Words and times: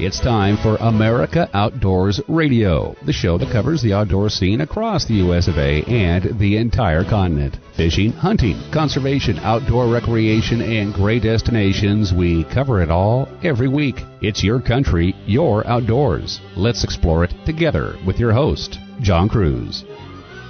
It's 0.00 0.18
time 0.18 0.56
for 0.56 0.74
America 0.80 1.48
Outdoors 1.54 2.20
Radio, 2.26 2.96
the 3.06 3.12
show 3.12 3.38
that 3.38 3.52
covers 3.52 3.80
the 3.80 3.92
outdoor 3.92 4.28
scene 4.28 4.60
across 4.60 5.04
the 5.04 5.14
US 5.14 5.46
of 5.46 5.56
A 5.56 5.84
and 5.84 6.36
the 6.40 6.56
entire 6.56 7.04
continent. 7.04 7.58
Fishing, 7.76 8.10
hunting, 8.10 8.60
conservation, 8.72 9.38
outdoor 9.38 9.86
recreation, 9.86 10.60
and 10.60 10.92
great 10.92 11.22
destinations, 11.22 12.12
we 12.12 12.42
cover 12.42 12.82
it 12.82 12.90
all 12.90 13.28
every 13.44 13.68
week. 13.68 14.02
It's 14.20 14.42
your 14.42 14.60
country, 14.60 15.14
your 15.26 15.64
outdoors. 15.64 16.40
Let's 16.56 16.82
explore 16.82 17.22
it 17.22 17.32
together 17.46 17.96
with 18.04 18.18
your 18.18 18.32
host, 18.32 18.80
John 19.00 19.28
Kruse. 19.28 19.84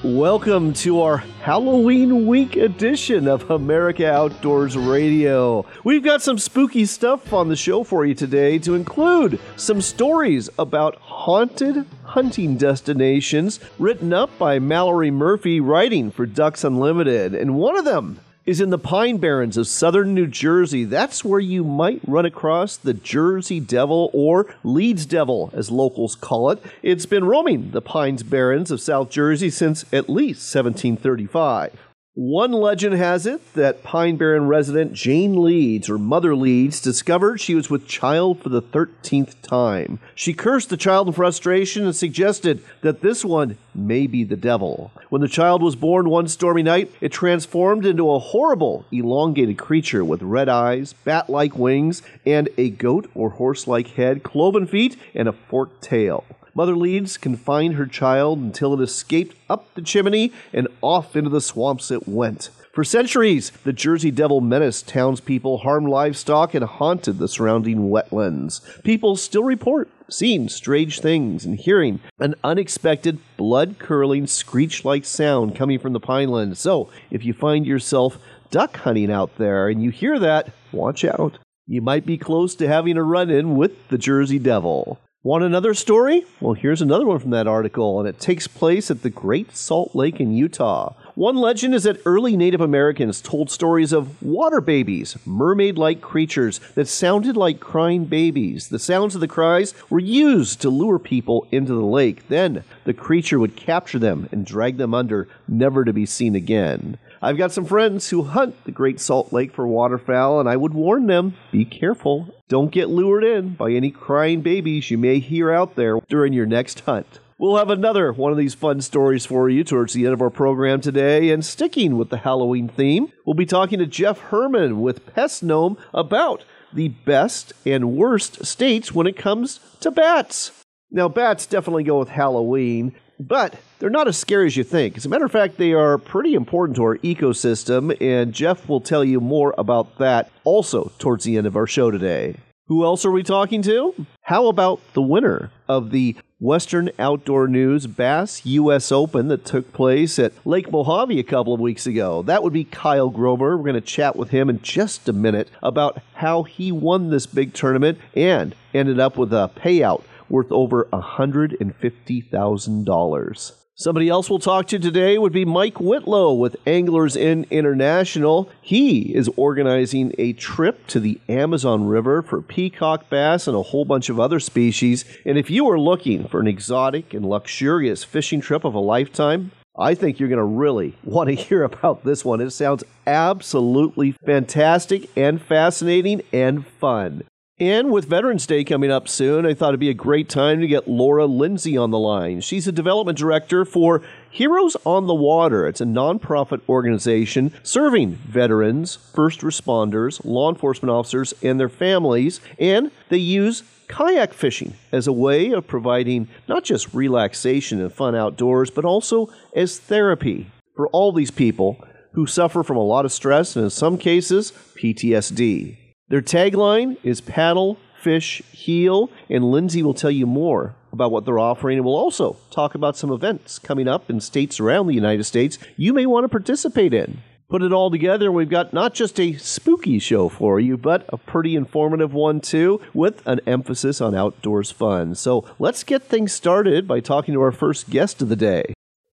Welcome 0.04 0.74
to 0.74 1.00
our 1.00 1.16
Halloween 1.16 2.26
week 2.26 2.56
edition 2.56 3.26
of 3.26 3.50
America 3.50 4.06
Outdoors 4.06 4.76
Radio. 4.76 5.64
We've 5.82 6.04
got 6.04 6.20
some 6.20 6.36
spooky 6.36 6.84
stuff 6.84 7.32
on 7.32 7.48
the 7.48 7.56
show 7.56 7.84
for 7.84 8.04
you 8.04 8.14
today 8.14 8.58
to 8.58 8.74
include 8.74 9.40
some 9.56 9.80
stories 9.80 10.50
about 10.58 10.96
haunted 10.96 11.86
hunting 12.02 12.58
destinations 12.58 13.60
written 13.78 14.12
up 14.12 14.28
by 14.36 14.58
Mallory 14.58 15.10
Murphy 15.10 15.58
writing 15.58 16.10
for 16.10 16.26
Ducks 16.26 16.64
Unlimited. 16.64 17.34
And 17.34 17.56
one 17.56 17.78
of 17.78 17.86
them 17.86 18.20
is 18.46 18.60
in 18.60 18.70
the 18.70 18.78
Pine 18.78 19.16
Barrens 19.16 19.56
of 19.56 19.66
southern 19.66 20.14
New 20.14 20.26
Jersey. 20.26 20.84
That's 20.84 21.24
where 21.24 21.40
you 21.40 21.64
might 21.64 22.02
run 22.06 22.26
across 22.26 22.76
the 22.76 22.92
Jersey 22.92 23.58
Devil 23.58 24.10
or 24.12 24.54
Leeds 24.62 25.06
Devil, 25.06 25.50
as 25.54 25.70
locals 25.70 26.14
call 26.14 26.50
it. 26.50 26.62
It's 26.82 27.06
been 27.06 27.24
roaming 27.24 27.70
the 27.70 27.80
Pines 27.80 28.22
Barrens 28.22 28.70
of 28.70 28.80
South 28.80 29.08
Jersey 29.08 29.48
since 29.48 29.84
at 29.92 30.10
least 30.10 30.54
1735. 30.54 31.72
One 32.16 32.52
legend 32.52 32.94
has 32.94 33.26
it 33.26 33.54
that 33.54 33.82
Pine 33.82 34.14
Barren 34.14 34.46
resident 34.46 34.92
Jane 34.92 35.42
Leeds, 35.42 35.90
or 35.90 35.98
Mother 35.98 36.36
Leeds, 36.36 36.80
discovered 36.80 37.40
she 37.40 37.56
was 37.56 37.68
with 37.68 37.88
child 37.88 38.40
for 38.40 38.50
the 38.50 38.62
13th 38.62 39.34
time. 39.42 39.98
She 40.14 40.32
cursed 40.32 40.70
the 40.70 40.76
child 40.76 41.08
in 41.08 41.12
frustration 41.12 41.84
and 41.84 41.96
suggested 41.96 42.62
that 42.82 43.00
this 43.00 43.24
one 43.24 43.58
may 43.74 44.06
be 44.06 44.22
the 44.22 44.36
devil. 44.36 44.92
When 45.08 45.22
the 45.22 45.28
child 45.28 45.60
was 45.60 45.74
born 45.74 46.08
one 46.08 46.28
stormy 46.28 46.62
night, 46.62 46.92
it 47.00 47.10
transformed 47.10 47.84
into 47.84 48.08
a 48.08 48.20
horrible, 48.20 48.86
elongated 48.92 49.58
creature 49.58 50.04
with 50.04 50.22
red 50.22 50.48
eyes, 50.48 50.92
bat 50.92 51.28
like 51.28 51.58
wings, 51.58 52.00
and 52.24 52.48
a 52.56 52.70
goat 52.70 53.10
or 53.16 53.30
horse 53.30 53.66
like 53.66 53.88
head, 53.88 54.22
cloven 54.22 54.68
feet, 54.68 54.96
and 55.16 55.26
a 55.26 55.32
forked 55.32 55.82
tail. 55.82 56.22
Mother 56.54 56.76
Leeds 56.76 57.16
confined 57.16 57.74
her 57.74 57.86
child 57.86 58.38
until 58.38 58.74
it 58.74 58.80
escaped 58.80 59.36
up 59.50 59.72
the 59.74 59.82
chimney 59.82 60.32
and 60.52 60.68
off 60.80 61.16
into 61.16 61.30
the 61.30 61.40
swamps 61.40 61.90
it 61.90 62.06
went. 62.06 62.50
For 62.72 62.82
centuries, 62.82 63.50
the 63.62 63.72
Jersey 63.72 64.10
Devil 64.10 64.40
menaced 64.40 64.88
townspeople, 64.88 65.58
harmed 65.58 65.88
livestock, 65.88 66.54
and 66.54 66.64
haunted 66.64 67.18
the 67.18 67.28
surrounding 67.28 67.88
wetlands. 67.88 68.82
People 68.82 69.14
still 69.14 69.44
report 69.44 69.88
seeing 70.10 70.48
strange 70.48 71.00
things 71.00 71.44
and 71.44 71.58
hearing 71.58 72.00
an 72.18 72.34
unexpected, 72.42 73.18
blood 73.36 73.76
curdling, 73.78 74.26
screech 74.26 74.84
like 74.84 75.04
sound 75.04 75.54
coming 75.54 75.78
from 75.78 75.92
the 75.92 76.00
pineland. 76.00 76.58
So, 76.58 76.90
if 77.10 77.24
you 77.24 77.32
find 77.32 77.64
yourself 77.64 78.18
duck 78.50 78.76
hunting 78.78 79.10
out 79.10 79.38
there 79.38 79.68
and 79.68 79.82
you 79.82 79.90
hear 79.90 80.18
that, 80.18 80.50
watch 80.72 81.04
out. 81.04 81.38
You 81.66 81.80
might 81.80 82.04
be 82.04 82.18
close 82.18 82.54
to 82.56 82.68
having 82.68 82.96
a 82.96 83.02
run 83.02 83.30
in 83.30 83.56
with 83.56 83.88
the 83.88 83.98
Jersey 83.98 84.38
Devil. 84.38 84.98
Want 85.24 85.42
another 85.42 85.72
story? 85.72 86.26
Well, 86.38 86.52
here's 86.52 86.82
another 86.82 87.06
one 87.06 87.18
from 87.18 87.30
that 87.30 87.46
article, 87.46 87.98
and 87.98 88.06
it 88.06 88.20
takes 88.20 88.46
place 88.46 88.90
at 88.90 89.00
the 89.00 89.08
Great 89.08 89.56
Salt 89.56 89.94
Lake 89.94 90.20
in 90.20 90.34
Utah. 90.34 90.92
One 91.14 91.36
legend 91.36 91.76
is 91.76 91.84
that 91.84 92.02
early 92.04 92.36
Native 92.36 92.60
Americans 92.60 93.20
told 93.20 93.48
stories 93.48 93.92
of 93.92 94.20
water 94.20 94.60
babies, 94.60 95.16
mermaid 95.24 95.78
like 95.78 96.00
creatures 96.00 96.58
that 96.74 96.88
sounded 96.88 97.36
like 97.36 97.60
crying 97.60 98.06
babies. 98.06 98.66
The 98.66 98.80
sounds 98.80 99.14
of 99.14 99.20
the 99.20 99.28
cries 99.28 99.74
were 99.88 100.00
used 100.00 100.60
to 100.62 100.70
lure 100.70 100.98
people 100.98 101.46
into 101.52 101.72
the 101.72 101.84
lake. 101.84 102.26
Then 102.26 102.64
the 102.82 102.94
creature 102.94 103.38
would 103.38 103.54
capture 103.54 104.00
them 104.00 104.28
and 104.32 104.44
drag 104.44 104.76
them 104.76 104.92
under, 104.92 105.28
never 105.46 105.84
to 105.84 105.92
be 105.92 106.04
seen 106.04 106.34
again. 106.34 106.98
I've 107.22 107.38
got 107.38 107.52
some 107.52 107.64
friends 107.64 108.08
who 108.08 108.24
hunt 108.24 108.64
the 108.64 108.72
Great 108.72 108.98
Salt 108.98 109.32
Lake 109.32 109.54
for 109.54 109.68
waterfowl, 109.68 110.40
and 110.40 110.48
I 110.48 110.56
would 110.56 110.74
warn 110.74 111.06
them 111.06 111.36
be 111.52 111.64
careful. 111.64 112.34
Don't 112.48 112.72
get 112.72 112.88
lured 112.88 113.22
in 113.22 113.50
by 113.50 113.70
any 113.70 113.92
crying 113.92 114.40
babies 114.40 114.90
you 114.90 114.98
may 114.98 115.20
hear 115.20 115.52
out 115.52 115.76
there 115.76 116.00
during 116.08 116.32
your 116.32 116.46
next 116.46 116.80
hunt. 116.80 117.20
We'll 117.36 117.56
have 117.56 117.70
another 117.70 118.12
one 118.12 118.30
of 118.30 118.38
these 118.38 118.54
fun 118.54 118.80
stories 118.80 119.26
for 119.26 119.48
you 119.48 119.64
towards 119.64 119.92
the 119.92 120.04
end 120.04 120.14
of 120.14 120.22
our 120.22 120.30
program 120.30 120.80
today. 120.80 121.30
And 121.30 121.44
sticking 121.44 121.98
with 121.98 122.10
the 122.10 122.18
Halloween 122.18 122.68
theme, 122.68 123.10
we'll 123.26 123.34
be 123.34 123.44
talking 123.44 123.80
to 123.80 123.86
Jeff 123.86 124.18
Herman 124.18 124.80
with 124.80 125.12
Pest 125.14 125.42
Gnome 125.42 125.76
about 125.92 126.44
the 126.72 126.88
best 126.88 127.52
and 127.66 127.96
worst 127.96 128.44
states 128.44 128.92
when 128.92 129.08
it 129.08 129.16
comes 129.16 129.58
to 129.80 129.90
bats. 129.90 130.52
Now, 130.92 131.08
bats 131.08 131.46
definitely 131.46 131.82
go 131.82 131.98
with 131.98 132.08
Halloween, 132.08 132.94
but 133.18 133.56
they're 133.80 133.90
not 133.90 134.06
as 134.06 134.16
scary 134.16 134.46
as 134.46 134.56
you 134.56 134.62
think. 134.62 134.96
As 134.96 135.04
a 135.04 135.08
matter 135.08 135.24
of 135.24 135.32
fact, 135.32 135.56
they 135.56 135.72
are 135.72 135.98
pretty 135.98 136.34
important 136.34 136.76
to 136.76 136.84
our 136.84 136.98
ecosystem, 136.98 137.96
and 138.00 138.32
Jeff 138.32 138.68
will 138.68 138.80
tell 138.80 139.04
you 139.04 139.20
more 139.20 139.56
about 139.58 139.98
that 139.98 140.30
also 140.44 140.92
towards 141.00 141.24
the 141.24 141.36
end 141.36 141.48
of 141.48 141.56
our 141.56 141.66
show 141.66 141.90
today. 141.90 142.36
Who 142.66 142.84
else 142.84 143.04
are 143.04 143.10
we 143.10 143.22
talking 143.22 143.60
to? 143.62 144.06
How 144.22 144.46
about 144.46 144.80
the 144.94 145.02
winner 145.02 145.50
of 145.68 145.90
the 145.90 146.16
Western 146.44 146.90
Outdoor 146.98 147.48
News 147.48 147.86
Bass 147.86 148.44
US 148.44 148.92
Open 148.92 149.28
that 149.28 149.46
took 149.46 149.72
place 149.72 150.18
at 150.18 150.34
Lake 150.44 150.68
Mohave 150.68 151.18
a 151.18 151.22
couple 151.22 151.54
of 151.54 151.60
weeks 151.60 151.86
ago? 151.86 152.20
That 152.20 152.42
would 152.42 152.52
be 152.52 152.64
Kyle 152.64 153.08
Grover. 153.08 153.56
We're 153.56 153.62
going 153.62 153.76
to 153.76 153.80
chat 153.80 154.14
with 154.14 154.28
him 154.28 154.50
in 154.50 154.60
just 154.60 155.08
a 155.08 155.14
minute 155.14 155.48
about 155.62 156.02
how 156.12 156.42
he 156.42 156.70
won 156.70 157.08
this 157.08 157.24
big 157.24 157.54
tournament 157.54 157.98
and 158.14 158.54
ended 158.74 159.00
up 159.00 159.16
with 159.16 159.32
a 159.32 159.50
payout 159.56 160.02
worth 160.28 160.52
over 160.52 160.86
$150,000. 160.92 163.52
Somebody 163.76 164.08
else 164.08 164.30
we'll 164.30 164.38
talk 164.38 164.68
to 164.68 164.78
today 164.78 165.18
would 165.18 165.32
be 165.32 165.44
Mike 165.44 165.80
Whitlow 165.80 166.32
with 166.32 166.54
Anglers 166.64 167.16
Inn 167.16 167.44
International. 167.50 168.48
He 168.62 169.12
is 169.12 169.28
organizing 169.36 170.14
a 170.16 170.32
trip 170.34 170.86
to 170.86 171.00
the 171.00 171.20
Amazon 171.28 171.88
River 171.88 172.22
for 172.22 172.40
peacock 172.40 173.10
bass 173.10 173.48
and 173.48 173.56
a 173.56 173.62
whole 173.62 173.84
bunch 173.84 174.08
of 174.08 174.20
other 174.20 174.38
species. 174.38 175.04
And 175.26 175.36
if 175.36 175.50
you 175.50 175.68
are 175.68 175.78
looking 175.78 176.28
for 176.28 176.38
an 176.38 176.46
exotic 176.46 177.12
and 177.14 177.26
luxurious 177.26 178.04
fishing 178.04 178.40
trip 178.40 178.62
of 178.64 178.74
a 178.74 178.78
lifetime, 178.78 179.50
I 179.76 179.96
think 179.96 180.20
you're 180.20 180.28
going 180.28 180.38
to 180.38 180.44
really 180.44 180.96
want 181.02 181.30
to 181.30 181.34
hear 181.44 181.64
about 181.64 182.04
this 182.04 182.24
one. 182.24 182.40
It 182.40 182.50
sounds 182.50 182.84
absolutely 183.08 184.12
fantastic 184.24 185.10
and 185.16 185.42
fascinating 185.42 186.22
and 186.32 186.64
fun. 186.64 187.24
And 187.60 187.92
with 187.92 188.06
Veterans 188.06 188.48
Day 188.48 188.64
coming 188.64 188.90
up 188.90 189.06
soon, 189.06 189.46
I 189.46 189.54
thought 189.54 189.68
it'd 189.68 189.80
be 189.80 189.88
a 189.88 189.94
great 189.94 190.28
time 190.28 190.60
to 190.60 190.66
get 190.66 190.88
Laura 190.88 191.24
Lindsay 191.24 191.76
on 191.76 191.92
the 191.92 192.00
line. 192.00 192.40
She's 192.40 192.66
a 192.66 192.72
development 192.72 193.16
director 193.16 193.64
for 193.64 194.02
Heroes 194.28 194.76
on 194.84 195.06
the 195.06 195.14
Water. 195.14 195.68
It's 195.68 195.80
a 195.80 195.84
nonprofit 195.84 196.62
organization 196.68 197.52
serving 197.62 198.16
veterans, 198.16 198.96
first 198.96 199.42
responders, 199.42 200.20
law 200.24 200.50
enforcement 200.50 200.90
officers, 200.90 201.32
and 201.44 201.60
their 201.60 201.68
families. 201.68 202.40
And 202.58 202.90
they 203.08 203.18
use 203.18 203.62
kayak 203.86 204.34
fishing 204.34 204.74
as 204.90 205.06
a 205.06 205.12
way 205.12 205.52
of 205.52 205.68
providing 205.68 206.26
not 206.48 206.64
just 206.64 206.92
relaxation 206.92 207.80
and 207.80 207.92
fun 207.92 208.16
outdoors, 208.16 208.68
but 208.72 208.84
also 208.84 209.32
as 209.54 209.78
therapy 209.78 210.50
for 210.74 210.88
all 210.88 211.12
these 211.12 211.30
people 211.30 211.78
who 212.14 212.26
suffer 212.26 212.64
from 212.64 212.78
a 212.78 212.82
lot 212.82 213.04
of 213.04 213.12
stress 213.12 213.54
and, 213.54 213.66
in 213.66 213.70
some 213.70 213.96
cases, 213.96 214.50
PTSD. 214.74 215.83
Their 216.14 216.22
tagline 216.22 216.96
is 217.02 217.20
paddle, 217.20 217.76
fish, 218.00 218.40
heal, 218.52 219.10
and 219.28 219.50
Lindsay 219.50 219.82
will 219.82 219.94
tell 219.94 220.12
you 220.12 220.26
more 220.26 220.76
about 220.92 221.10
what 221.10 221.24
they're 221.24 221.40
offering 221.40 221.76
and 221.76 221.84
we'll 221.84 221.96
also 221.96 222.36
talk 222.52 222.76
about 222.76 222.96
some 222.96 223.10
events 223.10 223.58
coming 223.58 223.88
up 223.88 224.08
in 224.08 224.20
states 224.20 224.60
around 224.60 224.86
the 224.86 224.94
United 224.94 225.24
States 225.24 225.58
you 225.76 225.92
may 225.92 226.06
want 226.06 226.22
to 226.22 226.28
participate 226.28 226.94
in. 226.94 227.20
Put 227.48 227.62
it 227.62 227.72
all 227.72 227.90
together, 227.90 228.26
and 228.26 228.34
we've 228.36 228.48
got 228.48 228.72
not 228.72 228.94
just 228.94 229.18
a 229.18 229.32
spooky 229.38 229.98
show 229.98 230.28
for 230.28 230.60
you, 230.60 230.76
but 230.76 231.04
a 231.08 231.16
pretty 231.16 231.56
informative 231.56 232.14
one 232.14 232.40
too, 232.40 232.80
with 232.94 233.26
an 233.26 233.40
emphasis 233.44 234.00
on 234.00 234.14
outdoors 234.14 234.70
fun. 234.70 235.16
So 235.16 235.44
let's 235.58 235.82
get 235.82 236.04
things 236.04 236.32
started 236.32 236.86
by 236.86 237.00
talking 237.00 237.34
to 237.34 237.42
our 237.42 237.50
first 237.50 237.90
guest 237.90 238.22
of 238.22 238.28
the 238.28 238.36
day. 238.36 238.73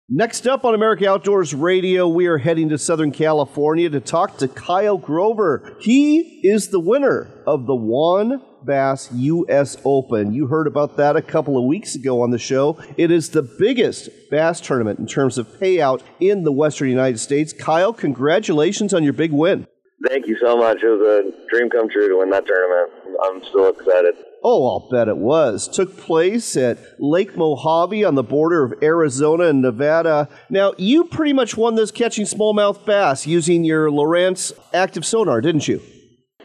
Next 0.09 0.47
up 0.47 0.63
on 0.63 0.73
America 0.73 1.05
Outdoors 1.05 1.53
Radio, 1.53 2.07
we 2.07 2.27
are 2.27 2.37
heading 2.37 2.69
to 2.69 2.77
Southern 2.77 3.11
California 3.11 3.89
to 3.89 3.99
talk 3.99 4.37
to 4.37 4.47
Kyle 4.47 4.97
Grover. 4.97 5.75
He 5.81 6.39
is 6.43 6.69
the 6.69 6.79
winner 6.79 7.29
of 7.45 7.67
the 7.67 7.75
WON 7.75 8.41
Bass 8.63 9.11
US 9.11 9.75
Open. 9.83 10.31
You 10.31 10.47
heard 10.47 10.65
about 10.65 10.95
that 10.95 11.17
a 11.17 11.21
couple 11.21 11.57
of 11.57 11.65
weeks 11.65 11.93
ago 11.93 12.21
on 12.21 12.31
the 12.31 12.39
show. 12.39 12.81
It 12.95 13.11
is 13.11 13.31
the 13.31 13.41
biggest 13.59 14.07
bass 14.31 14.61
tournament 14.61 14.97
in 14.97 15.07
terms 15.07 15.37
of 15.37 15.45
payout 15.59 16.01
in 16.21 16.45
the 16.45 16.53
Western 16.53 16.87
United 16.87 17.19
States. 17.19 17.51
Kyle, 17.51 17.91
congratulations 17.91 18.93
on 18.93 19.03
your 19.03 19.11
big 19.11 19.33
win. 19.33 19.67
Thank 20.07 20.27
you 20.27 20.37
so 20.39 20.55
much. 20.55 20.83
It 20.83 20.87
was 20.87 21.01
a 21.01 21.49
dream 21.49 21.69
come 21.69 21.89
true 21.89 22.07
to 22.07 22.19
win 22.19 22.29
that 22.29 22.45
tournament. 22.45 22.93
I'm 23.23 23.43
so 23.51 23.67
excited. 23.67 24.15
Oh, 24.43 24.67
I'll 24.67 24.89
bet 24.89 25.07
it 25.07 25.17
was. 25.17 25.67
Took 25.67 25.97
place 25.97 26.55
at 26.55 26.77
Lake 26.99 27.33
Mohave 27.33 28.07
on 28.07 28.15
the 28.15 28.23
border 28.23 28.63
of 28.63 28.73
Arizona 28.81 29.45
and 29.45 29.61
Nevada. 29.61 30.29
Now, 30.49 30.73
you 30.77 31.05
pretty 31.05 31.33
much 31.33 31.57
won 31.57 31.75
this 31.75 31.91
catching 31.91 32.25
smallmouth 32.25 32.85
bass 32.85 33.25
using 33.25 33.63
your 33.63 33.89
Lowrance 33.89 34.51
active 34.73 35.05
sonar, 35.05 35.41
didn't 35.41 35.67
you? 35.67 35.81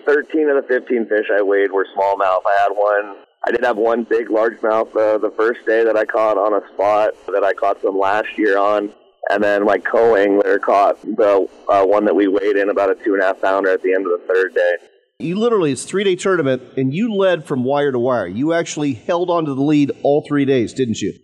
13 0.04 0.48
of 0.48 0.62
the 0.62 0.68
15 0.68 1.06
fish 1.06 1.26
I 1.32 1.42
weighed 1.42 1.70
were 1.70 1.86
smallmouth. 1.96 2.42
I 2.46 2.58
had 2.62 2.70
one 2.70 3.24
I 3.44 3.50
did 3.50 3.64
have 3.64 3.76
one 3.76 4.04
big 4.04 4.28
largemouth 4.28 4.94
uh, 4.96 5.18
the 5.18 5.32
first 5.36 5.66
day 5.66 5.84
that 5.84 5.96
I 5.96 6.04
caught 6.04 6.38
on 6.38 6.54
a 6.54 6.66
spot 6.72 7.14
that 7.26 7.42
I 7.42 7.52
caught 7.52 7.82
some 7.82 7.98
last 7.98 8.38
year 8.38 8.56
on. 8.56 8.92
And 9.30 9.42
then 9.42 9.64
my 9.64 9.78
co-angler 9.78 10.58
caught 10.58 11.00
the 11.02 11.48
uh, 11.68 11.84
one 11.84 12.04
that 12.04 12.14
we 12.14 12.28
weighed 12.28 12.56
in 12.56 12.68
about 12.70 12.90
a 12.90 12.94
two 12.94 13.14
and 13.14 13.22
a 13.22 13.26
half 13.26 13.40
pounder 13.40 13.70
at 13.70 13.82
the 13.82 13.94
end 13.94 14.06
of 14.06 14.12
the 14.12 14.26
third 14.26 14.54
day. 14.54 14.76
You 15.22 15.36
literally, 15.36 15.72
it's 15.72 15.84
three 15.84 16.04
day 16.04 16.16
tournament, 16.16 16.62
and 16.76 16.92
you 16.92 17.14
led 17.14 17.44
from 17.44 17.64
wire 17.64 17.92
to 17.92 17.98
wire. 17.98 18.26
You 18.26 18.52
actually 18.52 18.94
held 18.94 19.30
on 19.30 19.44
to 19.46 19.54
the 19.54 19.62
lead 19.62 19.92
all 20.02 20.24
three 20.26 20.44
days, 20.44 20.72
didn't 20.72 21.00
you? 21.00 21.14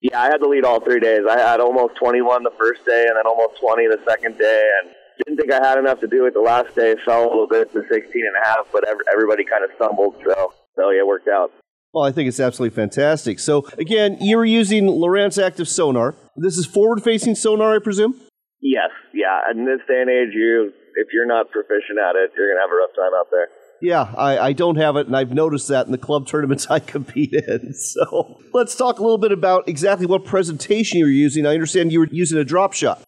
Yeah, 0.00 0.20
I 0.20 0.26
had 0.26 0.40
the 0.40 0.46
lead 0.46 0.64
all 0.64 0.80
three 0.80 1.00
days. 1.00 1.22
I 1.28 1.38
had 1.38 1.60
almost 1.60 1.96
21 1.96 2.42
the 2.42 2.50
first 2.58 2.84
day, 2.84 3.06
and 3.08 3.16
then 3.16 3.26
almost 3.26 3.60
20 3.60 3.86
the 3.86 3.98
second 4.06 4.38
day, 4.38 4.70
and 4.82 4.92
didn't 5.24 5.38
think 5.38 5.52
I 5.52 5.66
had 5.66 5.78
enough 5.78 6.00
to 6.00 6.06
do 6.06 6.26
it 6.26 6.34
the 6.34 6.40
last 6.40 6.74
day. 6.74 6.94
Fell 7.04 7.24
a 7.24 7.28
little 7.28 7.48
bit 7.48 7.72
to 7.72 7.82
16 7.88 7.92
and 8.14 8.44
a 8.44 8.46
half, 8.46 8.66
but 8.72 8.84
everybody 9.12 9.44
kind 9.44 9.64
of 9.64 9.70
stumbled, 9.76 10.16
so 10.24 10.52
so 10.76 10.90
yeah, 10.90 11.00
it 11.00 11.06
worked 11.06 11.28
out. 11.28 11.50
Well, 11.92 12.04
I 12.04 12.12
think 12.12 12.28
it's 12.28 12.40
absolutely 12.40 12.76
fantastic. 12.76 13.38
So 13.38 13.66
again, 13.78 14.18
you 14.20 14.36
were 14.36 14.44
using 14.44 14.86
Lowrance 14.86 15.42
Active 15.42 15.66
sonar. 15.66 16.14
This 16.36 16.58
is 16.58 16.66
forward-facing 16.66 17.36
sonar, 17.36 17.74
I 17.74 17.78
presume. 17.78 18.20
Yes, 18.60 18.90
yeah. 19.14 19.40
In 19.50 19.64
this 19.64 19.80
day 19.88 20.02
and 20.02 20.10
age, 20.10 20.34
you 20.34 20.72
if 20.96 21.08
you're 21.12 21.26
not 21.26 21.50
proficient 21.50 21.98
at 22.00 22.16
it, 22.16 22.32
you're 22.36 22.50
gonna 22.50 22.60
have 22.60 22.72
a 22.72 22.76
rough 22.76 22.94
time 22.96 23.12
out 23.14 23.28
there. 23.30 23.48
Yeah, 23.80 24.12
I, 24.16 24.38
I, 24.38 24.52
don't 24.54 24.76
have 24.76 24.96
it, 24.96 25.06
and 25.06 25.14
I've 25.14 25.32
noticed 25.32 25.68
that 25.68 25.84
in 25.84 25.92
the 25.92 25.98
club 25.98 26.26
tournaments 26.26 26.66
I 26.70 26.78
compete 26.80 27.34
in. 27.34 27.74
So 27.74 28.38
let's 28.54 28.74
talk 28.74 28.98
a 28.98 29.02
little 29.02 29.18
bit 29.18 29.32
about 29.32 29.68
exactly 29.68 30.06
what 30.06 30.24
presentation 30.24 30.98
you're 30.98 31.10
using. 31.10 31.46
I 31.46 31.52
understand 31.52 31.92
you 31.92 32.00
were 32.00 32.08
using 32.10 32.38
a 32.38 32.44
drop 32.44 32.72
shot. 32.72 33.02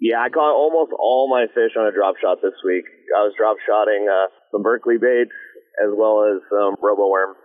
Yeah, 0.00 0.20
I 0.20 0.30
caught 0.30 0.54
almost 0.54 0.92
all 0.98 1.28
my 1.30 1.46
fish 1.54 1.76
on 1.78 1.86
a 1.86 1.92
drop 1.92 2.16
shot 2.20 2.38
this 2.42 2.54
week. 2.64 2.84
I 3.16 3.22
was 3.22 3.34
drop 3.36 3.56
shotting 3.66 4.08
uh, 4.10 4.26
some 4.50 4.62
Berkley 4.62 4.96
baits 4.98 5.30
as 5.78 5.92
well 5.96 6.24
as 6.24 6.42
some 6.50 6.74
robo 6.82 7.08
worms. 7.08 7.36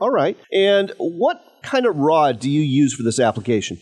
All 0.00 0.10
right. 0.10 0.36
And 0.52 0.92
what 0.98 1.40
kind 1.62 1.86
of 1.86 1.96
rod 1.96 2.40
do 2.40 2.50
you 2.50 2.62
use 2.62 2.94
for 2.94 3.02
this 3.02 3.20
application? 3.20 3.78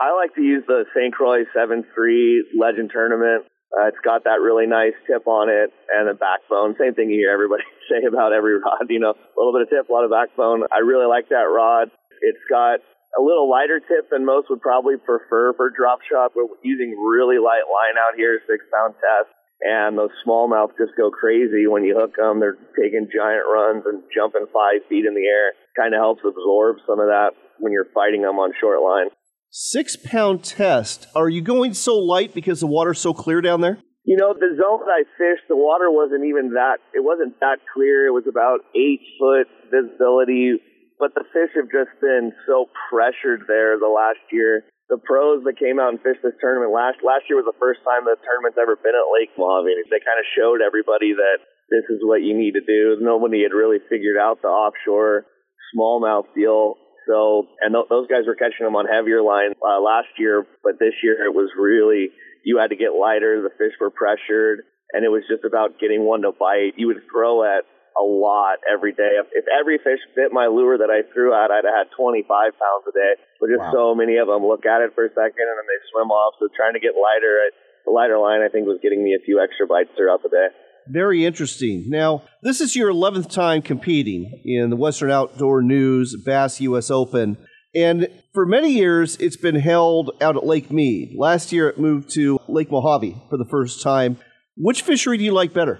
I 0.00 0.14
like 0.14 0.34
to 0.34 0.42
use 0.42 0.64
the 0.66 0.84
St. 0.96 1.12
Croix 1.12 1.44
7 1.54 1.84
3 1.94 2.50
Legend 2.58 2.90
Tournament. 2.92 3.46
Uh, 3.70 3.86
it's 3.86 4.02
got 4.02 4.24
that 4.26 4.42
really 4.42 4.66
nice 4.66 4.98
tip 5.06 5.30
on 5.30 5.46
it 5.46 5.70
and 5.94 6.10
a 6.10 6.14
backbone. 6.14 6.74
Same 6.74 6.94
thing 6.94 7.10
you 7.10 7.22
hear 7.22 7.30
everybody 7.30 7.62
say 7.90 8.02
about 8.02 8.34
every 8.34 8.58
rod, 8.58 8.90
you 8.90 8.98
know, 8.98 9.14
a 9.14 9.36
little 9.38 9.54
bit 9.54 9.62
of 9.62 9.70
tip, 9.70 9.86
a 9.88 9.92
lot 9.92 10.02
of 10.02 10.10
backbone. 10.10 10.66
I 10.74 10.82
really 10.82 11.06
like 11.06 11.30
that 11.30 11.46
rod. 11.46 11.90
It's 12.20 12.42
got 12.50 12.82
a 13.14 13.22
little 13.22 13.50
lighter 13.50 13.78
tip 13.78 14.10
than 14.10 14.26
most 14.26 14.50
would 14.50 14.60
probably 14.60 14.98
prefer 14.98 15.54
for 15.54 15.70
drop 15.70 16.02
shot. 16.02 16.34
We're 16.34 16.50
using 16.62 16.98
really 16.98 17.38
light 17.38 17.66
line 17.66 17.94
out 17.94 18.18
here, 18.18 18.42
six 18.46 18.64
pound 18.74 18.94
test. 18.98 19.30
And 19.60 19.98
those 19.98 20.14
smallmouth 20.26 20.72
just 20.80 20.96
go 20.96 21.10
crazy 21.10 21.68
when 21.68 21.84
you 21.84 21.94
hook 21.94 22.16
them. 22.16 22.40
They're 22.40 22.56
taking 22.80 23.12
giant 23.12 23.44
runs 23.44 23.84
and 23.84 24.02
jumping 24.08 24.48
five 24.48 24.82
feet 24.88 25.04
in 25.04 25.14
the 25.14 25.28
air. 25.28 25.52
Kind 25.76 25.92
of 25.94 26.00
helps 26.00 26.24
absorb 26.24 26.80
some 26.88 26.98
of 26.98 27.12
that 27.12 27.36
when 27.58 27.70
you're 27.70 27.92
fighting 27.92 28.22
them 28.22 28.40
on 28.40 28.56
short 28.58 28.80
line. 28.80 29.12
Six 29.50 29.98
pound 29.98 30.46
test. 30.46 31.10
Are 31.18 31.28
you 31.28 31.42
going 31.42 31.74
so 31.74 31.98
light 31.98 32.34
because 32.34 32.60
the 32.60 32.70
water's 32.70 33.02
so 33.02 33.12
clear 33.12 33.42
down 33.42 33.60
there? 33.60 33.82
You 34.06 34.14
know, 34.16 34.30
the 34.30 34.54
zone 34.54 34.78
that 34.86 34.94
I 34.94 35.02
fished, 35.18 35.50
the 35.50 35.58
water 35.58 35.90
wasn't 35.90 36.22
even 36.22 36.54
that, 36.54 36.78
it 36.94 37.02
wasn't 37.02 37.34
that 37.42 37.58
clear. 37.74 38.06
It 38.06 38.14
was 38.14 38.30
about 38.30 38.62
eight 38.78 39.02
foot 39.18 39.50
visibility, 39.74 40.54
but 41.02 41.18
the 41.18 41.26
fish 41.34 41.50
have 41.58 41.66
just 41.66 41.90
been 41.98 42.30
so 42.46 42.70
pressured 42.88 43.50
there 43.50 43.74
the 43.74 43.90
last 43.90 44.22
year. 44.30 44.70
The 44.86 45.02
pros 45.02 45.42
that 45.42 45.58
came 45.58 45.82
out 45.82 45.98
and 45.98 46.02
fished 46.02 46.22
this 46.22 46.38
tournament 46.38 46.70
last 46.70 47.02
last 47.02 47.26
year 47.26 47.42
was 47.42 47.50
the 47.50 47.58
first 47.58 47.82
time 47.82 48.06
the 48.06 48.18
tournament's 48.22 48.58
ever 48.58 48.78
been 48.78 48.94
at 48.94 49.10
Lake 49.10 49.34
Mohave. 49.34 49.82
They 49.90 49.98
kind 49.98 50.22
of 50.22 50.30
showed 50.30 50.62
everybody 50.62 51.10
that 51.18 51.42
this 51.74 51.86
is 51.90 52.06
what 52.06 52.22
you 52.22 52.38
need 52.38 52.54
to 52.54 52.62
do. 52.62 53.02
Nobody 53.02 53.42
had 53.42 53.50
really 53.50 53.82
figured 53.90 54.18
out 54.18 54.42
the 54.42 54.50
offshore 54.50 55.26
smallmouth 55.74 56.30
deal 56.38 56.78
so, 57.10 57.50
and 57.58 57.74
th- 57.74 57.90
those 57.90 58.06
guys 58.06 58.30
were 58.30 58.38
catching 58.38 58.62
them 58.62 58.78
on 58.78 58.86
heavier 58.86 59.18
line 59.18 59.58
uh, 59.58 59.82
last 59.82 60.14
year, 60.14 60.46
but 60.62 60.78
this 60.78 60.94
year 61.02 61.26
it 61.26 61.34
was 61.34 61.50
really, 61.58 62.14
you 62.46 62.62
had 62.62 62.70
to 62.70 62.78
get 62.78 62.94
lighter. 62.94 63.42
The 63.42 63.50
fish 63.58 63.74
were 63.82 63.90
pressured 63.90 64.62
and 64.94 65.02
it 65.02 65.10
was 65.10 65.26
just 65.26 65.42
about 65.46 65.78
getting 65.78 66.06
one 66.06 66.22
to 66.22 66.32
bite. 66.34 66.78
You 66.78 66.90
would 66.90 67.02
throw 67.10 67.42
at 67.42 67.66
a 67.98 68.04
lot 68.06 68.62
every 68.66 68.94
day. 68.94 69.18
If, 69.18 69.26
if 69.34 69.46
every 69.50 69.78
fish 69.78 70.02
bit 70.14 70.30
my 70.30 70.46
lure 70.46 70.78
that 70.78 70.90
I 70.90 71.02
threw 71.10 71.34
at, 71.34 71.50
I'd 71.50 71.66
have 71.66 71.90
had 71.90 71.94
25 71.94 72.26
pounds 72.30 72.84
a 72.86 72.94
day. 72.94 73.14
But 73.42 73.50
just 73.50 73.66
wow. 73.70 73.74
so 73.74 73.84
many 73.94 74.18
of 74.18 74.30
them 74.30 74.46
look 74.46 74.66
at 74.66 74.82
it 74.82 74.94
for 74.94 75.06
a 75.06 75.12
second 75.12 75.46
and 75.46 75.56
then 75.58 75.66
they 75.66 75.80
swim 75.90 76.10
off. 76.14 76.38
So 76.38 76.46
trying 76.54 76.74
to 76.74 76.82
get 76.82 76.94
lighter, 76.94 77.50
the 77.86 77.92
lighter 77.94 78.18
line, 78.18 78.42
I 78.42 78.50
think, 78.50 78.66
was 78.66 78.82
getting 78.82 79.02
me 79.02 79.14
a 79.14 79.22
few 79.22 79.42
extra 79.42 79.66
bites 79.66 79.90
throughout 79.94 80.22
the 80.22 80.30
day. 80.30 80.48
Very 80.92 81.24
interesting. 81.24 81.84
Now, 81.88 82.24
this 82.42 82.60
is 82.60 82.74
your 82.74 82.92
11th 82.92 83.30
time 83.30 83.62
competing 83.62 84.42
in 84.44 84.70
the 84.70 84.76
Western 84.76 85.10
Outdoor 85.10 85.62
News 85.62 86.16
Bass 86.24 86.60
US 86.60 86.90
Open. 86.90 87.36
And 87.76 88.08
for 88.34 88.44
many 88.44 88.72
years, 88.72 89.16
it's 89.18 89.36
been 89.36 89.54
held 89.54 90.10
out 90.20 90.36
at 90.36 90.44
Lake 90.44 90.72
Mead. 90.72 91.14
Last 91.16 91.52
year, 91.52 91.68
it 91.68 91.78
moved 91.78 92.10
to 92.14 92.40
Lake 92.48 92.70
Mohave 92.70 93.28
for 93.30 93.36
the 93.36 93.46
first 93.48 93.82
time. 93.82 94.18
Which 94.56 94.82
fishery 94.82 95.16
do 95.16 95.22
you 95.22 95.32
like 95.32 95.52
better? 95.52 95.78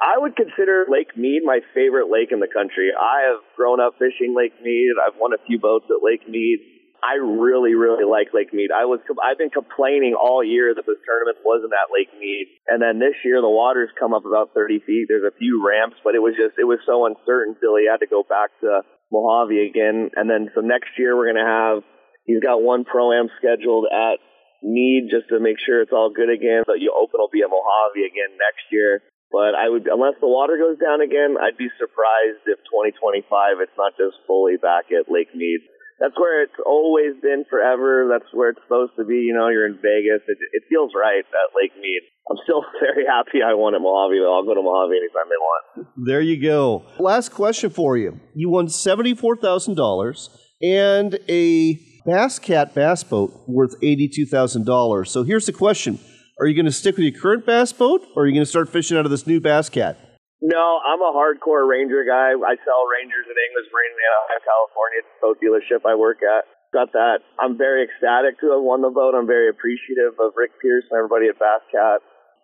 I 0.00 0.18
would 0.18 0.34
consider 0.34 0.86
Lake 0.90 1.16
Mead 1.16 1.42
my 1.44 1.60
favorite 1.72 2.10
lake 2.10 2.32
in 2.32 2.40
the 2.40 2.48
country. 2.48 2.90
I 2.98 3.30
have 3.30 3.44
grown 3.56 3.78
up 3.78 3.94
fishing 3.98 4.34
Lake 4.36 4.54
Mead. 4.60 4.94
I've 5.06 5.20
won 5.20 5.32
a 5.32 5.46
few 5.46 5.60
boats 5.60 5.84
at 5.90 6.02
Lake 6.02 6.28
Mead. 6.28 6.58
I 7.00 7.16
really, 7.16 7.74
really 7.74 8.04
like 8.04 8.32
Lake 8.36 8.52
Mead. 8.52 8.68
I 8.68 8.84
was, 8.84 9.00
I've 9.24 9.40
been 9.40 9.50
complaining 9.50 10.12
all 10.12 10.44
year 10.44 10.72
that 10.76 10.84
this 10.84 11.00
tournament 11.08 11.40
wasn't 11.44 11.72
at 11.72 11.88
Lake 11.88 12.12
Mead. 12.20 12.46
And 12.68 12.80
then 12.80 13.00
this 13.00 13.16
year 13.24 13.40
the 13.40 13.48
water's 13.48 13.88
come 13.96 14.12
up 14.12 14.28
about 14.28 14.52
30 14.52 14.84
feet. 14.84 15.08
There's 15.08 15.24
a 15.24 15.36
few 15.36 15.64
ramps, 15.64 15.96
but 16.04 16.14
it 16.14 16.20
was 16.20 16.36
just, 16.36 16.60
it 16.60 16.68
was 16.68 16.80
so 16.84 17.08
uncertain 17.08 17.56
till 17.56 17.76
he 17.80 17.88
had 17.88 18.04
to 18.04 18.10
go 18.10 18.20
back 18.20 18.52
to 18.60 18.84
Mohave 19.08 19.56
again. 19.56 20.12
And 20.12 20.28
then 20.28 20.52
so 20.54 20.60
next 20.60 20.92
year 21.00 21.16
we're 21.16 21.32
to 21.32 21.44
have, 21.44 21.82
he's 22.28 22.44
got 22.44 22.60
one 22.60 22.84
pro-am 22.84 23.32
scheduled 23.40 23.88
at 23.88 24.20
Mead 24.60 25.08
just 25.08 25.32
to 25.32 25.40
make 25.40 25.56
sure 25.56 25.80
it's 25.80 25.96
all 25.96 26.12
good 26.12 26.28
again. 26.28 26.68
But 26.68 26.84
you 26.84 26.92
open 26.92 27.16
will 27.16 27.32
be 27.32 27.40
at 27.40 27.48
Mohave 27.48 27.96
again 27.96 28.36
next 28.36 28.68
year. 28.68 29.00
But 29.32 29.54
I 29.54 29.70
would, 29.70 29.86
unless 29.86 30.18
the 30.18 30.26
water 30.26 30.58
goes 30.58 30.76
down 30.76 31.00
again, 31.00 31.38
I'd 31.38 31.56
be 31.56 31.70
surprised 31.78 32.42
if 32.50 32.58
2025 32.66 33.62
it's 33.62 33.78
not 33.78 33.94
just 33.94 34.18
fully 34.26 34.58
back 34.58 34.90
at 34.90 35.06
Lake 35.06 35.30
Mead 35.32 35.62
that's 36.00 36.16
where 36.16 36.42
it's 36.42 36.56
always 36.64 37.12
been 37.20 37.44
forever. 37.48 38.08
That's 38.10 38.32
where 38.32 38.50
it's 38.50 38.60
supposed 38.64 38.92
to 38.96 39.04
be. 39.04 39.16
You 39.28 39.34
know, 39.34 39.48
you're 39.48 39.66
in 39.66 39.76
Vegas. 39.76 40.24
It, 40.26 40.38
it 40.52 40.62
feels 40.68 40.92
right 40.96 41.20
at 41.20 41.54
Lake 41.54 41.76
Mead. 41.76 42.00
I'm 42.30 42.38
still 42.44 42.64
very 42.80 43.04
happy 43.04 43.42
I 43.44 43.52
won 43.52 43.74
at 43.74 43.82
Mohave, 43.82 44.18
though. 44.18 44.34
I'll 44.34 44.44
go 44.44 44.54
to 44.54 44.60
Mohave 44.60 44.96
anytime 44.96 45.28
they 45.28 45.36
want. 45.36 45.88
There 46.06 46.22
you 46.22 46.42
go. 46.42 46.86
Last 46.98 47.30
question 47.32 47.68
for 47.68 47.98
you. 47.98 48.18
You 48.34 48.48
won 48.48 48.66
$74,000 48.66 50.28
and 50.62 51.18
a 51.28 51.78
Bass 52.06 52.38
Cat 52.38 52.74
bass 52.74 53.04
boat 53.04 53.32
worth 53.46 53.78
$82,000. 53.82 55.06
So 55.06 55.22
here's 55.22 55.44
the 55.44 55.52
question 55.52 55.98
Are 56.40 56.46
you 56.46 56.54
going 56.54 56.64
to 56.64 56.72
stick 56.72 56.96
with 56.96 57.04
your 57.04 57.20
current 57.20 57.44
bass 57.44 57.74
boat, 57.74 58.02
or 58.16 58.22
are 58.22 58.26
you 58.26 58.32
going 58.32 58.44
to 58.44 58.50
start 58.50 58.70
fishing 58.70 58.96
out 58.96 59.04
of 59.04 59.10
this 59.10 59.26
new 59.26 59.38
Bass 59.38 59.68
Cat? 59.68 59.98
No, 60.40 60.80
I'm 60.80 61.04
a 61.04 61.12
hardcore 61.12 61.68
Ranger 61.68 62.00
guy. 62.08 62.32
I 62.32 62.56
sell 62.64 62.88
Rangers 62.88 63.28
at 63.28 63.36
Anglers 63.36 63.68
Marine 63.68 63.92
in 63.92 64.00
Anaheim, 64.00 64.40
California. 64.40 64.98
It's 65.04 65.12
boat 65.20 65.36
dealership 65.36 65.84
I 65.84 65.92
work 66.00 66.24
at. 66.24 66.48
Got 66.72 66.96
that. 66.96 67.20
I'm 67.36 67.58
very 67.60 67.84
ecstatic 67.84 68.40
to 68.40 68.56
have 68.56 68.64
won 68.64 68.80
the 68.80 68.88
boat. 68.88 69.12
I'm 69.12 69.26
very 69.26 69.50
appreciative 69.52 70.16
of 70.16 70.32
Rick 70.36 70.56
Pierce 70.62 70.88
and 70.88 70.96
everybody 70.96 71.28
at 71.28 71.36
Bass 71.36 71.60
Cat. 71.68 72.00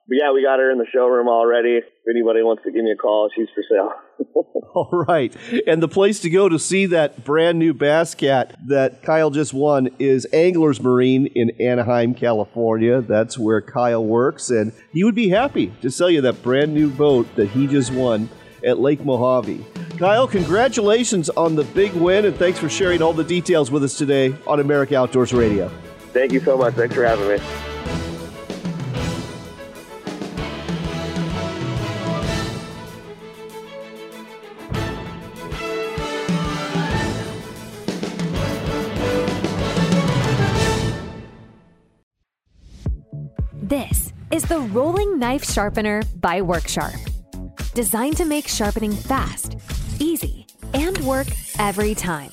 But 0.08 0.18
yeah, 0.22 0.32
we 0.32 0.42
got 0.42 0.60
her 0.60 0.70
in 0.70 0.78
the 0.78 0.86
showroom 0.92 1.26
already. 1.26 1.78
If 1.78 1.84
anybody 2.08 2.40
wants 2.42 2.62
to 2.62 2.70
give 2.70 2.84
me 2.84 2.92
a 2.92 2.96
call, 2.96 3.28
she's 3.34 3.48
for 3.54 3.64
sale. 3.68 3.92
All 4.74 5.04
right. 5.08 5.34
And 5.66 5.82
the 5.82 5.88
place 5.88 6.20
to 6.20 6.30
go 6.30 6.48
to 6.48 6.60
see 6.60 6.86
that 6.86 7.24
brand 7.24 7.58
new 7.58 7.74
Bass 7.74 8.14
Cat 8.14 8.56
that 8.68 9.02
Kyle 9.02 9.30
just 9.30 9.52
won 9.52 9.88
is 9.98 10.26
Anglers 10.32 10.80
Marine 10.80 11.26
in 11.26 11.50
Anaheim, 11.60 12.14
California. 12.14 13.00
That's 13.00 13.36
where 13.36 13.60
Kyle 13.60 14.04
works. 14.04 14.50
And 14.50 14.72
he 14.92 15.02
would 15.02 15.16
be 15.16 15.28
happy 15.28 15.72
to 15.82 15.90
sell 15.90 16.10
you 16.10 16.20
that 16.20 16.40
brand 16.40 16.72
new 16.72 16.88
boat 16.88 17.26
that 17.34 17.48
he 17.48 17.66
just 17.66 17.92
won 17.92 18.28
at 18.64 18.78
Lake 18.78 19.00
Mohave. 19.00 19.64
Kyle, 19.98 20.28
congratulations 20.28 21.30
on 21.30 21.56
the 21.56 21.64
big 21.64 21.92
win, 21.94 22.26
and 22.26 22.36
thanks 22.36 22.58
for 22.58 22.68
sharing 22.68 23.02
all 23.02 23.12
the 23.12 23.24
details 23.24 23.70
with 23.70 23.82
us 23.82 23.96
today 23.96 24.34
on 24.46 24.60
America 24.60 24.96
Outdoors 24.96 25.32
Radio. 25.32 25.68
Thank 26.12 26.32
you 26.32 26.40
so 26.40 26.56
much. 26.56 26.74
Thanks 26.74 26.94
for 26.94 27.04
having 27.04 27.28
me. 27.28 28.05
Rolling 44.72 45.18
Knife 45.20 45.44
Sharpener 45.44 46.02
by 46.16 46.40
Worksharp. 46.40 46.98
Designed 47.74 48.16
to 48.16 48.24
make 48.24 48.48
sharpening 48.48 48.92
fast, 48.92 49.56
easy, 50.00 50.46
and 50.74 50.98
work 50.98 51.28
every 51.60 51.94
time. 51.94 52.30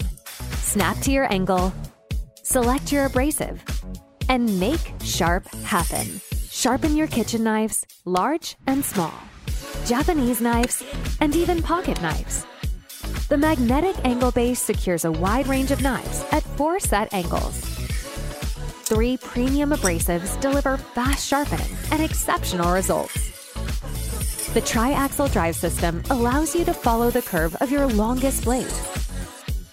Snap 0.56 0.98
to 1.02 1.12
your 1.12 1.32
angle, 1.32 1.72
select 2.42 2.92
your 2.92 3.06
abrasive, 3.06 3.64
and 4.30 4.60
make 4.60 4.94
sharp 5.04 5.48
happen. 5.64 6.20
Sharpen 6.50 6.96
your 6.96 7.08
kitchen 7.08 7.44
knives, 7.44 7.86
large 8.06 8.56
and 8.66 8.84
small, 8.84 9.14
Japanese 9.86 10.42
knives, 10.42 10.84
and 11.22 11.36
even 11.36 11.62
pocket 11.62 12.02
knives. 12.02 12.48
The 13.30 13.38
magnetic 13.38 13.96
angle 14.06 14.32
base 14.32 14.62
secures 14.62 15.06
a 15.06 15.12
wide 15.12 15.48
range 15.48 15.70
of 15.70 15.84
knives 15.84 16.26
at 16.32 16.42
four 16.42 16.80
set 16.80 17.14
angles. 17.14 17.73
Three 18.94 19.18
premium 19.18 19.72
abrasives 19.72 20.40
deliver 20.40 20.78
fast 20.78 21.28
sharpening 21.28 21.76
and 21.90 22.00
exceptional 22.00 22.72
results. 22.72 23.16
The 24.54 24.62
triaxle 24.62 25.34
drive 25.34 25.56
system 25.56 26.04
allows 26.12 26.54
you 26.54 26.64
to 26.66 26.76
follow 26.76 27.10
the 27.10 27.24
curve 27.24 27.56
of 27.56 27.72
your 27.72 27.88
longest 27.88 28.44
blade. 28.44 28.72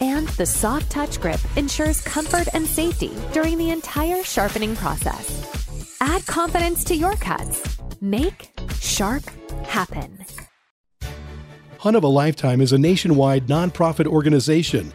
And 0.00 0.26
the 0.38 0.46
soft 0.46 0.90
touch 0.90 1.20
grip 1.20 1.38
ensures 1.58 2.00
comfort 2.00 2.48
and 2.54 2.66
safety 2.66 3.12
during 3.34 3.58
the 3.58 3.68
entire 3.68 4.24
sharpening 4.24 4.74
process. 4.74 5.98
Add 6.00 6.24
confidence 6.26 6.82
to 6.84 6.96
your 6.96 7.14
cuts. 7.16 7.78
Make 8.00 8.48
sharp 8.80 9.24
happen. 9.66 10.24
Hunt 11.76 11.96
of 11.96 12.04
a 12.04 12.08
Lifetime 12.08 12.62
is 12.62 12.72
a 12.72 12.78
nationwide 12.78 13.48
nonprofit 13.48 14.06
organization 14.06 14.94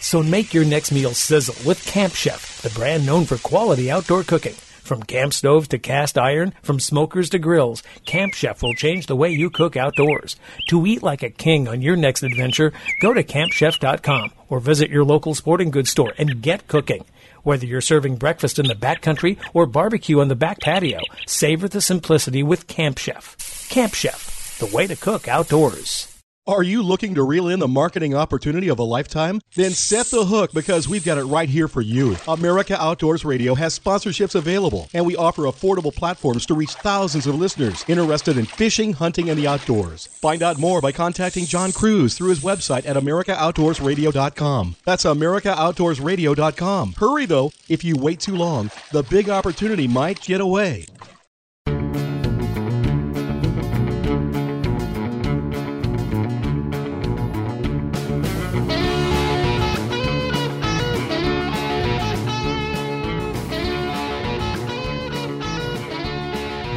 So 0.00 0.22
make 0.22 0.54
your 0.54 0.64
next 0.64 0.92
meal 0.92 1.14
sizzle 1.14 1.56
with 1.66 1.84
Camp 1.86 2.14
Chef, 2.14 2.62
the 2.62 2.70
brand 2.70 3.06
known 3.06 3.24
for 3.24 3.38
quality 3.38 3.90
outdoor 3.90 4.22
cooking. 4.22 4.54
From 4.86 5.02
camp 5.02 5.34
stoves 5.34 5.66
to 5.68 5.78
cast 5.78 6.16
iron, 6.16 6.52
from 6.62 6.78
smokers 6.78 7.28
to 7.30 7.40
grills, 7.40 7.82
Camp 8.04 8.34
Chef 8.34 8.62
will 8.62 8.74
change 8.74 9.06
the 9.06 9.16
way 9.16 9.30
you 9.30 9.50
cook 9.50 9.76
outdoors. 9.76 10.36
To 10.68 10.86
eat 10.86 11.02
like 11.02 11.24
a 11.24 11.30
king 11.30 11.66
on 11.66 11.82
your 11.82 11.96
next 11.96 12.22
adventure, 12.22 12.72
go 13.00 13.12
to 13.12 13.24
campchef.com 13.24 14.30
or 14.48 14.60
visit 14.60 14.88
your 14.88 15.04
local 15.04 15.34
sporting 15.34 15.72
goods 15.72 15.90
store 15.90 16.14
and 16.18 16.40
get 16.40 16.68
cooking. 16.68 17.04
Whether 17.42 17.66
you're 17.66 17.80
serving 17.80 18.16
breakfast 18.16 18.60
in 18.60 18.66
the 18.66 18.74
backcountry 18.74 19.38
or 19.54 19.66
barbecue 19.66 20.20
on 20.20 20.28
the 20.28 20.36
back 20.36 20.60
patio, 20.60 21.00
savor 21.26 21.66
the 21.66 21.80
simplicity 21.80 22.44
with 22.44 22.68
Camp 22.68 22.98
Chef. 22.98 23.36
Camp 23.68 23.92
Chef, 23.92 24.56
the 24.60 24.66
way 24.66 24.86
to 24.86 24.94
cook 24.94 25.26
outdoors. 25.26 26.15
Are 26.48 26.62
you 26.62 26.80
looking 26.80 27.16
to 27.16 27.24
reel 27.24 27.48
in 27.48 27.58
the 27.58 27.66
marketing 27.66 28.14
opportunity 28.14 28.68
of 28.68 28.78
a 28.78 28.84
lifetime? 28.84 29.40
Then 29.56 29.72
set 29.72 30.06
the 30.06 30.24
hook 30.24 30.52
because 30.52 30.88
we've 30.88 31.04
got 31.04 31.18
it 31.18 31.24
right 31.24 31.48
here 31.48 31.66
for 31.66 31.80
you. 31.80 32.16
America 32.28 32.80
Outdoors 32.80 33.24
Radio 33.24 33.56
has 33.56 33.76
sponsorships 33.76 34.36
available, 34.36 34.88
and 34.94 35.04
we 35.04 35.16
offer 35.16 35.42
affordable 35.42 35.92
platforms 35.92 36.46
to 36.46 36.54
reach 36.54 36.70
thousands 36.74 37.26
of 37.26 37.34
listeners 37.34 37.84
interested 37.88 38.38
in 38.38 38.46
fishing, 38.46 38.92
hunting, 38.92 39.28
and 39.28 39.36
the 39.36 39.48
outdoors. 39.48 40.06
Find 40.06 40.40
out 40.40 40.56
more 40.56 40.80
by 40.80 40.92
contacting 40.92 41.46
John 41.46 41.72
Kruse 41.72 42.16
through 42.16 42.28
his 42.28 42.44
website 42.44 42.86
at 42.86 42.94
AmericaOutdoorsRadio.com. 42.94 44.76
That's 44.84 45.02
AmericaOutdoorsRadio.com. 45.04 46.92
Hurry 46.92 47.26
though, 47.26 47.50
if 47.68 47.82
you 47.82 47.96
wait 47.96 48.20
too 48.20 48.36
long, 48.36 48.70
the 48.92 49.02
big 49.02 49.28
opportunity 49.28 49.88
might 49.88 50.20
get 50.20 50.40
away. 50.40 50.86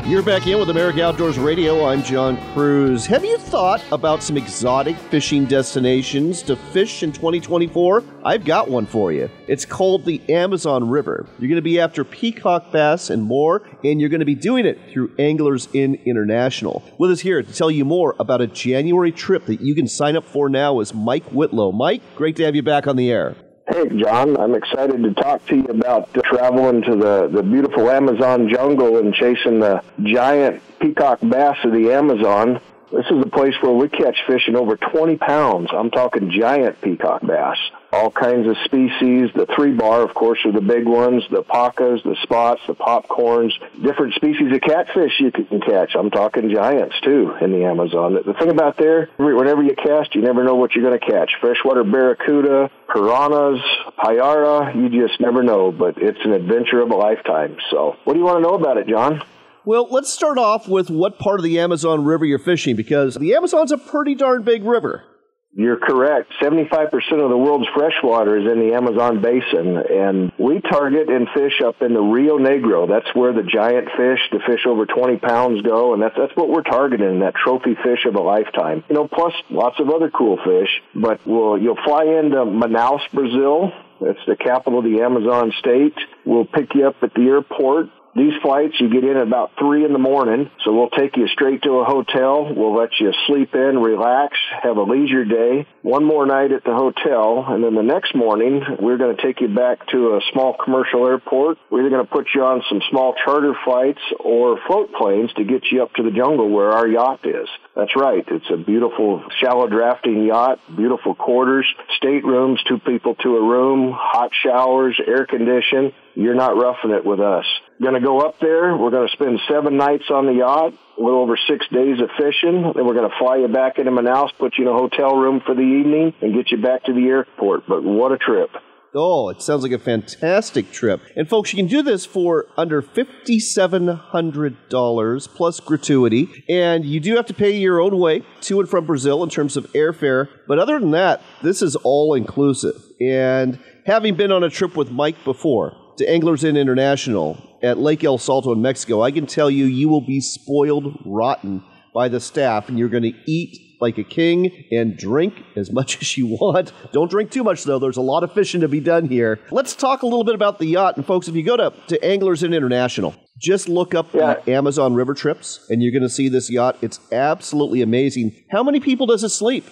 You're 0.10 0.24
back 0.24 0.48
in 0.48 0.58
with 0.58 0.72
America 0.72 1.06
Outdoors 1.06 1.38
Radio. 1.38 1.86
I'm 1.86 2.02
John 2.02 2.36
Kruse. 2.56 3.06
Have 3.06 3.24
you 3.24 3.38
thought 3.38 3.84
about 3.92 4.24
some 4.24 4.38
exotic 4.38 4.98
fishing 4.98 5.46
destinations 5.46 6.42
to 6.42 6.56
fish 6.56 7.04
in 7.04 7.12
2024? 7.12 8.04
I've 8.26 8.44
got 8.44 8.72
one 8.72 8.88
for 8.88 9.12
you. 9.12 9.30
It's 9.48 9.66
called 9.66 10.06
the 10.06 10.20
Amazon 10.28 10.90
River. 10.90 11.28
You're 11.38 11.48
going 11.48 11.58
to 11.58 11.62
be 11.62 11.80
after 11.80 12.04
peacock 12.04 12.72
bass 12.72 13.12
and 13.12 13.22
more, 13.22 13.62
and 13.84 14.02
you're 14.02 14.10
going 14.10 14.22
to 14.22 14.26
be 14.26 14.34
doing 14.34 14.66
it 14.66 14.80
through 14.92 15.14
Anglers 15.20 15.70
Inn 15.74 15.94
International. 16.08 16.84
With 16.98 17.12
us 17.12 17.20
here 17.20 17.44
to 17.44 17.54
tell 17.54 17.70
you 17.70 17.86
more 17.86 18.16
about 18.18 18.42
a 18.42 18.48
January 18.48 19.12
trip 19.12 19.46
that 19.46 19.62
you 19.62 19.76
can 19.76 19.88
sign 19.88 20.16
up 20.16 20.26
for 20.26 20.50
now 20.50 20.80
is 20.80 20.92
Mike 20.92 21.26
Whitlow. 21.26 21.72
Mike, 21.72 22.02
great 22.16 22.36
to 22.38 22.46
have 22.46 22.56
you 22.56 22.64
back 22.64 22.88
on 22.88 22.96
the 22.96 23.12
air. 23.12 23.36
Hey, 23.72 23.88
John, 24.00 24.36
I'm 24.36 24.56
excited 24.56 25.04
to 25.04 25.14
talk 25.14 25.46
to 25.46 25.56
you 25.56 25.66
about 25.66 26.12
traveling 26.24 26.82
to 26.82 26.96
the, 26.96 27.28
the 27.28 27.44
beautiful 27.44 27.92
Amazon 27.92 28.50
jungle 28.50 28.98
and 28.98 29.14
chasing 29.14 29.60
the 29.60 29.84
giant 30.02 30.64
peacock 30.80 31.20
bass 31.22 31.56
of 31.64 31.74
the 31.74 31.92
Amazon. 31.92 32.62
This 32.92 33.06
is 33.06 33.22
a 33.22 33.30
place 33.30 33.54
where 33.62 33.72
we 33.72 33.88
catch 33.88 34.18
fish 34.26 34.48
in 34.48 34.56
over 34.56 34.76
20 34.76 35.18
pounds. 35.18 35.70
I'm 35.72 35.92
talking 35.92 36.32
giant 36.32 36.82
peacock 36.82 37.22
bass. 37.22 37.58
All 37.94 38.10
kinds 38.10 38.48
of 38.48 38.58
species. 38.66 39.30
The 39.36 39.48
three 39.56 39.74
bar, 39.74 40.02
of 40.02 40.16
course, 40.16 40.40
are 40.46 40.52
the 40.52 40.62
big 40.62 40.86
ones. 40.86 41.24
The 41.30 41.44
pacas, 41.44 42.04
the 42.04 42.16
spots, 42.24 42.62
the 42.66 42.74
popcorns. 42.74 43.52
Different 43.80 44.16
species 44.16 44.52
of 44.52 44.62
catfish 44.62 45.20
you 45.20 45.32
can 45.32 45.62
catch. 45.62 45.96
I'm 45.96 46.10
talking 46.10 46.50
giants, 46.50 46.96
too, 47.04 47.36
in 47.40 47.52
the 47.52 47.66
Amazon. 47.66 48.16
The 48.26 48.34
thing 48.34 48.50
about 48.50 48.78
there, 48.78 49.10
whenever 49.18 49.62
you 49.62 49.76
cast, 49.76 50.16
you 50.16 50.22
never 50.22 50.44
know 50.44 50.56
what 50.56 50.74
you're 50.74 50.86
going 50.86 51.00
to 51.00 51.06
catch. 51.06 51.32
Freshwater 51.42 51.84
barracuda, 51.84 52.72
piranhas, 52.92 53.62
payara, 54.00 54.76
you 54.76 54.90
just 54.90 55.20
never 55.22 55.44
know. 55.44 55.72
But 55.72 56.00
it's 56.00 56.20
an 56.26 56.34
adventure 56.34 56.82
of 56.82 56.90
a 56.90 56.96
lifetime. 56.96 57.58
So 57.70 57.98
what 58.04 58.14
do 58.14 58.20
you 58.20 58.26
want 58.26 58.38
to 58.38 58.50
know 58.50 58.56
about 58.56 58.78
it, 58.78 58.88
John? 58.88 59.22
Well, 59.66 59.88
let's 59.92 60.12
start 60.12 60.38
off 60.38 60.68
with 60.68 60.90
what 60.90 61.20
part 61.20 61.40
of 61.40 61.44
the 61.44 61.60
Amazon 61.60 62.06
River 62.06 62.26
you're 62.26 62.40
fishing 62.40 62.76
because 62.76 63.16
the 63.16 63.36
Amazon's 63.36 63.72
a 63.72 63.78
pretty 63.78 64.16
darn 64.16 64.44
big 64.44 64.64
river. 64.64 65.04
You're 65.52 65.78
correct. 65.78 66.32
75% 66.42 66.94
of 67.24 67.30
the 67.30 67.38
world's 67.38 67.68
freshwater 67.76 68.38
is 68.38 68.50
in 68.50 68.60
the 68.60 68.76
Amazon 68.76 69.22
basin, 69.22 69.78
and 69.78 70.32
we 70.38 70.62
target 70.62 71.10
and 71.10 71.28
fish 71.34 71.60
up 71.66 71.82
in 71.82 71.94
the 71.94 72.02
Rio 72.02 72.38
Negro. 72.38 72.88
That's 72.88 73.14
where 73.16 73.34
the 73.34 73.44
giant 73.44 73.90
fish, 73.98 74.20
the 74.32 74.40
fish 74.48 74.62
over 74.68 74.86
20 74.86 75.18
pounds 75.18 75.62
go, 75.64 75.94
and 75.94 76.04
that's, 76.04 76.16
that's 76.16 76.36
what 76.36 76.50
we're 76.50 76.62
targeting, 76.62 77.20
that 77.22 77.34
trophy 77.34 77.76
fish 77.84 78.06
of 78.06 78.16
a 78.16 78.22
lifetime. 78.22 78.84
You 78.90 78.96
know, 78.96 79.08
plus 79.08 79.34
lots 79.50 79.80
of 79.80 79.90
other 79.90 80.12
cool 80.12 80.38
fish, 80.38 80.70
but 80.94 81.20
we'll, 81.26 81.58
you'll 81.58 81.84
fly 81.84 82.04
into 82.06 82.46
Manaus, 82.46 83.02
Brazil. 83.12 83.72
That's 84.00 84.24
the 84.28 84.38
capital 84.38 84.80
of 84.80 84.86
the 84.86 85.02
Amazon 85.02 85.52
state. 85.60 85.98
We'll 86.26 86.46
pick 86.46 86.76
you 86.76 86.88
up 86.88 86.98
at 87.02 87.14
the 87.16 87.24
airport 87.24 87.90
these 88.16 88.34
flights, 88.42 88.76
you 88.80 88.90
get 88.90 89.04
in 89.04 89.18
at 89.18 89.24
about 89.24 89.52
3 89.60 89.86
in 89.86 89.94
the 89.94 90.00
morning, 90.00 90.50
so 90.64 90.74
we'll 90.74 90.90
take 90.90 91.16
you 91.16 91.28
straight 91.28 91.64
to 91.64 91.80
a 91.80 91.86
hotel. 91.86 92.54
We'll 92.54 92.76
let 92.76 93.00
you 93.00 93.14
sleep 93.28 93.54
in, 93.54 93.78
relax, 93.78 94.38
have 94.64 94.78
a 94.78 94.84
leisure 94.84 95.26
day, 95.26 95.68
one 95.82 96.04
more 96.04 96.26
night 96.26 96.52
at 96.52 96.64
the 96.64 96.74
hotel, 96.74 97.46
and 97.48 97.64
then 97.64 97.76
the 97.76 97.84
next 97.84 98.16
morning, 98.16 98.62
we're 98.80 98.98
going 98.98 99.16
to 99.16 99.22
take 99.22 99.42
you 99.42 99.48
back 99.48 99.88
to 99.90 100.16
a 100.16 100.22
small 100.34 100.56
commercial 100.56 101.06
airport. 101.06 101.58
We're 101.70 101.82
either 101.82 101.90
going 101.90 102.06
to 102.06 102.12
put 102.12 102.28
you 102.34 102.44
on 102.44 102.64
some 102.68 102.82
small 102.90 103.14
charter 103.24 103.54
flights 103.64 104.02
or 104.20 104.60
float 104.68 104.94
planes 104.94 105.32
to 105.34 105.44
get 105.44 105.64
you 105.72 105.84
up 105.84 105.94
to 105.96 106.04
the 106.04 106.12
jungle 106.12 106.50
where 106.50 106.72
our 106.72 106.88
yacht 106.88 107.26
is. 107.26 107.48
That's 107.80 107.96
right. 107.96 108.26
It's 108.28 108.50
a 108.52 108.58
beautiful 108.58 109.24
shallow 109.40 109.66
drafting 109.68 110.26
yacht, 110.26 110.60
beautiful 110.76 111.16
quarters, 111.16 111.66
staterooms, 111.96 112.62
two 112.68 112.78
people 112.78 113.16
to 113.16 113.38
a 113.38 113.42
room, 113.42 113.94
hot 113.96 114.32
showers, 114.44 115.00
air 115.08 115.26
conditioned. 115.26 115.94
You're 116.14 116.36
not 116.36 116.58
roughing 116.58 116.92
it 116.92 117.06
with 117.06 117.22
us. 117.22 117.46
Going 117.82 117.94
to 117.94 118.02
go 118.02 118.20
up 118.20 118.38
there. 118.42 118.76
We're 118.76 118.90
going 118.90 119.08
to 119.08 119.14
spend 119.14 119.40
seven 119.48 119.78
nights 119.78 120.04
on 120.10 120.26
the 120.26 120.34
yacht, 120.34 120.74
a 120.98 121.02
little 121.02 121.22
over 121.22 121.40
six 121.48 121.66
days 121.70 122.02
of 122.02 122.10
fishing. 122.18 122.74
Then 122.76 122.86
we're 122.86 122.96
going 122.96 123.10
to 123.10 123.16
fly 123.18 123.38
you 123.38 123.48
back 123.48 123.80
into 123.80 123.92
Manaus, 123.92 124.32
put 124.38 124.58
you 124.58 124.68
in 124.68 124.76
a 124.76 124.78
hotel 124.78 125.16
room 125.16 125.40
for 125.46 125.56
the 125.56 125.62
evening, 125.62 126.14
and 126.22 126.34
get 126.34 126.52
you 126.52 126.62
back 126.62 126.84
to 126.84 126.94
the 126.94 127.08
airport. 127.08 127.66
But 127.66 127.82
what 127.82 128.12
a 128.12 128.18
trip. 128.18 128.50
Oh, 128.96 129.30
it 129.30 129.44
sounds 129.44 129.62
like 129.62 129.72
a 129.72 129.78
fantastic 129.78 130.72
trip. 130.72 131.00
And 131.16 131.30
folks, 131.30 131.54
you 131.54 131.58
can 131.58 131.68
do 131.68 131.84
this 131.84 132.08
for 132.08 132.48
under 132.58 132.82
$5,700 132.82 135.36
plus 135.36 135.60
gratuity. 135.60 136.44
And 136.50 136.84
you 136.84 137.00
do 137.00 137.16
have 137.16 137.28
to 137.28 137.36
pay 137.36 137.56
your 137.56 137.80
own 137.80 138.00
way 138.00 138.24
to 138.42 138.60
and 138.60 138.68
from 138.68 138.88
Brazil 138.88 139.24
in 139.24 139.30
terms 139.30 139.56
of 139.58 139.72
airfare. 139.74 140.28
But 140.48 140.58
other 140.58 140.80
than 140.80 140.90
that, 140.92 141.22
this 141.44 141.62
is 141.62 141.76
all 141.76 142.16
inclusive. 142.16 142.82
And 143.00 143.60
having 143.86 144.16
been 144.16 144.32
on 144.32 144.44
a 144.44 144.50
trip 144.50 144.76
with 144.76 144.90
Mike 144.90 145.24
before 145.24 145.76
to 145.98 146.10
Anglers 146.10 146.44
Inn 146.44 146.58
International 146.58 147.38
at 147.62 147.78
Lake 147.78 148.04
El 148.04 148.18
Salto 148.18 148.52
in 148.54 148.62
Mexico, 148.64 149.04
I 149.04 149.12
can 149.12 149.28
tell 149.28 149.52
you, 149.52 149.66
you 149.66 149.88
will 149.88 150.02
be 150.02 150.20
spoiled 150.20 150.98
rotten 151.06 151.64
by 151.94 152.08
the 152.08 152.20
staff 152.20 152.70
and 152.70 152.80
you're 152.80 152.90
going 152.90 153.04
to 153.04 153.14
eat 153.28 153.69
like 153.82 153.98
a 153.98 154.04
king 154.04 154.66
and 154.72 154.98
drink 154.98 155.34
as 155.56 155.72
much 155.72 155.98
as 156.02 156.18
you 156.18 156.28
want. 156.28 156.72
Don't 156.92 157.10
drink 157.10 157.32
too 157.32 157.44
much, 157.44 157.64
though. 157.64 157.80
There's 157.80 157.98
a 157.98 158.02
lot 158.02 158.24
of 158.24 158.34
fishing 158.34 158.62
to 158.62 158.68
be 158.68 158.80
done 158.80 159.08
here. 159.08 159.40
Let's 159.52 159.76
talk 159.76 160.02
a 160.02 160.06
little 160.06 160.24
bit 160.24 160.36
about 160.36 160.60
the 160.60 160.66
yacht. 160.66 160.98
And, 160.98 161.06
folks, 161.06 161.28
if 161.28 161.36
you 161.36 161.44
go 161.44 161.58
to, 161.58 161.74
to 161.88 162.04
Anglers 162.04 162.44
Inn 162.44 162.54
International, 162.54 163.16
just 163.38 163.70
look 163.70 163.96
up 163.96 164.14
yeah. 164.14 164.36
the 164.46 164.52
Amazon 164.52 164.94
River 164.94 165.14
trips 165.14 165.66
and 165.70 165.82
you're 165.82 165.94
going 165.94 166.04
to 166.04 166.10
see 166.10 166.30
this 166.30 166.50
yacht. 166.50 166.78
It's 166.82 167.00
absolutely 167.12 167.82
amazing. 167.82 168.36
How 168.52 168.64
many 168.64 168.80
people 168.80 169.06
does 169.06 169.24
it 169.24 169.30
sleep? 169.30 169.66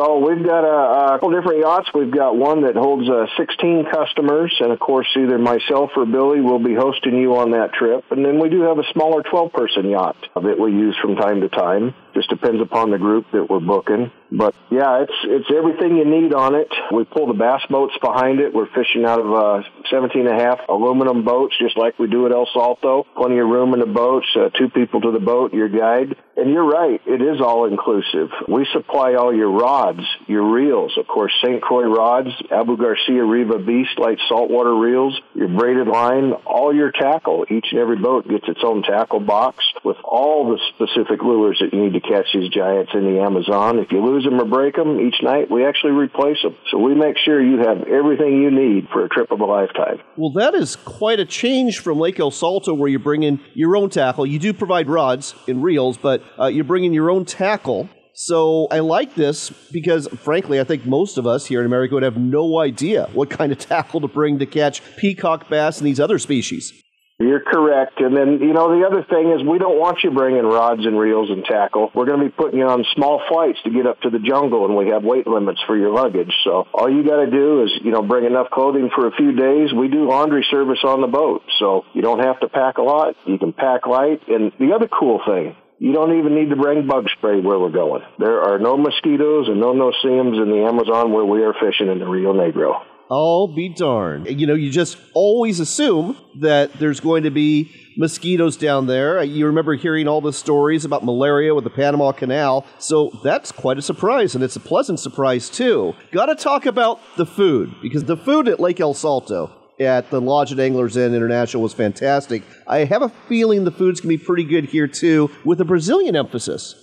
So 0.00 0.16
we've 0.16 0.42
got 0.42 0.64
a, 0.64 1.16
a 1.16 1.18
couple 1.18 1.30
different 1.30 1.60
yachts. 1.60 1.90
We've 1.92 2.10
got 2.10 2.34
one 2.34 2.62
that 2.62 2.74
holds 2.74 3.06
uh, 3.06 3.26
16 3.36 3.84
customers, 3.92 4.56
and 4.60 4.72
of 4.72 4.80
course, 4.80 5.06
either 5.14 5.38
myself 5.38 5.90
or 5.94 6.06
Billy 6.06 6.40
will 6.40 6.58
be 6.58 6.74
hosting 6.74 7.18
you 7.18 7.36
on 7.36 7.50
that 7.50 7.74
trip. 7.74 8.04
And 8.10 8.24
then 8.24 8.40
we 8.40 8.48
do 8.48 8.62
have 8.62 8.78
a 8.78 8.92
smaller 8.94 9.22
12-person 9.22 9.90
yacht 9.90 10.16
that 10.34 10.58
we 10.58 10.72
use 10.72 10.96
from 11.02 11.16
time 11.16 11.42
to 11.42 11.50
time. 11.50 11.94
Just 12.14 12.30
depends 12.30 12.62
upon 12.62 12.90
the 12.90 12.96
group 12.96 13.26
that 13.32 13.50
we're 13.50 13.60
booking. 13.60 14.10
But 14.32 14.54
yeah, 14.70 15.02
it's 15.02 15.18
it's 15.24 15.50
everything 15.50 15.96
you 15.96 16.04
need 16.04 16.32
on 16.34 16.54
it. 16.54 16.68
We 16.92 17.04
pull 17.04 17.26
the 17.26 17.34
bass 17.34 17.62
boats 17.68 17.94
behind 18.00 18.40
it. 18.40 18.54
We're 18.54 18.70
fishing 18.70 19.04
out 19.04 19.20
of 19.20 19.32
uh, 19.32 19.68
17 19.90 20.26
and 20.26 20.40
a 20.40 20.42
half 20.42 20.60
aluminum 20.68 21.24
boats, 21.24 21.56
just 21.60 21.76
like 21.76 21.98
we 21.98 22.06
do 22.06 22.26
at 22.26 22.32
El 22.32 22.48
Salto. 22.52 23.06
Plenty 23.16 23.38
of 23.38 23.48
room 23.48 23.74
in 23.74 23.80
the 23.80 23.86
boats. 23.86 24.26
Uh, 24.36 24.50
two 24.50 24.68
people 24.68 25.00
to 25.00 25.10
the 25.10 25.18
boat, 25.18 25.52
your 25.52 25.68
guide. 25.68 26.14
And 26.36 26.50
you're 26.52 26.64
right, 26.64 27.00
it 27.06 27.20
is 27.20 27.40
all 27.42 27.66
inclusive. 27.66 28.30
We 28.48 28.66
supply 28.72 29.14
all 29.14 29.34
your 29.34 29.50
rods, 29.50 30.00
your 30.26 30.50
reels, 30.50 30.96
of 30.96 31.06
course, 31.06 31.32
St. 31.44 31.60
Croix 31.60 31.84
rods, 31.84 32.30
Abu 32.50 32.78
Garcia 32.78 33.22
Revo 33.22 33.64
Beast 33.66 33.98
light 33.98 34.18
saltwater 34.26 34.74
reels, 34.74 35.20
your 35.34 35.48
braided 35.48 35.86
line, 35.86 36.32
all 36.46 36.74
your 36.74 36.92
tackle. 36.92 37.44
Each 37.50 37.66
and 37.72 37.80
every 37.80 37.96
boat 37.96 38.26
gets 38.26 38.48
its 38.48 38.60
own 38.64 38.82
tackle 38.82 39.20
box 39.20 39.62
with 39.84 39.96
all 40.04 40.50
the 40.50 40.58
specific 40.74 41.22
lures 41.22 41.58
that 41.60 41.72
you 41.72 41.82
need 41.82 41.94
to 41.94 42.00
catch 42.00 42.26
these 42.34 42.50
giants 42.50 42.92
in 42.94 43.04
the 43.04 43.20
Amazon. 43.20 43.78
If 43.78 43.90
you 43.92 44.04
lose 44.04 44.24
them 44.24 44.40
or 44.40 44.44
break 44.44 44.76
them 44.76 45.00
each 45.00 45.16
night, 45.22 45.50
we 45.50 45.64
actually 45.64 45.92
replace 45.92 46.36
them. 46.42 46.56
So 46.70 46.78
we 46.78 46.94
make 46.94 47.16
sure 47.24 47.40
you 47.40 47.58
have 47.58 47.88
everything 47.88 48.42
you 48.42 48.50
need 48.50 48.88
for 48.92 49.04
a 49.04 49.08
trip 49.08 49.30
of 49.30 49.40
a 49.40 49.44
lifetime. 49.44 50.00
Well, 50.16 50.32
that 50.32 50.54
is 50.54 50.76
quite 50.76 51.20
a 51.20 51.24
change 51.24 51.78
from 51.78 51.98
Lake 51.98 52.20
El 52.20 52.30
Salto, 52.30 52.74
where 52.74 52.88
you 52.88 52.98
bring 52.98 53.22
in 53.22 53.40
your 53.54 53.76
own 53.76 53.90
tackle. 53.90 54.26
You 54.26 54.38
do 54.38 54.52
provide 54.52 54.88
rods 54.88 55.34
and 55.48 55.62
reels, 55.62 55.96
but 55.96 56.22
uh, 56.38 56.46
you're 56.46 56.64
bringing 56.64 56.92
your 56.92 57.10
own 57.10 57.24
tackle. 57.24 57.88
So 58.14 58.68
I 58.70 58.80
like 58.80 59.14
this 59.14 59.48
because, 59.72 60.06
frankly, 60.08 60.60
I 60.60 60.64
think 60.64 60.84
most 60.84 61.16
of 61.16 61.26
us 61.26 61.46
here 61.46 61.60
in 61.60 61.66
America 61.66 61.94
would 61.94 62.02
have 62.02 62.18
no 62.18 62.58
idea 62.58 63.08
what 63.14 63.30
kind 63.30 63.50
of 63.50 63.58
tackle 63.70 64.02
to 64.02 64.08
bring 64.08 64.38
to 64.40 64.46
catch 64.46 64.82
peacock 64.98 65.48
bass 65.48 65.78
and 65.78 65.86
these 65.86 66.00
other 66.00 66.18
species. 66.18 66.72
You're 67.20 67.40
correct. 67.44 68.00
And 68.00 68.16
then, 68.16 68.40
you 68.40 68.54
know, 68.54 68.72
the 68.72 68.86
other 68.86 69.04
thing 69.04 69.30
is 69.30 69.46
we 69.46 69.58
don't 69.58 69.78
want 69.78 70.02
you 70.02 70.10
bringing 70.10 70.42
rods 70.42 70.86
and 70.86 70.98
reels 70.98 71.28
and 71.28 71.44
tackle. 71.44 71.90
We're 71.94 72.06
going 72.06 72.20
to 72.20 72.24
be 72.24 72.32
putting 72.32 72.58
you 72.58 72.66
on 72.66 72.82
small 72.94 73.20
flights 73.28 73.58
to 73.64 73.70
get 73.70 73.86
up 73.86 74.00
to 74.00 74.10
the 74.10 74.18
jungle 74.18 74.64
and 74.64 74.74
we 74.74 74.88
have 74.88 75.04
weight 75.04 75.26
limits 75.26 75.60
for 75.66 75.76
your 75.76 75.92
luggage. 75.92 76.32
So 76.44 76.66
all 76.72 76.90
you 76.90 77.04
got 77.04 77.22
to 77.22 77.30
do 77.30 77.64
is, 77.64 77.72
you 77.84 77.90
know, 77.90 78.00
bring 78.00 78.24
enough 78.24 78.48
clothing 78.48 78.88
for 78.94 79.06
a 79.06 79.12
few 79.12 79.32
days. 79.32 79.70
We 79.70 79.88
do 79.88 80.08
laundry 80.08 80.46
service 80.50 80.80
on 80.82 81.02
the 81.02 81.08
boat. 81.08 81.42
So 81.58 81.84
you 81.92 82.00
don't 82.00 82.24
have 82.24 82.40
to 82.40 82.48
pack 82.48 82.78
a 82.78 82.82
lot. 82.82 83.14
You 83.26 83.36
can 83.36 83.52
pack 83.52 83.86
light. 83.86 84.26
And 84.26 84.52
the 84.58 84.72
other 84.72 84.88
cool 84.88 85.20
thing, 85.26 85.56
you 85.78 85.92
don't 85.92 86.18
even 86.18 86.34
need 86.34 86.48
to 86.48 86.56
bring 86.56 86.86
bug 86.86 87.04
spray 87.18 87.40
where 87.40 87.58
we're 87.58 87.68
going. 87.68 88.02
There 88.18 88.40
are 88.40 88.58
no 88.58 88.78
mosquitoes 88.78 89.48
and 89.48 89.60
no 89.60 89.74
no-see-ums 89.74 90.38
in 90.38 90.48
the 90.48 90.64
Amazon 90.64 91.12
where 91.12 91.26
we 91.26 91.42
are 91.44 91.52
fishing 91.52 91.88
in 91.88 91.98
the 91.98 92.08
Rio 92.08 92.32
Negro. 92.32 92.80
I'll 93.10 93.48
be 93.48 93.68
darned. 93.68 94.28
You 94.28 94.46
know, 94.46 94.54
you 94.54 94.70
just 94.70 94.96
always 95.14 95.58
assume 95.58 96.16
that 96.36 96.72
there's 96.74 97.00
going 97.00 97.24
to 97.24 97.30
be 97.30 97.72
mosquitoes 97.96 98.56
down 98.56 98.86
there. 98.86 99.18
Uh, 99.18 99.22
you 99.22 99.46
remember 99.46 99.74
hearing 99.74 100.06
all 100.06 100.20
the 100.20 100.32
stories 100.32 100.84
about 100.84 101.04
malaria 101.04 101.54
with 101.54 101.64
the 101.64 101.70
Panama 101.70 102.12
Canal. 102.12 102.64
So 102.78 103.10
that's 103.24 103.50
quite 103.50 103.78
a 103.78 103.82
surprise, 103.82 104.36
and 104.36 104.44
it's 104.44 104.54
a 104.54 104.60
pleasant 104.60 105.00
surprise, 105.00 105.50
too. 105.50 105.94
Got 106.12 106.26
to 106.26 106.36
talk 106.36 106.66
about 106.66 107.00
the 107.16 107.26
food, 107.26 107.74
because 107.82 108.04
the 108.04 108.16
food 108.16 108.46
at 108.46 108.60
Lake 108.60 108.78
El 108.78 108.94
Salto 108.94 109.50
at 109.80 110.10
the 110.10 110.20
Lodge 110.20 110.52
at 110.52 110.60
Anglers 110.60 110.96
Inn 110.96 111.14
International 111.14 111.62
was 111.62 111.72
fantastic. 111.72 112.44
I 112.66 112.84
have 112.84 113.02
a 113.02 113.08
feeling 113.28 113.64
the 113.64 113.72
food's 113.72 114.00
to 114.02 114.08
be 114.08 114.18
pretty 114.18 114.44
good 114.44 114.66
here, 114.66 114.86
too, 114.86 115.30
with 115.44 115.60
a 115.60 115.64
Brazilian 115.64 116.14
emphasis. 116.14 116.76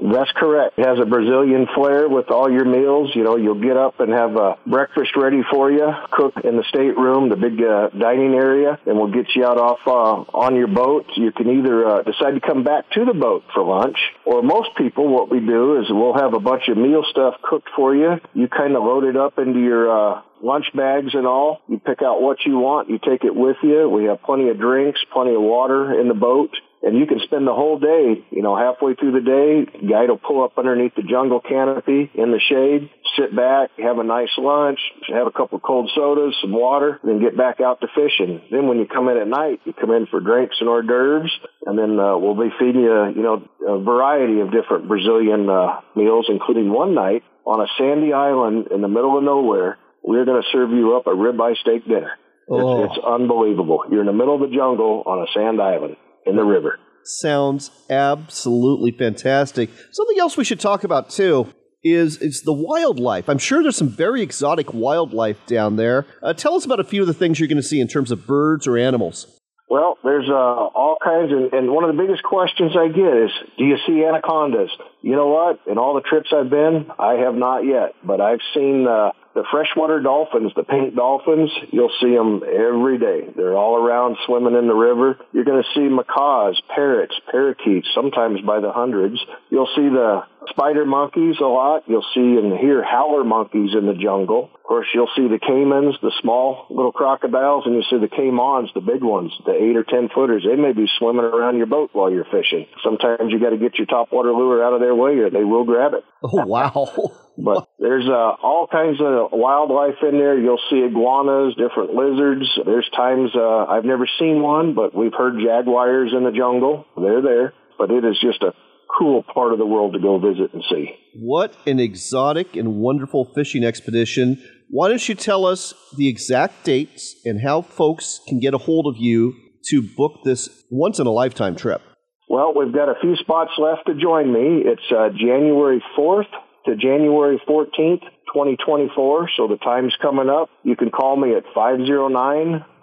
That's 0.00 0.30
correct. 0.32 0.78
It 0.78 0.86
has 0.86 0.98
a 0.98 1.04
Brazilian 1.04 1.66
flair 1.74 2.08
with 2.08 2.30
all 2.30 2.50
your 2.50 2.64
meals. 2.64 3.10
You 3.14 3.24
know, 3.24 3.36
you'll 3.36 3.60
get 3.60 3.76
up 3.76 4.00
and 4.00 4.10
have 4.12 4.36
a 4.36 4.56
breakfast 4.66 5.16
ready 5.16 5.42
for 5.50 5.70
you, 5.70 5.86
cook 6.10 6.34
in 6.44 6.56
the 6.56 6.64
stateroom, 6.68 7.28
the 7.28 7.36
big 7.36 7.62
uh, 7.62 7.90
dining 7.90 8.34
area, 8.34 8.78
and 8.86 8.96
we'll 8.96 9.12
get 9.12 9.26
you 9.34 9.44
out 9.44 9.58
off 9.58 9.80
uh, 9.86 10.38
on 10.38 10.56
your 10.56 10.68
boat. 10.68 11.06
You 11.16 11.30
can 11.30 11.58
either 11.58 11.86
uh, 11.86 12.02
decide 12.02 12.32
to 12.32 12.40
come 12.40 12.64
back 12.64 12.90
to 12.92 13.04
the 13.04 13.12
boat 13.12 13.44
for 13.54 13.62
lunch, 13.62 13.98
or 14.24 14.42
most 14.42 14.70
people, 14.76 15.08
what 15.08 15.30
we 15.30 15.40
do 15.40 15.78
is 15.80 15.86
we'll 15.90 16.14
have 16.14 16.32
a 16.32 16.40
bunch 16.40 16.68
of 16.68 16.78
meal 16.78 17.04
stuff 17.10 17.34
cooked 17.42 17.68
for 17.76 17.94
you. 17.94 18.16
You 18.32 18.48
kind 18.48 18.74
of 18.74 18.82
load 18.82 19.04
it 19.04 19.16
up 19.16 19.38
into 19.38 19.60
your 19.60 19.90
uh, 19.90 20.22
lunch 20.42 20.66
bags 20.74 21.14
and 21.14 21.26
all. 21.26 21.60
You 21.68 21.78
pick 21.78 22.00
out 22.02 22.22
what 22.22 22.38
you 22.46 22.58
want. 22.58 22.88
You 22.88 22.98
take 22.98 23.24
it 23.24 23.34
with 23.34 23.56
you. 23.62 23.88
We 23.88 24.04
have 24.04 24.22
plenty 24.22 24.48
of 24.48 24.58
drinks, 24.58 25.00
plenty 25.12 25.34
of 25.34 25.42
water 25.42 26.00
in 26.00 26.08
the 26.08 26.14
boat 26.14 26.50
and 26.82 26.98
you 26.98 27.06
can 27.06 27.20
spend 27.20 27.46
the 27.46 27.54
whole 27.54 27.78
day, 27.78 28.24
you 28.30 28.42
know, 28.42 28.56
halfway 28.56 28.94
through 28.94 29.12
the 29.12 29.22
day, 29.22 29.86
guide 29.86 30.10
will 30.10 30.18
pull 30.18 30.42
up 30.42 30.58
underneath 30.58 30.94
the 30.96 31.02
jungle 31.02 31.40
canopy 31.40 32.10
in 32.14 32.32
the 32.32 32.40
shade, 32.40 32.90
sit 33.16 33.34
back, 33.34 33.70
have 33.78 33.98
a 33.98 34.04
nice 34.04 34.34
lunch, 34.36 34.80
have 35.08 35.28
a 35.28 35.30
couple 35.30 35.56
of 35.56 35.62
cold 35.62 35.90
sodas, 35.94 36.34
some 36.42 36.52
water, 36.52 36.98
then 37.04 37.20
get 37.20 37.36
back 37.36 37.60
out 37.60 37.80
to 37.80 37.86
fishing. 37.94 38.42
Then 38.50 38.66
when 38.66 38.78
you 38.78 38.86
come 38.86 39.08
in 39.08 39.16
at 39.16 39.28
night, 39.28 39.60
you 39.64 39.72
come 39.72 39.92
in 39.92 40.06
for 40.06 40.18
drinks 40.18 40.56
and 40.58 40.68
hors 40.68 40.82
d'oeuvres, 40.82 41.30
and 41.66 41.78
then 41.78 42.00
uh, 42.00 42.18
we'll 42.18 42.34
be 42.34 42.52
feeding 42.58 42.82
you, 42.82 43.14
you 43.14 43.22
know, 43.22 43.46
a 43.68 43.78
variety 43.78 44.40
of 44.40 44.50
different 44.50 44.88
Brazilian 44.88 45.48
uh, 45.48 45.80
meals, 45.94 46.26
including 46.28 46.72
one 46.72 46.94
night 46.94 47.22
on 47.46 47.60
a 47.60 47.66
sandy 47.78 48.12
island 48.12 48.68
in 48.74 48.80
the 48.82 48.88
middle 48.88 49.16
of 49.16 49.22
nowhere. 49.22 49.78
We're 50.02 50.24
going 50.24 50.42
to 50.42 50.48
serve 50.50 50.70
you 50.70 50.96
up 50.96 51.06
a 51.06 51.10
ribeye 51.10 51.56
steak 51.58 51.86
dinner. 51.86 52.18
Oh. 52.50 52.82
It's, 52.82 52.96
it's 52.96 53.06
unbelievable. 53.06 53.84
You're 53.88 54.00
in 54.00 54.06
the 54.06 54.12
middle 54.12 54.34
of 54.34 54.50
the 54.50 54.56
jungle 54.56 55.04
on 55.06 55.22
a 55.22 55.30
sand 55.32 55.62
island 55.62 55.96
in 56.26 56.36
the 56.36 56.44
river. 56.44 56.78
Sounds 57.04 57.70
absolutely 57.90 58.92
fantastic. 58.92 59.70
Something 59.90 60.18
else 60.20 60.36
we 60.36 60.44
should 60.44 60.60
talk 60.60 60.84
about 60.84 61.10
too 61.10 61.48
is 61.84 62.18
is 62.18 62.42
the 62.42 62.52
wildlife. 62.52 63.28
I'm 63.28 63.38
sure 63.38 63.62
there's 63.62 63.76
some 63.76 63.88
very 63.88 64.22
exotic 64.22 64.72
wildlife 64.72 65.44
down 65.46 65.76
there. 65.76 66.06
Uh, 66.22 66.32
tell 66.32 66.54
us 66.54 66.64
about 66.64 66.80
a 66.80 66.84
few 66.84 67.00
of 67.00 67.08
the 67.08 67.14
things 67.14 67.40
you're 67.40 67.48
going 67.48 67.56
to 67.56 67.62
see 67.62 67.80
in 67.80 67.88
terms 67.88 68.10
of 68.10 68.26
birds 68.26 68.66
or 68.66 68.78
animals. 68.78 69.40
Well, 69.72 69.96
there's 70.04 70.28
uh, 70.28 70.34
all 70.34 70.98
kinds, 71.02 71.32
of, 71.32 71.54
and 71.54 71.70
one 71.70 71.82
of 71.82 71.96
the 71.96 72.02
biggest 72.02 72.22
questions 72.22 72.72
I 72.76 72.88
get 72.88 73.24
is, 73.24 73.30
do 73.56 73.64
you 73.64 73.78
see 73.86 74.04
anacondas? 74.04 74.68
You 75.00 75.16
know 75.16 75.28
what? 75.28 75.60
In 75.66 75.78
all 75.78 75.94
the 75.94 76.02
trips 76.02 76.28
I've 76.30 76.50
been, 76.50 76.90
I 76.98 77.14
have 77.24 77.34
not 77.34 77.64
yet, 77.64 77.94
but 78.04 78.20
I've 78.20 78.44
seen 78.54 78.86
uh, 78.86 79.12
the 79.34 79.44
freshwater 79.50 80.02
dolphins, 80.02 80.52
the 80.54 80.62
pink 80.62 80.94
dolphins. 80.94 81.50
You'll 81.70 81.94
see 82.02 82.12
them 82.14 82.42
every 82.44 82.98
day. 82.98 83.32
They're 83.34 83.56
all 83.56 83.76
around 83.76 84.18
swimming 84.26 84.56
in 84.56 84.68
the 84.68 84.74
river. 84.74 85.18
You're 85.32 85.44
going 85.44 85.62
to 85.62 85.68
see 85.74 85.88
macaws, 85.88 86.60
parrots, 86.74 87.14
parakeets, 87.30 87.88
sometimes 87.94 88.42
by 88.42 88.60
the 88.60 88.72
hundreds. 88.72 89.18
You'll 89.48 89.72
see 89.74 89.88
the 89.88 90.20
spider 90.50 90.84
monkeys 90.84 91.36
a 91.40 91.48
lot. 91.48 91.84
You'll 91.86 92.04
see 92.14 92.20
and 92.20 92.58
hear 92.58 92.84
howler 92.84 93.24
monkeys 93.24 93.70
in 93.72 93.86
the 93.86 93.94
jungle. 93.94 94.50
Of 94.72 94.76
course, 94.76 94.88
you'll 94.94 95.12
see 95.14 95.28
the 95.28 95.38
caimans, 95.38 96.00
the 96.00 96.10
small 96.22 96.64
little 96.70 96.92
crocodiles, 96.92 97.64
and 97.66 97.74
you'll 97.74 97.84
see 97.90 98.00
the 98.00 98.08
caimans, 98.08 98.72
the 98.72 98.80
big 98.80 99.04
ones, 99.04 99.30
the 99.44 99.52
eight 99.52 99.76
or 99.76 99.84
ten 99.84 100.08
footers. 100.08 100.46
They 100.48 100.56
may 100.56 100.72
be 100.72 100.86
swimming 100.98 101.26
around 101.26 101.58
your 101.58 101.66
boat 101.66 101.90
while 101.92 102.10
you're 102.10 102.24
fishing. 102.24 102.64
Sometimes 102.82 103.28
you 103.28 103.38
got 103.38 103.50
to 103.50 103.58
get 103.58 103.76
your 103.76 103.86
topwater 103.86 104.32
lure 104.32 104.64
out 104.64 104.72
of 104.72 104.80
their 104.80 104.94
way 104.94 105.18
or 105.18 105.28
they 105.28 105.44
will 105.44 105.64
grab 105.64 105.92
it. 105.92 106.04
Oh, 106.24 106.46
wow. 106.46 106.88
But 107.34 107.66
there's 107.78 108.06
uh, 108.06 108.36
all 108.44 108.68
kinds 108.70 109.00
of 109.00 109.32
wildlife 109.32 109.96
in 110.02 110.18
there. 110.18 110.38
You'll 110.38 110.60
see 110.68 110.84
iguanas, 110.84 111.56
different 111.56 111.94
lizards. 111.94 112.44
There's 112.66 112.88
times 112.94 113.30
uh, 113.34 113.64
I've 113.64 113.86
never 113.86 114.06
seen 114.18 114.42
one, 114.42 114.74
but 114.74 114.94
we've 114.94 115.14
heard 115.16 115.40
jaguars 115.42 116.12
in 116.14 116.24
the 116.24 116.30
jungle. 116.30 116.84
They're 116.94 117.22
there. 117.22 117.54
But 117.78 117.90
it 117.90 118.04
is 118.04 118.20
just 118.20 118.42
a 118.42 118.52
cool 118.98 119.22
part 119.22 119.52
of 119.52 119.58
the 119.58 119.66
world 119.66 119.94
to 119.94 119.98
go 119.98 120.18
visit 120.18 120.52
and 120.52 120.62
see. 120.70 120.94
What 121.14 121.56
an 121.66 121.78
exotic 121.78 122.56
and 122.56 122.76
wonderful 122.76 123.32
fishing 123.34 123.64
expedition. 123.64 124.42
Why 124.74 124.88
don't 124.88 125.06
you 125.06 125.14
tell 125.14 125.44
us 125.44 125.74
the 125.98 126.08
exact 126.08 126.64
dates 126.64 127.14
and 127.26 127.38
how 127.42 127.60
folks 127.60 128.20
can 128.26 128.40
get 128.40 128.54
a 128.54 128.56
hold 128.58 128.86
of 128.86 128.96
you 128.96 129.34
to 129.66 129.82
book 129.82 130.20
this 130.24 130.48
once 130.70 130.98
in 130.98 131.06
a 131.06 131.10
lifetime 131.10 131.56
trip? 131.56 131.82
Well, 132.26 132.54
we've 132.56 132.72
got 132.72 132.88
a 132.88 132.94
few 132.98 133.14
spots 133.16 133.50
left 133.58 133.82
to 133.88 133.94
join 133.94 134.32
me. 134.32 134.62
It's 134.64 134.90
uh, 134.90 135.10
January 135.10 135.84
4th 135.94 136.30
to 136.64 136.74
January 136.74 137.38
14th, 137.46 138.00
2024. 138.32 139.28
So 139.36 139.46
the 139.46 139.58
time's 139.58 139.94
coming 140.00 140.30
up. 140.30 140.48
You 140.62 140.74
can 140.74 140.88
call 140.88 141.18
me 141.18 141.34
at 141.34 141.44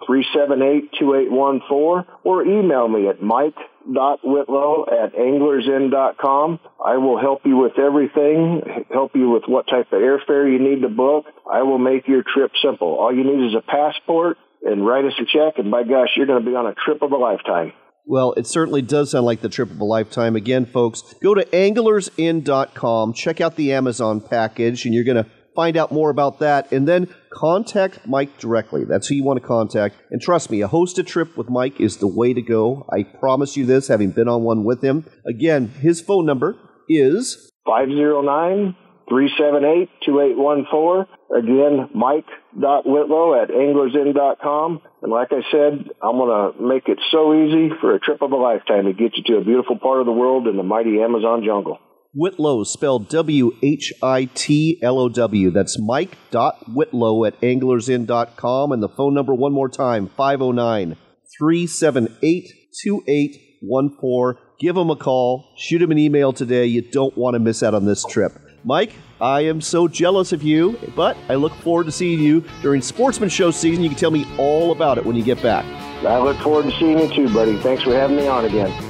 509-378-2814 0.08 2.06
or 2.24 2.44
email 2.44 2.88
me 2.88 3.08
at 3.08 3.22
mike.whitlow 3.22 4.86
at 4.92 5.14
anglersinn.com. 5.14 6.60
I 6.84 6.96
will 6.96 7.18
help 7.20 7.40
you 7.44 7.56
with 7.56 7.78
everything, 7.78 8.62
help 8.92 9.12
you 9.14 9.30
with 9.30 9.44
what 9.46 9.66
type 9.68 9.92
of 9.92 10.00
airfare 10.00 10.50
you 10.50 10.58
need 10.58 10.82
to 10.82 10.88
book. 10.88 11.26
I 11.50 11.62
will 11.62 11.78
make 11.78 12.08
your 12.08 12.22
trip 12.22 12.52
simple. 12.62 12.98
All 12.98 13.14
you 13.14 13.24
need 13.24 13.46
is 13.48 13.54
a 13.54 13.62
passport 13.62 14.38
and 14.62 14.84
write 14.84 15.04
us 15.04 15.14
a 15.20 15.24
check 15.24 15.58
and 15.58 15.70
by 15.70 15.84
gosh, 15.84 16.08
you're 16.16 16.26
going 16.26 16.44
to 16.44 16.50
be 16.50 16.56
on 16.56 16.66
a 16.66 16.74
trip 16.74 17.02
of 17.02 17.12
a 17.12 17.16
lifetime. 17.16 17.72
Well, 18.06 18.32
it 18.32 18.46
certainly 18.46 18.82
does 18.82 19.12
sound 19.12 19.26
like 19.26 19.40
the 19.40 19.48
trip 19.48 19.70
of 19.70 19.80
a 19.80 19.84
lifetime. 19.84 20.34
Again, 20.34 20.66
folks, 20.66 21.14
go 21.22 21.34
to 21.34 21.44
anglersinn.com, 21.44 23.12
check 23.12 23.40
out 23.40 23.56
the 23.56 23.72
Amazon 23.72 24.20
package, 24.20 24.84
and 24.84 24.94
you're 24.94 25.04
going 25.04 25.22
to 25.22 25.30
find 25.54 25.76
out 25.76 25.92
more 25.92 26.10
about 26.10 26.38
that. 26.40 26.70
And 26.72 26.86
then 26.86 27.08
contact 27.32 28.06
Mike 28.06 28.38
directly. 28.38 28.84
That's 28.84 29.08
who 29.08 29.14
you 29.14 29.24
want 29.24 29.40
to 29.40 29.46
contact. 29.46 29.96
And 30.10 30.20
trust 30.20 30.50
me, 30.50 30.62
a 30.62 30.68
hosted 30.68 31.06
trip 31.06 31.36
with 31.36 31.48
Mike 31.48 31.80
is 31.80 31.98
the 31.98 32.06
way 32.06 32.34
to 32.34 32.42
go. 32.42 32.86
I 32.92 33.02
promise 33.02 33.56
you 33.56 33.66
this, 33.66 33.88
having 33.88 34.10
been 34.10 34.28
on 34.28 34.42
one 34.42 34.64
with 34.64 34.82
him. 34.82 35.06
Again, 35.26 35.68
his 35.68 36.00
phone 36.00 36.26
number 36.26 36.56
is 36.88 37.50
509 37.66 38.76
378-2814. 39.10 41.06
Again, 41.36 41.90
mike.whitlow 41.94 43.42
at 43.42 43.50
anglersinn.com. 43.50 44.80
And 45.02 45.12
like 45.12 45.32
I 45.32 45.42
said, 45.50 45.90
I'm 46.02 46.16
going 46.16 46.54
to 46.54 46.62
make 46.62 46.88
it 46.88 46.98
so 47.10 47.34
easy 47.34 47.70
for 47.80 47.94
a 47.94 48.00
trip 48.00 48.22
of 48.22 48.30
a 48.32 48.36
lifetime 48.36 48.84
to 48.84 48.92
get 48.92 49.16
you 49.16 49.24
to 49.26 49.36
a 49.38 49.44
beautiful 49.44 49.78
part 49.78 50.00
of 50.00 50.06
the 50.06 50.12
world 50.12 50.46
in 50.46 50.56
the 50.56 50.62
mighty 50.62 51.00
Amazon 51.00 51.42
jungle. 51.44 51.78
Whitlow, 52.14 52.64
spelled 52.64 53.08
W 53.08 53.52
H 53.62 53.92
I 54.02 54.24
T 54.34 54.80
L 54.82 54.98
O 54.98 55.08
W. 55.08 55.50
That's 55.50 55.78
mike.whitlow 55.78 57.26
at 57.26 57.40
anglersinn.com. 57.40 58.72
And 58.72 58.82
the 58.82 58.88
phone 58.88 59.14
number, 59.14 59.34
one 59.34 59.52
more 59.52 59.68
time, 59.68 60.08
509 60.08 60.96
378 61.38 62.52
2814. 62.82 64.42
Give 64.58 64.76
him 64.76 64.90
a 64.90 64.96
call, 64.96 65.54
shoot 65.56 65.80
him 65.80 65.90
an 65.90 65.98
email 65.98 66.32
today. 66.32 66.66
You 66.66 66.82
don't 66.82 67.16
want 67.16 67.34
to 67.34 67.38
miss 67.38 67.62
out 67.62 67.74
on 67.74 67.86
this 67.86 68.04
trip. 68.04 68.32
Mike, 68.62 68.92
I 69.20 69.42
am 69.42 69.60
so 69.60 69.88
jealous 69.88 70.32
of 70.32 70.42
you, 70.42 70.78
but 70.94 71.16
I 71.28 71.36
look 71.36 71.54
forward 71.54 71.84
to 71.84 71.92
seeing 71.92 72.20
you 72.20 72.44
during 72.60 72.82
Sportsman 72.82 73.30
Show 73.30 73.52
season. 73.52 73.82
You 73.82 73.88
can 73.88 73.98
tell 73.98 74.10
me 74.10 74.26
all 74.36 74.72
about 74.72 74.98
it 74.98 75.06
when 75.06 75.16
you 75.16 75.22
get 75.22 75.42
back. 75.42 75.64
I 76.04 76.18
look 76.18 76.36
forward 76.38 76.64
to 76.64 76.78
seeing 76.78 76.98
you 76.98 77.08
too, 77.14 77.32
buddy. 77.32 77.56
Thanks 77.58 77.82
for 77.82 77.94
having 77.94 78.16
me 78.16 78.26
on 78.26 78.44
again. 78.44 78.89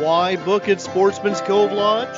Why 0.00 0.34
book 0.34 0.68
at 0.68 0.80
Sportsman's 0.80 1.40
Cove 1.40 1.70
Lodge? 1.70 2.16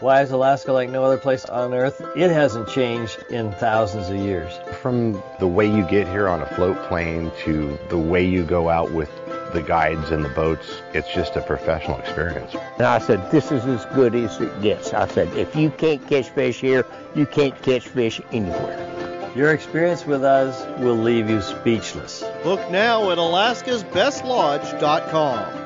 Why 0.00 0.20
is 0.20 0.32
Alaska 0.32 0.70
like 0.70 0.90
no 0.90 1.02
other 1.02 1.16
place 1.16 1.46
on 1.46 1.72
Earth? 1.72 2.02
It 2.14 2.30
hasn't 2.30 2.68
changed 2.68 3.24
in 3.30 3.52
thousands 3.52 4.10
of 4.10 4.16
years. 4.16 4.52
From 4.82 5.22
the 5.38 5.46
way 5.46 5.66
you 5.66 5.82
get 5.84 6.06
here 6.06 6.28
on 6.28 6.42
a 6.42 6.46
float 6.54 6.76
plane 6.88 7.32
to 7.44 7.78
the 7.88 7.96
way 7.96 8.22
you 8.22 8.44
go 8.44 8.68
out 8.68 8.92
with 8.92 9.08
the 9.54 9.62
guides 9.62 10.10
and 10.10 10.22
the 10.22 10.28
boats, 10.28 10.82
it's 10.92 11.10
just 11.14 11.36
a 11.36 11.40
professional 11.40 11.98
experience. 11.98 12.54
And 12.76 12.86
I 12.86 12.98
said, 12.98 13.30
this 13.30 13.50
is 13.50 13.64
as 13.64 13.86
good 13.94 14.14
as 14.14 14.38
it 14.38 14.60
gets. 14.60 14.92
I 14.92 15.08
said, 15.08 15.34
if 15.38 15.56
you 15.56 15.70
can't 15.70 16.06
catch 16.06 16.28
fish 16.28 16.60
here, 16.60 16.84
you 17.14 17.24
can't 17.24 17.58
catch 17.62 17.88
fish 17.88 18.20
anywhere. 18.30 19.32
Your 19.34 19.54
experience 19.54 20.04
with 20.04 20.22
us 20.22 20.66
will 20.80 20.98
leave 20.98 21.30
you 21.30 21.40
speechless. 21.40 22.22
Book 22.42 22.60
now 22.70 23.10
at 23.10 23.16
alaskasbestlodge.com. 23.16 25.65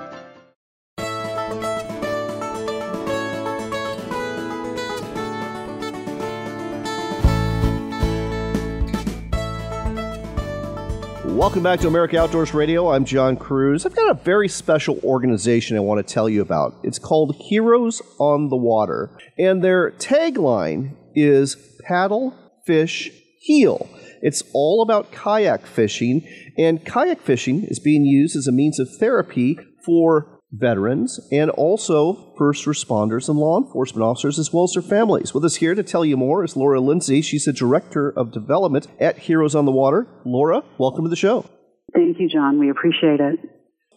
Welcome 11.41 11.63
back 11.63 11.81
to 11.81 11.89
America 11.89 12.21
Outdoors 12.21 12.53
Radio. 12.53 12.93
I'm 12.93 13.07
John 13.07 13.35
Kruse. 13.35 13.87
I've 13.87 13.97
got 13.97 14.11
a 14.11 14.23
very 14.23 14.47
special 14.47 15.01
organization 15.03 15.75
I 15.75 15.81
want 15.81 16.07
to 16.07 16.15
tell 16.15 16.29
you 16.29 16.43
about. 16.43 16.75
It's 16.83 16.99
called 16.99 17.35
Heroes 17.37 18.03
on 18.19 18.51
the 18.51 18.59
Water, 18.59 19.09
and 19.39 19.65
their 19.65 19.93
tagline 19.93 20.97
is 21.15 21.57
Paddle, 21.83 22.35
Fish, 22.67 23.11
Heal. 23.39 23.89
It's 24.21 24.43
all 24.53 24.83
about 24.83 25.13
kayak 25.13 25.67
fishing, 25.67 26.29
and 26.59 26.85
kayak 26.85 27.23
fishing 27.23 27.65
is 27.65 27.79
being 27.79 28.05
used 28.05 28.37
as 28.37 28.47
a 28.47 28.53
means 28.53 28.79
of 28.79 28.95
therapy 28.99 29.59
for 29.83 30.40
veterans 30.53 31.21
and 31.31 31.51
also 31.51 32.35
first 32.37 32.67
responders 32.67 33.29
and 33.29 33.39
law 33.39 33.59
enforcement 33.61 34.03
officers 34.03 34.39
as 34.39 34.53
well 34.53 34.65
as 34.65 34.73
their 34.73 34.83
families. 34.83 35.33
With 35.33 35.45
us 35.45 35.57
here 35.57 35.75
to 35.75 35.83
tell 35.83 36.05
you 36.05 36.17
more 36.17 36.45
is 36.45 36.57
Laura 36.57 36.81
Lindsay. 36.81 37.23
She's 37.23 37.45
the 37.45 37.53
Director 37.53 38.11
of 38.11 38.33
Development 38.33 38.87
at 38.99 39.19
Heroes 39.19 39.55
on 39.55 39.65
the 39.65 39.73
Water. 39.73 40.07
Laura, 40.25 40.63
welcome 40.79 41.05
to 41.05 41.11
the 41.11 41.17
show. 41.17 41.47
Thank 41.95 42.19
you, 42.21 42.29
John. 42.29 42.59
We 42.59 42.71
appreciate 42.71 43.21
it. 43.21 43.39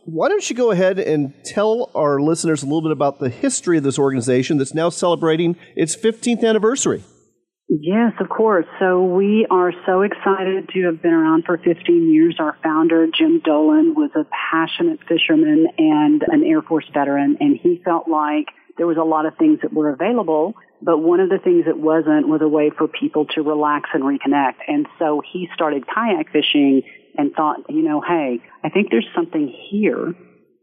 Why 0.06 0.28
don't 0.28 0.48
you 0.50 0.56
go 0.56 0.72
ahead 0.72 1.00
and 1.00 1.34
tell 1.46 1.90
our 1.96 2.20
listeners 2.20 2.62
a 2.62 2.66
little 2.66 2.82
bit 2.82 2.92
about 2.92 3.20
the 3.20 3.30
history 3.30 3.78
of 3.78 3.84
this 3.84 3.98
organization 3.98 4.58
that's 4.58 4.74
now 4.74 4.90
celebrating 4.90 5.56
its 5.76 5.96
15th 5.96 6.44
anniversary? 6.44 7.04
Yes, 7.70 8.12
of 8.20 8.30
course. 8.30 8.66
So 8.80 9.04
we 9.04 9.48
are 9.50 9.72
so 9.86 10.02
excited 10.02 10.70
to 10.74 10.86
have 10.86 11.02
been 11.02 11.14
around 11.14 11.46
for 11.46 11.58
15 11.58 12.14
years. 12.14 12.36
Our 12.40 12.58
founder, 12.62 13.08
Jim 13.08 13.42
Dolan, 13.44 13.96
was 13.96 14.12
a 14.16 14.26
passionate 14.52 15.00
fisherman 15.08 15.68
and 15.78 16.24
an 16.28 16.44
Air 16.44 16.62
Force 16.62 16.86
veteran, 16.94 17.38
and 17.40 17.58
he 17.62 17.82
felt 17.84 18.08
like 18.08 18.48
there 18.78 18.88
was 18.88 18.98
a 18.98 19.04
lot 19.04 19.26
of 19.26 19.38
things 19.38 19.60
that 19.62 19.72
were 19.72 19.90
available, 19.90 20.56
but 20.82 20.98
one 20.98 21.20
of 21.20 21.30
the 21.30 21.38
things 21.38 21.66
that 21.66 21.78
wasn't 21.78 22.28
was 22.28 22.42
a 22.42 22.48
way 22.48 22.70
for 22.78 22.88
people 22.88 23.26
to 23.36 23.42
relax 23.42 23.90
and 23.94 24.04
reconnect. 24.04 24.60
And 24.68 24.88
so 25.00 25.22
he 25.32 25.48
started 25.56 25.86
kayak 25.88 26.32
fishing 26.32 26.82
and 27.18 27.32
thought, 27.34 27.70
you 27.70 27.84
know, 27.84 28.02
hey, 28.02 28.42
I 28.64 28.70
think 28.70 28.90
there's 28.92 29.08
something 29.16 29.54
here 29.70 30.14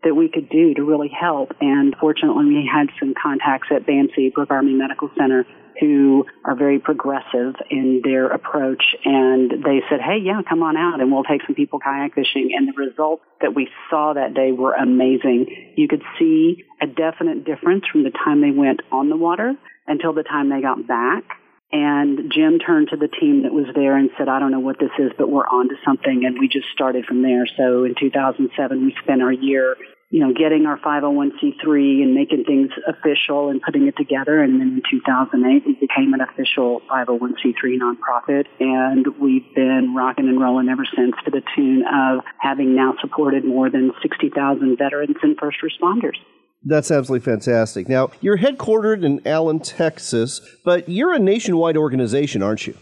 that 0.02 0.14
we 0.14 0.28
could 0.28 0.48
do 0.48 0.74
to 0.74 0.82
really 0.82 1.10
help. 1.10 1.52
And 1.60 1.94
fortunately, 2.00 2.46
we 2.46 2.70
had 2.70 2.88
some 2.98 3.14
contacts 3.20 3.68
at 3.74 3.86
BAMC, 3.86 4.32
Brooke 4.34 4.50
Army 4.50 4.72
Medical 4.74 5.10
Center, 5.16 5.46
who 5.78 6.26
are 6.44 6.56
very 6.56 6.78
progressive 6.78 7.54
in 7.70 8.00
their 8.02 8.28
approach. 8.28 8.82
And 9.04 9.50
they 9.50 9.82
said, 9.88 10.00
hey, 10.00 10.18
yeah, 10.22 10.40
come 10.48 10.62
on 10.62 10.76
out 10.76 11.00
and 11.00 11.12
we'll 11.12 11.24
take 11.24 11.42
some 11.46 11.54
people 11.54 11.78
kayak 11.78 12.14
fishing. 12.14 12.50
And 12.56 12.68
the 12.68 12.72
results 12.72 13.22
that 13.40 13.54
we 13.54 13.68
saw 13.88 14.14
that 14.14 14.34
day 14.34 14.52
were 14.52 14.72
amazing. 14.72 15.74
You 15.76 15.88
could 15.88 16.02
see 16.18 16.64
a 16.80 16.86
definite 16.86 17.44
difference 17.44 17.84
from 17.90 18.04
the 18.04 18.10
time 18.10 18.40
they 18.40 18.50
went 18.50 18.80
on 18.90 19.08
the 19.08 19.16
water 19.16 19.54
until 19.86 20.12
the 20.12 20.22
time 20.22 20.50
they 20.50 20.60
got 20.60 20.86
back. 20.86 21.24
And 21.72 22.32
Jim 22.34 22.58
turned 22.58 22.88
to 22.90 22.96
the 22.96 23.06
team 23.06 23.44
that 23.44 23.52
was 23.52 23.66
there 23.74 23.96
and 23.96 24.10
said, 24.18 24.28
I 24.28 24.40
don't 24.40 24.50
know 24.50 24.60
what 24.60 24.80
this 24.80 24.90
is, 24.98 25.12
but 25.16 25.30
we're 25.30 25.46
on 25.46 25.68
to 25.68 25.76
something. 25.84 26.24
And 26.24 26.38
we 26.38 26.48
just 26.48 26.66
started 26.74 27.04
from 27.04 27.22
there. 27.22 27.46
So 27.56 27.84
in 27.84 27.94
2007, 27.94 28.84
we 28.84 28.94
spent 29.02 29.22
our 29.22 29.32
year, 29.32 29.76
you 30.10 30.18
know, 30.18 30.32
getting 30.34 30.66
our 30.66 30.76
501c3 30.78 32.02
and 32.02 32.14
making 32.14 32.44
things 32.44 32.70
official 32.86 33.48
and 33.48 33.62
putting 33.62 33.86
it 33.86 33.96
together. 33.96 34.42
And 34.42 34.60
then 34.60 34.82
in 34.82 34.82
2008, 34.90 35.62
we 35.64 35.74
became 35.74 36.12
an 36.14 36.20
official 36.20 36.82
501c3 36.90 37.78
nonprofit. 37.78 38.46
And 38.58 39.06
we've 39.20 39.46
been 39.54 39.94
rocking 39.96 40.28
and 40.28 40.40
rolling 40.40 40.68
ever 40.68 40.84
since 40.96 41.14
to 41.24 41.30
the 41.30 41.42
tune 41.54 41.84
of 41.86 42.24
having 42.40 42.74
now 42.74 42.94
supported 43.00 43.44
more 43.44 43.70
than 43.70 43.92
60,000 44.02 44.76
veterans 44.76 45.16
and 45.22 45.38
first 45.38 45.58
responders. 45.62 46.18
That's 46.64 46.90
absolutely 46.90 47.24
fantastic. 47.24 47.88
Now, 47.88 48.10
you're 48.20 48.36
headquartered 48.36 49.04
in 49.04 49.26
Allen, 49.26 49.60
Texas, 49.60 50.40
but 50.64 50.88
you're 50.88 51.14
a 51.14 51.20
nationwide 51.20 51.76
organization, 51.76 52.42
aren't 52.42 52.66
you? 52.66 52.76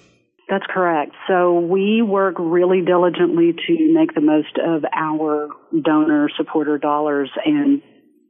That's 0.49 0.65
correct. 0.69 1.13
So 1.29 1.61
we 1.61 2.01
work 2.01 2.37
really 2.39 2.81
diligently 2.81 3.53
to 3.53 3.93
make 3.93 4.15
the 4.15 4.23
most 4.23 4.57
of 4.57 4.83
our 4.95 5.49
donor 5.85 6.31
supporter 6.37 6.79
dollars 6.79 7.31
and 7.45 7.83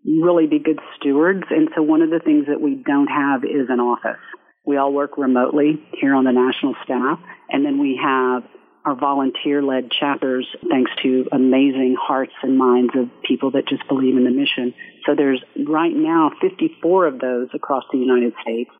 really 0.04 0.46
be 0.46 0.58
good 0.58 0.80
stewards. 0.96 1.44
And 1.50 1.68
so 1.76 1.82
one 1.82 2.02
of 2.02 2.10
the 2.10 2.18
things 2.18 2.46
that 2.48 2.60
we 2.60 2.82
don't 2.84 3.06
have 3.06 3.44
is 3.44 3.68
an 3.68 3.78
office. 3.78 4.20
We 4.66 4.76
all 4.76 4.92
work 4.92 5.16
remotely 5.16 5.80
here 6.00 6.14
on 6.14 6.24
the 6.24 6.32
national 6.32 6.74
staff. 6.84 7.20
And 7.50 7.64
then 7.64 7.78
we 7.78 8.00
have 8.02 8.42
our 8.84 8.96
volunteer 8.96 9.62
led 9.62 9.90
chapters 9.90 10.46
thanks 10.68 10.90
to 11.02 11.26
amazing 11.30 11.96
hearts 12.00 12.32
and 12.42 12.58
minds 12.58 12.92
of 12.96 13.10
people 13.22 13.52
that 13.52 13.68
just 13.68 13.86
believe 13.88 14.16
in 14.16 14.24
the 14.24 14.30
mission. 14.30 14.74
So 15.06 15.14
there's 15.14 15.42
right 15.68 15.94
now 15.94 16.30
54 16.40 17.06
of 17.06 17.18
those 17.20 17.48
across 17.54 17.84
the 17.92 17.98
United 17.98 18.32
States. 18.42 18.70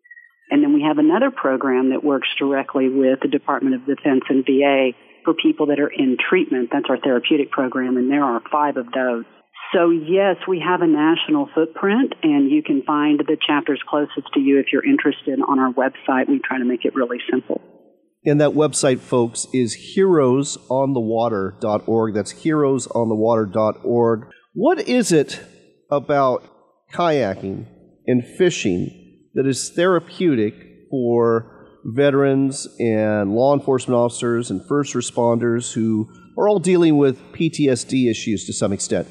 And 0.50 0.62
then 0.62 0.72
we 0.72 0.82
have 0.82 0.98
another 0.98 1.30
program 1.30 1.90
that 1.90 2.02
works 2.02 2.28
directly 2.38 2.88
with 2.88 3.20
the 3.20 3.28
Department 3.28 3.74
of 3.74 3.86
Defense 3.86 4.22
and 4.28 4.44
VA 4.44 4.92
for 5.24 5.34
people 5.34 5.66
that 5.66 5.78
are 5.78 5.90
in 5.90 6.16
treatment. 6.16 6.70
That's 6.72 6.88
our 6.88 6.98
therapeutic 6.98 7.50
program, 7.50 7.96
and 7.96 8.10
there 8.10 8.24
are 8.24 8.40
five 8.50 8.76
of 8.76 8.86
those. 8.92 9.24
So 9.74 9.90
yes, 9.90 10.36
we 10.48 10.60
have 10.66 10.80
a 10.80 10.86
national 10.86 11.50
footprint, 11.54 12.14
and 12.22 12.50
you 12.50 12.62
can 12.62 12.82
find 12.86 13.20
the 13.20 13.36
chapters 13.46 13.82
closest 13.86 14.32
to 14.32 14.40
you 14.40 14.58
if 14.58 14.72
you're 14.72 14.84
interested 14.84 15.38
on 15.46 15.58
our 15.58 15.72
website. 15.72 16.28
We 16.28 16.40
try 16.42 16.58
to 16.58 16.64
make 16.64 16.86
it 16.86 16.94
really 16.94 17.18
simple. 17.30 17.60
And 18.24 18.40
that 18.40 18.52
website, 18.52 19.00
folks, 19.00 19.46
is 19.52 19.76
heroesonthewater.org. 19.96 22.14
That's 22.14 22.32
heroesonthewater.org. 22.32 24.28
What 24.54 24.88
is 24.88 25.12
it 25.12 25.40
about 25.90 26.42
kayaking 26.92 27.66
and 28.06 28.24
fishing 28.24 28.97
that 29.38 29.46
is 29.46 29.70
therapeutic 29.70 30.54
for 30.90 31.78
veterans 31.84 32.66
and 32.80 33.30
law 33.30 33.54
enforcement 33.54 33.96
officers 33.96 34.50
and 34.50 34.66
first 34.66 34.94
responders 34.94 35.72
who 35.72 36.08
are 36.36 36.48
all 36.48 36.58
dealing 36.58 36.96
with 36.96 37.22
PTSD 37.32 38.10
issues 38.10 38.46
to 38.46 38.52
some 38.52 38.72
extent? 38.72 39.06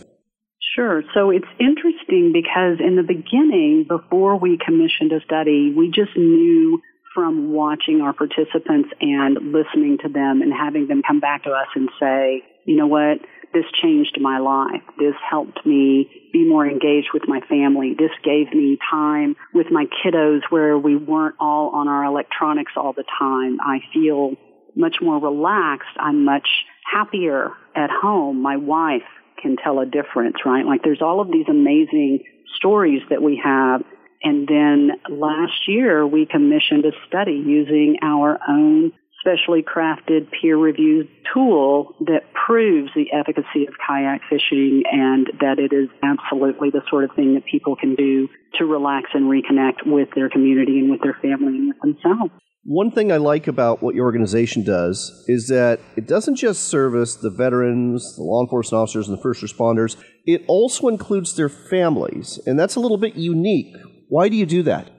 Sure. 0.76 1.02
So 1.14 1.30
it's 1.30 1.48
interesting 1.62 2.34
because 2.34 2.86
in 2.86 2.98
the 2.98 3.08
beginning, 3.08 3.86
before 3.88 4.38
we 4.38 4.60
commissioned 4.64 5.14
a 5.14 5.24
study, 5.24 5.74
we 5.76 5.88
just 5.88 6.16
knew 6.18 6.82
from 7.16 7.54
watching 7.54 8.02
our 8.02 8.12
participants 8.12 8.90
and 9.00 9.54
listening 9.54 9.98
to 10.04 10.10
them 10.10 10.42
and 10.42 10.52
having 10.52 10.88
them 10.88 11.04
come 11.08 11.22
back 11.22 11.46
to 11.46 11.52
us 11.52 11.68
and 11.74 11.88
say, 12.02 12.44
you 12.66 12.76
know 12.76 12.88
what, 12.88 13.20
this 13.54 13.66
changed 13.82 14.18
my 14.20 14.40
life. 14.40 14.82
This 15.00 15.16
helped 15.30 15.66
me 15.66 16.10
be 16.34 16.48
more 16.48 16.68
engaged 16.68 17.10
with 17.14 17.24
my 17.28 17.40
family. 17.50 17.96
This 17.98 18.12
gave 18.24 18.54
me 18.54 18.78
time 18.90 19.36
with 19.54 19.68
my 19.72 19.86
kiddos 19.86 20.42
where 20.50 20.78
we 20.78 20.96
weren't 20.96 21.36
all 21.40 21.70
on 21.70 21.88
our 21.88 22.04
electronics 22.04 22.74
all 22.76 22.94
the 22.94 23.06
time. 23.20 23.60
I 23.62 23.80
feel 23.94 24.36
much 24.76 24.98
more 25.02 25.20
relaxed. 25.20 25.90
I'm 26.00 26.26
much 26.26 26.48
happier 26.92 27.52
at 27.76 27.90
home. 27.90 28.42
My 28.42 28.58
wife 28.58 29.02
can 29.42 29.56
tell 29.56 29.80
a 29.80 29.86
difference, 29.86 30.38
right? 30.46 30.66
Like 30.66 30.84
there's 30.84 31.02
all 31.02 31.22
of 31.22 31.32
these 31.32 31.46
amazing 31.50 32.24
stories 32.58 33.02
that 33.10 33.22
we 33.22 33.42
have. 33.44 33.82
And 34.24 34.48
then 34.48 34.92
last 35.10 35.68
year 35.68 36.06
we 36.06 36.26
commissioned 36.26 36.86
a 36.86 36.92
study 37.08 37.44
using 37.46 37.98
our 38.02 38.40
own 38.48 38.94
specially 39.28 39.62
crafted 39.62 40.28
peer 40.32 40.58
reviewed 40.58 41.10
tool 41.34 41.96
that 42.02 42.22
proves 42.34 42.90
the 42.96 43.12
efficacy 43.12 43.66
of 43.68 43.74
kayak 43.86 44.22
fishing 44.30 44.84
and 44.92 45.28
that 45.42 45.60
it 45.60 45.74
is 45.74 45.90
absolutely 46.04 46.70
the 46.70 46.82
sort 46.90 47.04
of 47.04 47.12
thing 47.16 47.34
that 47.34 47.44
people 47.46 47.76
can 47.76 47.96
do 47.96 48.28
to 48.58 48.66
relax 48.66 49.10
and 49.14 49.26
reconnect 49.26 49.86
with 49.86 50.08
their 50.16 50.30
community 50.30 50.80
and 50.80 50.90
with 50.90 51.02
their 51.02 51.18
family 51.22 51.58
and 51.58 51.68
with 51.68 51.80
themselves. 51.82 52.32
One 52.64 52.92
thing 52.92 53.12
I 53.12 53.18
like 53.18 53.48
about 53.48 53.82
what 53.82 53.96
your 53.96 54.06
organization 54.06 54.64
does 54.64 55.24
is 55.28 55.48
that 55.48 55.80
it 55.96 56.06
doesn't 56.06 56.36
just 56.36 56.64
service 56.64 57.16
the 57.16 57.30
veterans, 57.30 58.16
the 58.18 58.24
law 58.24 58.42
enforcement 58.42 58.82
officers, 58.82 59.08
and 59.08 59.18
the 59.18 59.22
first 59.22 59.42
responders, 59.42 59.96
it 60.26 60.44
also 60.48 60.90
includes 60.90 61.36
their 61.36 61.48
families. 61.48 62.40
And 62.46 62.60
that's 62.60 62.76
a 62.76 62.82
little 62.82 62.98
bit 62.98 63.16
unique. 63.16 63.74
Why 64.10 64.28
do 64.28 64.36
you 64.36 64.46
do 64.46 64.64
that? 64.64 64.92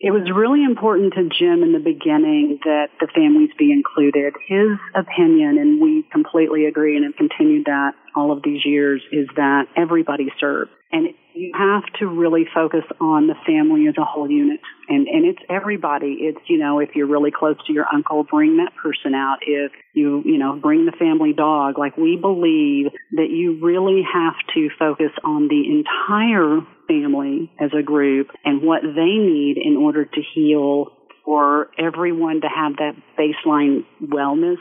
It 0.00 0.10
was 0.10 0.28
really 0.34 0.64
important 0.64 1.14
to 1.14 1.22
Jim 1.22 1.62
in 1.62 1.72
the 1.72 1.78
beginning 1.78 2.58
that 2.64 2.88
the 3.00 3.06
families 3.14 3.50
be 3.56 3.72
included. 3.72 4.34
His 4.48 4.76
opinion, 4.94 5.56
and 5.58 5.80
we 5.80 6.04
completely 6.10 6.66
agree 6.66 6.96
and 6.96 7.04
have 7.04 7.16
continued 7.16 7.66
that 7.66 7.92
all 8.16 8.32
of 8.32 8.42
these 8.42 8.64
years, 8.64 9.02
is 9.12 9.28
that 9.36 9.66
everybody 9.76 10.32
serves. 10.40 10.70
And 10.90 11.08
you 11.34 11.52
have 11.54 11.82
to 11.98 12.06
really 12.06 12.44
focus 12.54 12.84
on 13.00 13.26
the 13.26 13.34
family 13.46 13.88
as 13.88 13.94
a 13.98 14.04
whole 14.04 14.30
unit. 14.30 14.60
And, 14.88 15.08
and 15.08 15.24
it's 15.24 15.42
everybody. 15.50 16.18
It's, 16.20 16.38
you 16.48 16.58
know, 16.58 16.78
if 16.78 16.90
you're 16.94 17.08
really 17.08 17.32
close 17.32 17.56
to 17.66 17.72
your 17.72 17.86
uncle, 17.92 18.22
bring 18.22 18.58
that 18.58 18.72
person 18.80 19.14
out. 19.14 19.38
If 19.46 19.72
you, 19.92 20.22
you 20.24 20.38
know, 20.38 20.54
bring 20.54 20.86
the 20.86 20.92
family 20.92 21.32
dog. 21.32 21.78
Like 21.78 21.96
we 21.96 22.16
believe 22.16 22.92
that 23.12 23.30
you 23.30 23.58
really 23.60 24.02
have 24.12 24.34
to 24.54 24.68
focus 24.78 25.10
on 25.24 25.48
the 25.48 25.64
entire 25.66 26.60
family 26.86 27.52
as 27.60 27.70
a 27.78 27.82
group 27.82 28.28
and 28.44 28.62
what 28.62 28.82
they 28.82 29.16
need 29.18 29.56
in 29.62 29.76
order 29.76 30.04
to 30.04 30.20
heal 30.34 30.86
for 31.24 31.70
everyone 31.78 32.40
to 32.42 32.48
have 32.48 32.76
that 32.76 32.94
baseline 33.18 33.84
wellness 34.02 34.58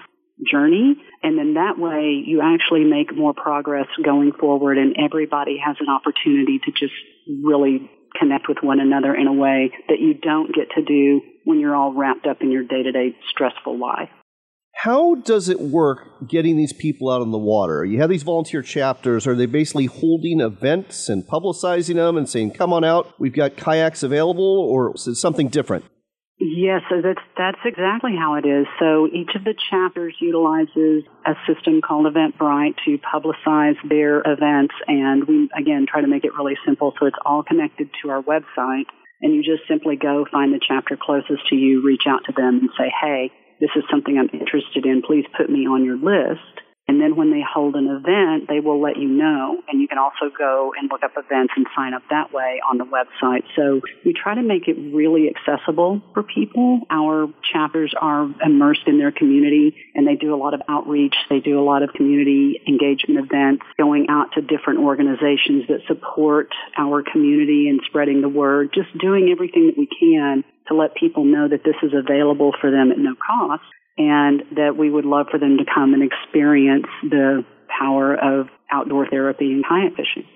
journey. 0.49 0.95
And 1.21 1.37
then 1.37 1.55
that 1.55 1.77
way 1.77 2.23
you 2.25 2.41
actually 2.41 2.83
make 2.83 3.15
more 3.15 3.33
progress 3.33 3.87
going 4.03 4.31
forward 4.39 4.77
and 4.77 4.95
everybody 4.97 5.57
has 5.63 5.75
an 5.79 5.87
opportunity 5.89 6.59
to 6.59 6.71
just 6.71 6.93
really 7.43 7.89
connect 8.19 8.47
with 8.47 8.57
one 8.61 8.79
another 8.79 9.15
in 9.15 9.27
a 9.27 9.33
way 9.33 9.71
that 9.89 9.99
you 9.99 10.13
don't 10.13 10.53
get 10.53 10.69
to 10.75 10.83
do 10.83 11.21
when 11.45 11.59
you're 11.59 11.75
all 11.75 11.93
wrapped 11.93 12.27
up 12.27 12.41
in 12.41 12.51
your 12.51 12.63
day 12.63 12.83
to 12.83 12.91
day 12.91 13.15
stressful 13.29 13.77
life. 13.77 14.09
How 14.75 15.15
does 15.15 15.49
it 15.49 15.61
work 15.61 16.27
getting 16.27 16.57
these 16.57 16.73
people 16.73 17.09
out 17.09 17.21
on 17.21 17.31
the 17.31 17.37
water? 17.37 17.85
You 17.85 17.99
have 18.01 18.09
these 18.09 18.23
volunteer 18.23 18.61
chapters. 18.61 19.25
Are 19.25 19.35
they 19.35 19.45
basically 19.45 19.85
holding 19.85 20.41
events 20.41 21.07
and 21.07 21.23
publicizing 21.25 21.95
them 21.95 22.17
and 22.17 22.27
saying, 22.27 22.51
come 22.51 22.73
on 22.73 22.83
out, 22.83 23.13
we've 23.19 23.33
got 23.33 23.55
kayaks 23.55 24.03
available, 24.03 24.67
or 24.69 24.93
is 24.95 25.07
it 25.07 25.15
something 25.15 25.47
different? 25.47 25.85
Yes, 26.39 26.81
so 26.89 27.01
that's 27.01 27.21
that's 27.37 27.59
exactly 27.63 28.15
how 28.19 28.35
it 28.35 28.45
is. 28.45 28.65
So 28.79 29.07
each 29.07 29.29
of 29.35 29.45
the 29.45 29.53
chapters 29.69 30.15
utilizes 30.19 31.03
a 31.25 31.35
system 31.47 31.79
called 31.79 32.05
Eventbrite 32.07 32.75
to 32.83 32.97
publicize 32.97 33.77
their 33.87 34.19
events, 34.25 34.73
and 34.87 35.25
we 35.25 35.49
again 35.55 35.85
try 35.87 36.01
to 36.01 36.07
make 36.07 36.25
it 36.25 36.33
really 36.33 36.57
simple. 36.65 36.91
So 36.99 37.05
it's 37.05 37.17
all 37.23 37.43
connected 37.43 37.89
to 38.01 38.09
our 38.09 38.21
website, 38.21 38.89
and 39.21 39.33
you 39.33 39.43
just 39.43 39.67
simply 39.69 39.95
go 39.95 40.25
find 40.31 40.51
the 40.51 40.59
chapter 40.59 40.97
closest 40.99 41.47
to 41.49 41.55
you, 41.55 41.81
reach 41.85 42.03
out 42.07 42.25
to 42.25 42.33
them, 42.35 42.59
and 42.59 42.69
say, 42.77 42.91
"Hey, 42.99 43.31
this 43.63 43.71
is 43.79 43.83
something 43.89 44.19
I'm 44.19 44.27
interested 44.35 44.83
in. 44.85 45.01
Please 45.01 45.23
put 45.31 45.49
me 45.49 45.63
on 45.65 45.87
your 45.87 45.95
list." 45.95 46.59
And 46.87 46.99
then 46.99 47.15
when 47.15 47.31
they 47.31 47.41
hold 47.41 47.75
an 47.75 47.87
event, 47.87 48.49
they 48.49 48.59
will 48.59 48.81
let 48.81 48.97
you 48.97 49.07
know. 49.07 49.61
And 49.69 49.79
you 49.79 49.87
can 49.87 49.97
also 49.97 50.29
go 50.37 50.73
and 50.77 50.91
look 50.91 51.01
up 51.01 51.11
events 51.15 51.53
and 51.55 51.65
sign 51.75 51.93
up 51.93 52.03
that 52.09 52.33
way 52.33 52.59
on 52.69 52.77
the 52.77 52.83
website. 52.83 53.43
So 53.55 53.79
we 54.03 54.11
try 54.11 54.35
to 54.35 54.41
make 54.41 54.67
it 54.67 54.75
really 54.93 55.33
accessible 55.33 56.01
for 56.13 56.23
people. 56.23 56.81
Our 56.89 57.29
chapters 57.53 57.93
are 57.99 58.29
immersed 58.43 58.85
in 58.85 58.97
their 58.97 59.11
community 59.11 59.75
and 59.95 60.05
they 60.05 60.15
do 60.15 60.35
a 60.35 60.37
lot 60.37 60.53
of 60.53 60.61
outreach. 60.67 61.15
They 61.29 61.39
do 61.39 61.57
a 61.57 61.63
lot 61.63 61.83
of 61.83 61.93
community 61.93 62.61
engagement 62.67 63.25
events, 63.25 63.63
going 63.77 64.07
out 64.09 64.33
to 64.33 64.41
different 64.41 64.79
organizations 64.79 65.67
that 65.69 65.87
support 65.87 66.49
our 66.77 67.01
community 67.01 67.69
and 67.69 67.79
spreading 67.85 68.21
the 68.21 68.29
word, 68.29 68.71
just 68.73 68.95
doing 68.97 69.29
everything 69.31 69.67
that 69.67 69.77
we 69.77 69.87
can 69.87 70.43
to 70.67 70.75
let 70.75 70.95
people 70.95 71.25
know 71.25 71.47
that 71.47 71.63
this 71.63 71.75
is 71.83 71.91
available 71.93 72.51
for 72.59 72.71
them 72.71 72.91
at 72.91 72.97
no 72.97 73.15
cost 73.15 73.63
and 73.97 74.41
that 74.55 74.75
we 74.77 74.89
would 74.89 75.05
love 75.05 75.27
for 75.29 75.39
them 75.39 75.57
to 75.57 75.65
come 75.65 75.93
and 75.93 76.03
experience 76.03 76.87
the 77.03 77.45
power 77.79 78.13
of 78.13 78.47
outdoor 78.71 79.07
therapy 79.07 79.51
and 79.51 79.63
kayak 79.67 79.91
fishing. 79.91 80.27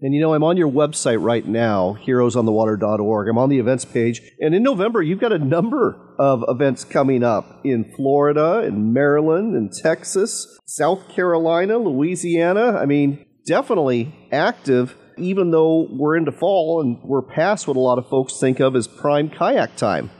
And 0.00 0.12
you 0.12 0.20
know, 0.20 0.34
I'm 0.34 0.42
on 0.42 0.56
your 0.56 0.70
website 0.70 1.22
right 1.22 1.46
now, 1.46 1.96
heroesonthewater.org. 2.04 3.28
I'm 3.28 3.38
on 3.38 3.50
the 3.50 3.60
events 3.60 3.84
page. 3.84 4.20
And 4.40 4.52
in 4.52 4.64
November, 4.64 5.00
you've 5.00 5.20
got 5.20 5.32
a 5.32 5.38
number 5.38 5.96
of 6.18 6.44
events 6.48 6.82
coming 6.82 7.22
up 7.22 7.60
in 7.64 7.92
Florida, 7.94 8.64
in 8.66 8.92
Maryland, 8.92 9.54
in 9.54 9.70
Texas, 9.70 10.58
South 10.66 11.08
Carolina, 11.08 11.78
Louisiana. 11.78 12.78
I 12.78 12.86
mean, 12.86 13.24
definitely 13.46 14.28
active, 14.32 14.96
even 15.16 15.50
though 15.50 15.86
we're 15.90 16.16
into 16.16 16.32
fall 16.32 16.80
and 16.80 17.02
we're 17.02 17.22
past 17.22 17.66
what 17.66 17.76
a 17.76 17.80
lot 17.80 17.98
of 17.98 18.08
folks 18.08 18.38
think 18.38 18.60
of 18.60 18.76
as 18.76 18.86
prime 18.86 19.28
kayak 19.28 19.76
time. 19.76 20.10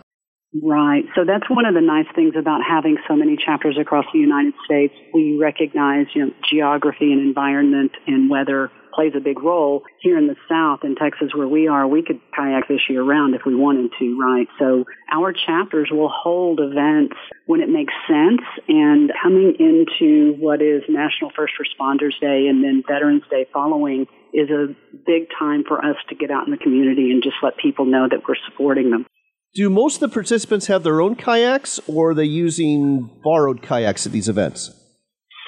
Right. 0.62 1.04
So 1.14 1.24
that's 1.24 1.48
one 1.48 1.64
of 1.64 1.72
the 1.74 1.80
nice 1.80 2.06
things 2.14 2.34
about 2.38 2.60
having 2.68 2.98
so 3.08 3.16
many 3.16 3.36
chapters 3.36 3.78
across 3.80 4.04
the 4.12 4.18
United 4.18 4.52
States. 4.64 4.92
We 5.14 5.38
recognize, 5.40 6.06
you 6.14 6.26
know, 6.26 6.32
geography 6.48 7.10
and 7.10 7.20
environment 7.20 7.92
and 8.06 8.28
weather 8.28 8.70
plays 8.92 9.12
a 9.16 9.20
big 9.20 9.42
role. 9.42 9.82
Here 10.00 10.18
in 10.18 10.26
the 10.26 10.36
South, 10.48 10.80
in 10.84 10.94
Texas 10.94 11.34
where 11.34 11.48
we 11.48 11.68
are, 11.68 11.86
we 11.86 12.02
could 12.02 12.20
kayak 12.36 12.68
this 12.68 12.80
year 12.88 13.02
round 13.02 13.34
if 13.34 13.42
we 13.46 13.54
wanted 13.54 13.90
to, 13.98 14.18
right? 14.20 14.46
So 14.58 14.84
our 15.10 15.32
chapters 15.32 15.88
will 15.90 16.10
hold 16.12 16.60
events 16.60 17.16
when 17.46 17.60
it 17.60 17.68
makes 17.68 17.92
sense 18.06 18.42
and 18.68 19.10
coming 19.22 19.54
into 19.58 20.34
what 20.38 20.62
is 20.62 20.82
National 20.88 21.30
First 21.34 21.54
Responders 21.60 22.18
Day 22.20 22.46
and 22.48 22.62
then 22.62 22.82
Veterans 22.86 23.22
Day 23.30 23.46
following 23.52 24.06
is 24.32 24.48
a 24.50 24.74
big 25.06 25.28
time 25.38 25.64
for 25.66 25.84
us 25.84 25.96
to 26.08 26.14
get 26.14 26.30
out 26.30 26.46
in 26.46 26.52
the 26.52 26.58
community 26.58 27.10
and 27.10 27.22
just 27.22 27.36
let 27.42 27.56
people 27.58 27.84
know 27.84 28.08
that 28.10 28.20
we're 28.26 28.34
supporting 28.48 28.90
them. 28.90 29.06
Do 29.54 29.68
most 29.68 29.96
of 29.96 30.08
the 30.08 30.14
participants 30.14 30.66
have 30.68 30.82
their 30.82 31.02
own 31.02 31.14
kayaks, 31.14 31.78
or 31.86 32.10
are 32.10 32.14
they 32.14 32.24
using 32.24 33.10
borrowed 33.22 33.60
kayaks 33.60 34.06
at 34.06 34.12
these 34.12 34.26
events? 34.26 34.70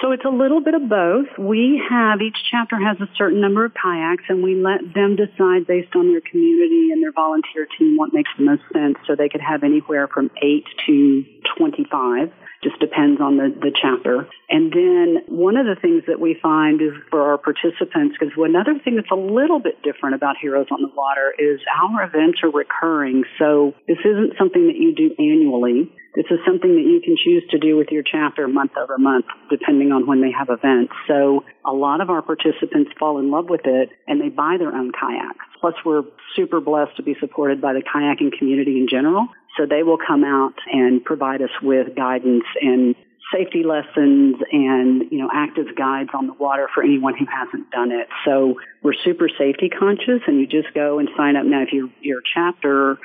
So 0.05 0.11
it's 0.11 0.23
a 0.23 0.29
little 0.29 0.61
bit 0.61 0.75
of 0.75 0.87
both. 0.87 1.25
We 1.39 1.81
have, 1.89 2.21
each 2.21 2.37
chapter 2.51 2.77
has 2.77 2.95
a 3.01 3.09
certain 3.17 3.41
number 3.41 3.65
of 3.65 3.73
kayaks, 3.73 4.25
and 4.29 4.43
we 4.43 4.53
let 4.53 4.93
them 4.93 5.15
decide 5.15 5.65
based 5.65 5.95
on 5.95 6.09
their 6.11 6.21
community 6.21 6.91
and 6.93 7.01
their 7.01 7.11
volunteer 7.11 7.65
team 7.75 7.97
what 7.97 8.13
makes 8.13 8.29
the 8.37 8.43
most 8.45 8.61
sense. 8.71 8.97
So 9.07 9.15
they 9.15 9.29
could 9.29 9.41
have 9.41 9.63
anywhere 9.63 10.07
from 10.07 10.29
8 10.37 10.63
to 10.85 11.23
25 11.57 12.29
just 12.65 12.81
depends 12.81 13.21
on 13.21 13.37
the, 13.37 13.53
the 13.61 13.69
chapter. 13.69 14.25
And 14.49 14.73
then 14.73 15.21
one 15.29 15.55
of 15.55 15.69
the 15.69 15.77
things 15.77 16.01
that 16.09 16.19
we 16.19 16.33
find 16.41 16.81
is 16.81 16.97
for 17.13 17.21
our 17.21 17.37
participants, 17.37 18.17
because 18.17 18.33
another 18.35 18.73
thing 18.81 18.97
that's 18.97 19.13
a 19.13 19.15
little 19.15 19.61
bit 19.61 19.85
different 19.85 20.15
about 20.15 20.41
Heroes 20.41 20.67
on 20.73 20.81
the 20.81 20.89
Water 20.97 21.29
is 21.37 21.61
our 21.69 22.03
events 22.03 22.41
are 22.41 22.49
recurring. 22.49 23.23
So 23.37 23.77
this 23.87 24.01
isn't 24.01 24.33
something 24.41 24.65
that 24.65 24.77
you 24.81 24.97
do 24.97 25.13
annually. 25.21 25.93
This 26.15 26.25
is 26.31 26.39
something 26.47 26.73
that 26.73 26.87
you 26.87 27.01
can 27.03 27.17
choose 27.21 27.43
to 27.51 27.59
do 27.59 27.75
with 27.75 27.89
your 27.91 28.01
chapter 28.01 28.47
month 28.47 28.71
over 28.81 28.97
month, 28.97 29.25
depending 29.49 29.91
on 29.91 30.07
when 30.07 30.21
they 30.21 30.31
have 30.31 30.47
events. 30.49 30.93
So 31.07 31.43
a 31.65 31.73
lot 31.73 31.99
of 31.99 32.09
our 32.09 32.21
participants 32.21 32.91
fall 32.97 33.19
in 33.19 33.29
love 33.29 33.49
with 33.49 33.65
it 33.65 33.89
and 34.07 34.21
they 34.21 34.29
buy 34.29 34.55
their 34.57 34.73
own 34.73 34.91
kayaks. 34.91 35.45
Plus 35.59 35.75
we're 35.85 36.03
super 36.35 36.61
blessed 36.61 36.95
to 36.97 37.03
be 37.03 37.15
supported 37.19 37.61
by 37.61 37.73
the 37.73 37.83
kayaking 37.83 38.31
community 38.37 38.79
in 38.79 38.87
general. 38.89 39.27
So 39.57 39.65
they 39.65 39.83
will 39.83 39.97
come 39.97 40.23
out 40.23 40.55
and 40.71 41.03
provide 41.03 41.41
us 41.41 41.49
with 41.61 41.95
guidance 41.95 42.43
and 42.61 42.95
safety 43.33 43.63
lessons 43.63 44.35
and, 44.51 45.11
you 45.11 45.17
know, 45.17 45.29
active 45.33 45.75
guides 45.75 46.11
on 46.13 46.27
the 46.27 46.33
water 46.33 46.67
for 46.73 46.83
anyone 46.83 47.15
who 47.17 47.25
hasn't 47.25 47.71
done 47.71 47.91
it. 47.91 48.07
So 48.23 48.55
we're 48.83 48.93
super 48.93 49.29
safety 49.29 49.69
conscious 49.69 50.21
and 50.27 50.39
you 50.39 50.45
just 50.45 50.73
go 50.73 50.99
and 50.99 51.09
sign 51.17 51.35
up. 51.35 51.45
Now, 51.45 51.63
if 51.63 51.69
you're, 51.73 51.89
you're 52.01 52.21
chapter, 52.35 52.99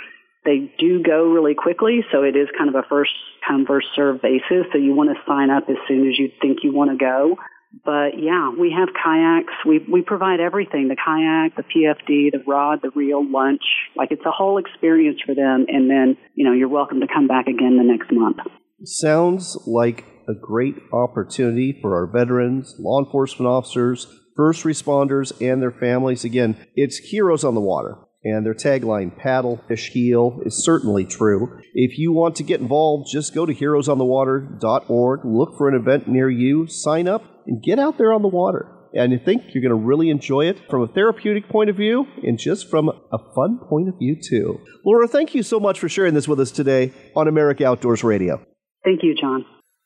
They 0.44 0.72
do 0.78 1.02
go 1.02 1.24
really 1.30 1.54
quickly, 1.54 2.04
so 2.10 2.22
it 2.22 2.34
is 2.34 2.48
kind 2.56 2.68
of 2.68 2.74
a 2.74 2.82
first 2.88 3.12
come 3.46 3.66
first 3.66 3.88
serve 3.94 4.22
basis. 4.22 4.66
So 4.72 4.78
you 4.78 4.94
want 4.94 5.10
to 5.10 5.16
sign 5.26 5.50
up 5.50 5.68
as 5.68 5.76
soon 5.86 6.08
as 6.08 6.18
you 6.18 6.30
think 6.40 6.58
you 6.62 6.72
want 6.72 6.90
to 6.90 6.96
go. 6.96 7.36
But 7.84 8.18
yeah, 8.18 8.50
we 8.50 8.74
have 8.76 8.88
kayaks. 8.88 9.54
We 9.64 9.78
we 9.90 10.02
provide 10.02 10.40
everything: 10.40 10.88
the 10.88 10.96
kayak, 10.96 11.56
the 11.56 11.62
PFD, 11.62 12.32
the 12.32 12.42
rod, 12.46 12.80
the 12.82 12.90
reel, 12.94 13.24
lunch. 13.24 13.62
Like 13.96 14.10
it's 14.10 14.26
a 14.26 14.30
whole 14.30 14.58
experience 14.58 15.20
for 15.24 15.34
them. 15.34 15.66
And 15.68 15.88
then 15.88 16.16
you 16.34 16.44
know 16.44 16.52
you're 16.52 16.68
welcome 16.68 17.00
to 17.00 17.06
come 17.06 17.28
back 17.28 17.46
again 17.46 17.76
the 17.76 17.84
next 17.84 18.10
month. 18.12 18.38
Sounds 18.84 19.56
like 19.66 20.04
a 20.28 20.34
great 20.34 20.76
opportunity 20.92 21.78
for 21.80 21.94
our 21.94 22.06
veterans, 22.06 22.74
law 22.78 22.98
enforcement 23.04 23.48
officers, 23.48 24.06
first 24.36 24.64
responders, 24.64 25.32
and 25.40 25.62
their 25.62 25.70
families. 25.70 26.24
Again, 26.24 26.56
it's 26.74 26.98
Heroes 26.98 27.44
on 27.44 27.54
the 27.54 27.60
Water. 27.60 27.98
And 28.22 28.44
their 28.44 28.54
tagline, 28.54 29.16
paddle, 29.16 29.64
fish, 29.66 29.90
heal, 29.92 30.40
is 30.44 30.62
certainly 30.62 31.06
true. 31.06 31.58
If 31.72 31.98
you 31.98 32.12
want 32.12 32.36
to 32.36 32.42
get 32.42 32.60
involved, 32.60 33.08
just 33.10 33.34
go 33.34 33.46
to 33.46 33.54
heroesonthewater.org, 33.54 35.20
look 35.24 35.56
for 35.56 35.68
an 35.68 35.74
event 35.74 36.06
near 36.06 36.28
you, 36.28 36.66
sign 36.66 37.08
up, 37.08 37.22
and 37.46 37.62
get 37.62 37.78
out 37.78 37.98
there 37.98 38.12
on 38.12 38.22
the 38.22 38.28
water. 38.28 38.68
And 38.92 39.14
I 39.14 39.18
think 39.18 39.54
you're 39.54 39.62
going 39.62 39.70
to 39.70 39.86
really 39.86 40.10
enjoy 40.10 40.46
it 40.46 40.58
from 40.68 40.82
a 40.82 40.88
therapeutic 40.88 41.48
point 41.48 41.70
of 41.70 41.76
view 41.76 42.06
and 42.24 42.38
just 42.38 42.68
from 42.68 42.88
a 42.88 43.18
fun 43.34 43.60
point 43.68 43.88
of 43.88 43.98
view, 43.98 44.16
too. 44.20 44.60
Laura, 44.84 45.06
thank 45.06 45.34
you 45.34 45.42
so 45.42 45.60
much 45.60 45.78
for 45.78 45.88
sharing 45.88 46.14
this 46.14 46.26
with 46.26 46.40
us 46.40 46.50
today 46.50 46.92
on 47.14 47.28
America 47.28 47.64
Outdoors 47.64 48.02
Radio. 48.02 48.44
Thank 48.84 49.02
you, 49.02 49.14
John. 49.14 49.44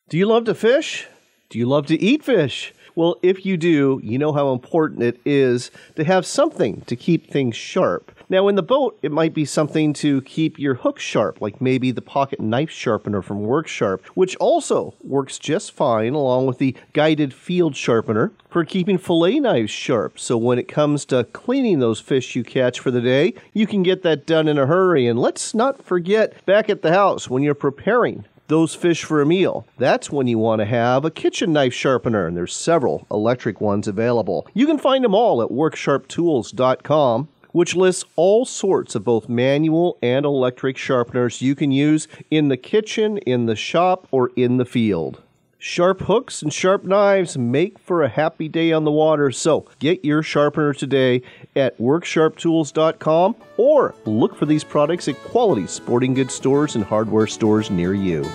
Do 0.09 0.17
you 0.17 0.27
love 0.27 0.45
to 0.45 0.55
fish? 0.55 1.07
Do 1.51 1.59
you 1.59 1.67
love 1.67 1.87
to 1.87 2.01
eat 2.01 2.25
fish? 2.25 2.73
Well, 2.95 3.17
if 3.23 3.45
you 3.45 3.57
do, 3.57 4.01
you 4.03 4.19
know 4.19 4.33
how 4.33 4.53
important 4.53 5.03
it 5.03 5.21
is 5.25 5.71
to 5.97 6.05
have 6.05 6.25
something 6.25 6.83
to 6.83 6.97
keep 6.97 7.31
things 7.31 7.57
sharp. 7.57 8.13
Now, 8.29 8.49
in 8.49 8.55
the 8.55 8.63
boat, 8.63 8.99
it 9.03 9.13
might 9.13 9.35
be 9.35 9.45
something 9.45 9.93
to 9.95 10.23
keep 10.23 10.59
your 10.59 10.75
hook 10.75 10.99
sharp, 10.99 11.41
like 11.41 11.61
maybe 11.61 11.91
the 11.91 12.03
pocket 12.03 12.41
knife 12.41 12.71
sharpener 12.71 13.21
from 13.21 13.43
Work 13.43 13.69
Sharp, 13.69 14.05
which 14.15 14.35
also 14.37 14.95
works 15.03 15.39
just 15.39 15.73
fine 15.73 16.15
along 16.15 16.47
with 16.47 16.59
the 16.59 16.75
guided 16.95 17.35
field 17.35 17.77
sharpener 17.77 18.33
for 18.49 18.65
keeping 18.65 18.97
fillet 18.97 19.41
knives 19.41 19.71
sharp. 19.71 20.19
So 20.19 20.39
when 20.39 20.59
it 20.59 20.69
comes 20.69 21.05
to 21.07 21.25
cleaning 21.25 21.81
those 21.81 22.01
fish 22.01 22.35
you 22.35 22.45
catch 22.45 22.81
for 22.81 22.91
the 22.91 23.01
day, 23.01 23.35
you 23.53 23.67
can 23.67 23.83
get 23.83 24.03
that 24.03 24.27
done 24.27 24.49
in 24.49 24.59
a 24.59 24.67
hurry. 24.67 25.07
And 25.07 25.19
let's 25.19 25.55
not 25.55 25.85
forget 25.85 26.45
back 26.47 26.71
at 26.71 26.83
the 26.83 26.93
house 26.93 27.29
when 27.29 27.43
you're 27.43 27.55
preparing 27.55 28.25
those 28.49 28.75
fish 28.75 29.05
for 29.05 29.21
a 29.21 29.27
meal. 29.27 29.67
That's 29.79 30.11
when 30.11 30.27
you 30.27 30.39
want 30.39 30.61
to 30.61 30.67
have 30.67 31.05
a 31.05 31.11
kitchen 31.11 31.53
knife 31.53 31.73
sharpener, 31.73 32.27
and 32.27 32.37
there's 32.37 32.55
several 32.55 33.07
electric 33.11 33.61
ones 33.61 33.89
available. 33.89 34.47
You 34.55 34.67
can 34.67 34.79
find 34.79 35.05
them 35.05 35.15
all 35.15 35.43
at 35.43 35.49
worksharptools.com 35.49 37.29
which 37.55 37.77
lists 37.77 38.05
all 38.17 38.45
sorts 38.45 38.97
of 38.97 39.05
both 39.05 39.29
manual 39.29 39.97
and 40.03 40.27
electric 40.27 40.77
sharpeners 40.77 41.41
you 41.41 41.55
can 41.55 41.71
use 41.71 42.09
in 42.29 42.49
the 42.49 42.57
kitchen, 42.57 43.17
in 43.19 43.47
the 43.47 43.55
shop, 43.55 44.09
or 44.11 44.33
in 44.35 44.57
the 44.57 44.65
field. 44.65 45.23
Sharp 45.61 46.01
hooks 46.01 46.43
and 46.43 46.53
sharp 46.53 46.83
knives 46.83 47.39
make 47.39 47.79
for 47.79 48.03
a 48.03 48.09
happy 48.09 48.49
day 48.49 48.73
on 48.73 48.85
the 48.85 48.91
water, 48.91 49.31
so 49.31 49.67
get 49.79 50.05
your 50.05 50.23
sharpener 50.23 50.75
today 50.75 51.23
at 51.55 51.79
worksharptools.com 51.79 53.37
or 53.57 53.95
look 54.05 54.37
for 54.37 54.47
these 54.47 54.65
products 54.65 55.07
at 55.07 55.17
quality 55.21 55.69
sporting 55.69 56.13
goods 56.13 56.35
stores 56.35 56.75
and 56.75 56.85
hardware 56.85 57.29
stores 57.29 57.71
near 57.71 57.95
you. 57.95 58.27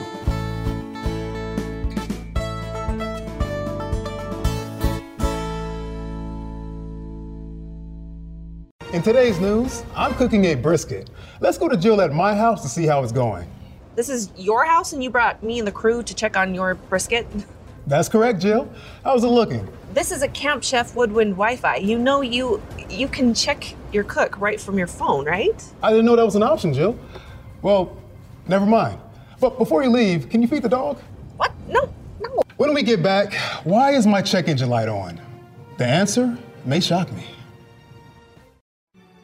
In 8.99 9.03
today's 9.03 9.39
news, 9.39 9.85
I'm 9.95 10.13
cooking 10.15 10.43
a 10.43 10.55
brisket. 10.55 11.09
Let's 11.39 11.57
go 11.57 11.69
to 11.69 11.77
Jill 11.77 12.01
at 12.01 12.11
my 12.11 12.35
house 12.35 12.61
to 12.63 12.67
see 12.67 12.85
how 12.85 13.01
it's 13.01 13.13
going. 13.13 13.49
This 13.95 14.09
is 14.09 14.29
your 14.35 14.65
house 14.65 14.91
and 14.91 15.01
you 15.01 15.09
brought 15.09 15.41
me 15.41 15.57
and 15.57 15.65
the 15.65 15.71
crew 15.71 16.03
to 16.03 16.13
check 16.13 16.35
on 16.35 16.53
your 16.53 16.75
brisket? 16.75 17.25
That's 17.87 18.09
correct, 18.09 18.41
Jill. 18.41 18.69
How's 19.05 19.23
it 19.23 19.27
looking? 19.27 19.65
This 19.93 20.11
is 20.11 20.21
a 20.21 20.27
Camp 20.27 20.63
Chef 20.63 20.97
Woodwind 20.97 21.35
Wi-Fi. 21.35 21.77
You 21.77 21.97
know 21.97 22.19
you 22.19 22.61
you 22.89 23.07
can 23.07 23.33
check 23.33 23.73
your 23.93 24.03
cook 24.03 24.37
right 24.37 24.59
from 24.59 24.77
your 24.77 24.87
phone, 24.87 25.23
right? 25.23 25.63
I 25.81 25.91
didn't 25.91 26.05
know 26.05 26.17
that 26.17 26.25
was 26.25 26.35
an 26.35 26.43
option, 26.43 26.73
Jill. 26.73 26.99
Well, 27.61 27.97
never 28.49 28.65
mind. 28.65 28.99
But 29.39 29.57
before 29.57 29.81
you 29.81 29.91
leave, 29.91 30.27
can 30.27 30.41
you 30.41 30.47
feed 30.49 30.63
the 30.63 30.67
dog? 30.67 30.99
What? 31.37 31.53
No, 31.69 31.89
no. 32.19 32.41
When 32.57 32.73
we 32.73 32.83
get 32.83 33.01
back, 33.01 33.33
why 33.63 33.91
is 33.91 34.05
my 34.05 34.21
check 34.21 34.49
engine 34.49 34.67
light 34.67 34.89
on? 34.89 35.21
The 35.77 35.85
answer 35.85 36.37
may 36.65 36.81
shock 36.81 37.09
me. 37.13 37.23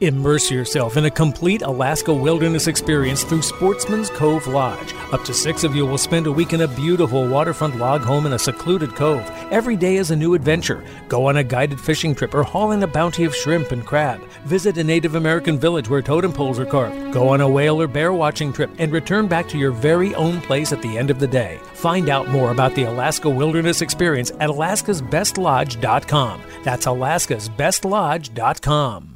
Immerse 0.00 0.50
yourself 0.50 0.98
in 0.98 1.06
a 1.06 1.10
complete 1.10 1.62
Alaska 1.62 2.12
wilderness 2.12 2.66
experience 2.66 3.24
through 3.24 3.40
Sportsman's 3.40 4.10
Cove 4.10 4.46
Lodge. 4.46 4.92
Up 5.10 5.24
to 5.24 5.32
six 5.32 5.64
of 5.64 5.74
you 5.74 5.86
will 5.86 5.96
spend 5.96 6.26
a 6.26 6.32
week 6.32 6.52
in 6.52 6.60
a 6.60 6.68
beautiful 6.68 7.26
waterfront 7.26 7.78
log 7.78 8.02
home 8.02 8.26
in 8.26 8.34
a 8.34 8.38
secluded 8.38 8.94
cove. 8.94 9.22
Every 9.50 9.74
day 9.74 9.96
is 9.96 10.10
a 10.10 10.16
new 10.16 10.34
adventure. 10.34 10.84
Go 11.08 11.24
on 11.24 11.38
a 11.38 11.44
guided 11.44 11.80
fishing 11.80 12.14
trip 12.14 12.34
or 12.34 12.42
haul 12.42 12.72
in 12.72 12.82
a 12.82 12.86
bounty 12.86 13.24
of 13.24 13.34
shrimp 13.34 13.72
and 13.72 13.86
crab. 13.86 14.20
Visit 14.44 14.76
a 14.76 14.84
Native 14.84 15.14
American 15.14 15.58
village 15.58 15.88
where 15.88 16.02
totem 16.02 16.34
poles 16.34 16.58
are 16.58 16.66
carved. 16.66 17.14
Go 17.14 17.30
on 17.30 17.40
a 17.40 17.48
whale 17.48 17.80
or 17.80 17.88
bear 17.88 18.12
watching 18.12 18.52
trip 18.52 18.68
and 18.78 18.92
return 18.92 19.28
back 19.28 19.48
to 19.48 19.56
your 19.56 19.72
very 19.72 20.14
own 20.14 20.42
place 20.42 20.74
at 20.74 20.82
the 20.82 20.98
end 20.98 21.08
of 21.08 21.20
the 21.20 21.26
day. 21.26 21.58
Find 21.72 22.10
out 22.10 22.28
more 22.28 22.50
about 22.50 22.74
the 22.74 22.84
Alaska 22.84 23.30
Wilderness 23.30 23.80
Experience 23.80 24.30
at 24.40 24.50
alaskasbestlodge.com. 24.50 26.42
That's 26.64 26.84
alaskasbestlodge.com. 26.84 29.15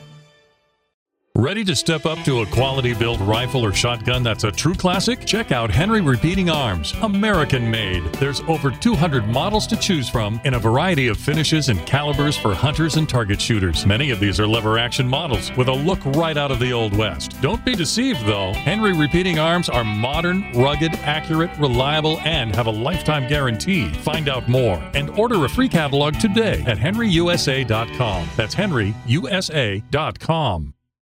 Ready 1.37 1.63
to 1.63 1.75
step 1.75 2.05
up 2.05 2.19
to 2.25 2.41
a 2.41 2.45
quality 2.45 2.93
built 2.93 3.19
rifle 3.21 3.65
or 3.65 3.73
shotgun 3.73 4.21
that's 4.21 4.43
a 4.43 4.51
true 4.51 4.75
classic? 4.75 5.25
Check 5.25 5.51
out 5.51 5.71
Henry 5.71 6.01
Repeating 6.01 6.49
Arms, 6.49 6.93
American 7.01 7.71
made. 7.71 8.03
There's 8.15 8.41
over 8.41 8.69
200 8.69 9.27
models 9.27 9.65
to 9.67 9.77
choose 9.77 10.09
from 10.09 10.39
in 10.43 10.53
a 10.55 10.59
variety 10.59 11.07
of 11.07 11.17
finishes 11.17 11.69
and 11.69 11.79
calibers 11.87 12.37
for 12.37 12.53
hunters 12.53 12.97
and 12.97 13.07
target 13.09 13.41
shooters. 13.41 13.87
Many 13.87 14.11
of 14.11 14.19
these 14.19 14.39
are 14.39 14.47
lever 14.47 14.77
action 14.77 15.07
models 15.07 15.55
with 15.55 15.69
a 15.69 15.73
look 15.73 16.03
right 16.05 16.37
out 16.37 16.51
of 16.51 16.59
the 16.59 16.73
Old 16.73 16.95
West. 16.95 17.41
Don't 17.41 17.63
be 17.65 17.75
deceived 17.75 18.23
though. 18.25 18.53
Henry 18.53 18.93
Repeating 18.93 19.39
Arms 19.39 19.69
are 19.69 19.85
modern, 19.85 20.51
rugged, 20.51 20.93
accurate, 20.97 21.57
reliable, 21.57 22.19
and 22.19 22.53
have 22.55 22.67
a 22.67 22.71
lifetime 22.71 23.27
guarantee. 23.27 23.89
Find 23.89 24.27
out 24.27 24.47
more 24.47 24.77
and 24.93 25.09
order 25.11 25.43
a 25.45 25.49
free 25.49 25.69
catalog 25.69 26.19
today 26.19 26.63
at 26.67 26.77
henryusa.com. 26.77 28.27
That's 28.35 28.53
henryusa.com. 28.53 30.73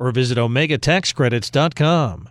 or 0.00 0.10
visit 0.10 0.38
OmegaTaxCredits.com. 0.38 2.30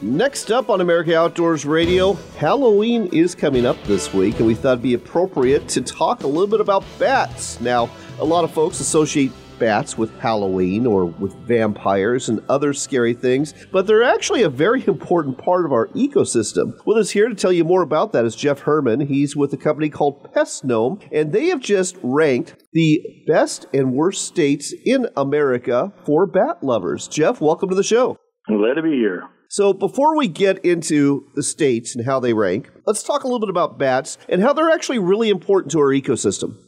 Next 0.00 0.50
up 0.50 0.70
on 0.70 0.80
America 0.80 1.16
Outdoors 1.16 1.64
Radio, 1.66 2.14
Halloween 2.38 3.08
is 3.12 3.34
coming 3.34 3.66
up 3.66 3.80
this 3.84 4.14
week, 4.14 4.38
and 4.38 4.46
we 4.46 4.54
thought 4.54 4.72
it'd 4.72 4.82
be 4.82 4.94
appropriate 4.94 5.68
to 5.68 5.82
talk 5.82 6.22
a 6.22 6.26
little 6.26 6.46
bit 6.46 6.60
about 6.60 6.82
bats. 6.98 7.60
Now, 7.60 7.90
a 8.18 8.24
lot 8.24 8.42
of 8.42 8.50
folks 8.50 8.80
associate 8.80 9.32
bats 9.58 9.98
with 9.98 10.16
Halloween 10.18 10.86
or 10.86 11.06
with 11.06 11.34
vampires 11.46 12.28
and 12.28 12.40
other 12.48 12.72
scary 12.72 13.14
things, 13.14 13.54
but 13.72 13.86
they're 13.86 14.02
actually 14.02 14.42
a 14.42 14.48
very 14.48 14.84
important 14.86 15.38
part 15.38 15.64
of 15.64 15.72
our 15.72 15.88
ecosystem. 15.88 16.72
With 16.86 16.98
us 16.98 17.10
here 17.10 17.28
to 17.28 17.34
tell 17.34 17.52
you 17.52 17.64
more 17.64 17.82
about 17.82 18.12
that 18.12 18.24
is 18.24 18.36
Jeff 18.36 18.60
Herman. 18.60 19.00
He's 19.00 19.36
with 19.36 19.52
a 19.52 19.56
company 19.56 19.88
called 19.88 20.32
Pest 20.32 20.64
Gnome, 20.64 21.00
and 21.12 21.32
they 21.32 21.46
have 21.46 21.60
just 21.60 21.96
ranked 22.02 22.56
the 22.72 23.00
best 23.26 23.66
and 23.72 23.92
worst 23.92 24.26
states 24.26 24.74
in 24.84 25.06
America 25.16 25.92
for 26.04 26.26
bat 26.26 26.62
lovers. 26.62 27.08
Jeff, 27.08 27.40
welcome 27.40 27.68
to 27.68 27.74
the 27.74 27.82
show. 27.82 28.16
Glad 28.46 28.74
to 28.74 28.82
be 28.82 28.92
here. 28.92 29.24
So, 29.50 29.72
before 29.72 30.14
we 30.14 30.28
get 30.28 30.58
into 30.58 31.26
the 31.34 31.42
states 31.42 31.96
and 31.96 32.04
how 32.04 32.20
they 32.20 32.34
rank, 32.34 32.70
let's 32.86 33.02
talk 33.02 33.24
a 33.24 33.26
little 33.26 33.40
bit 33.40 33.48
about 33.48 33.78
bats 33.78 34.18
and 34.28 34.42
how 34.42 34.52
they're 34.52 34.70
actually 34.70 34.98
really 34.98 35.30
important 35.30 35.72
to 35.72 35.78
our 35.78 35.86
ecosystem. 35.86 36.58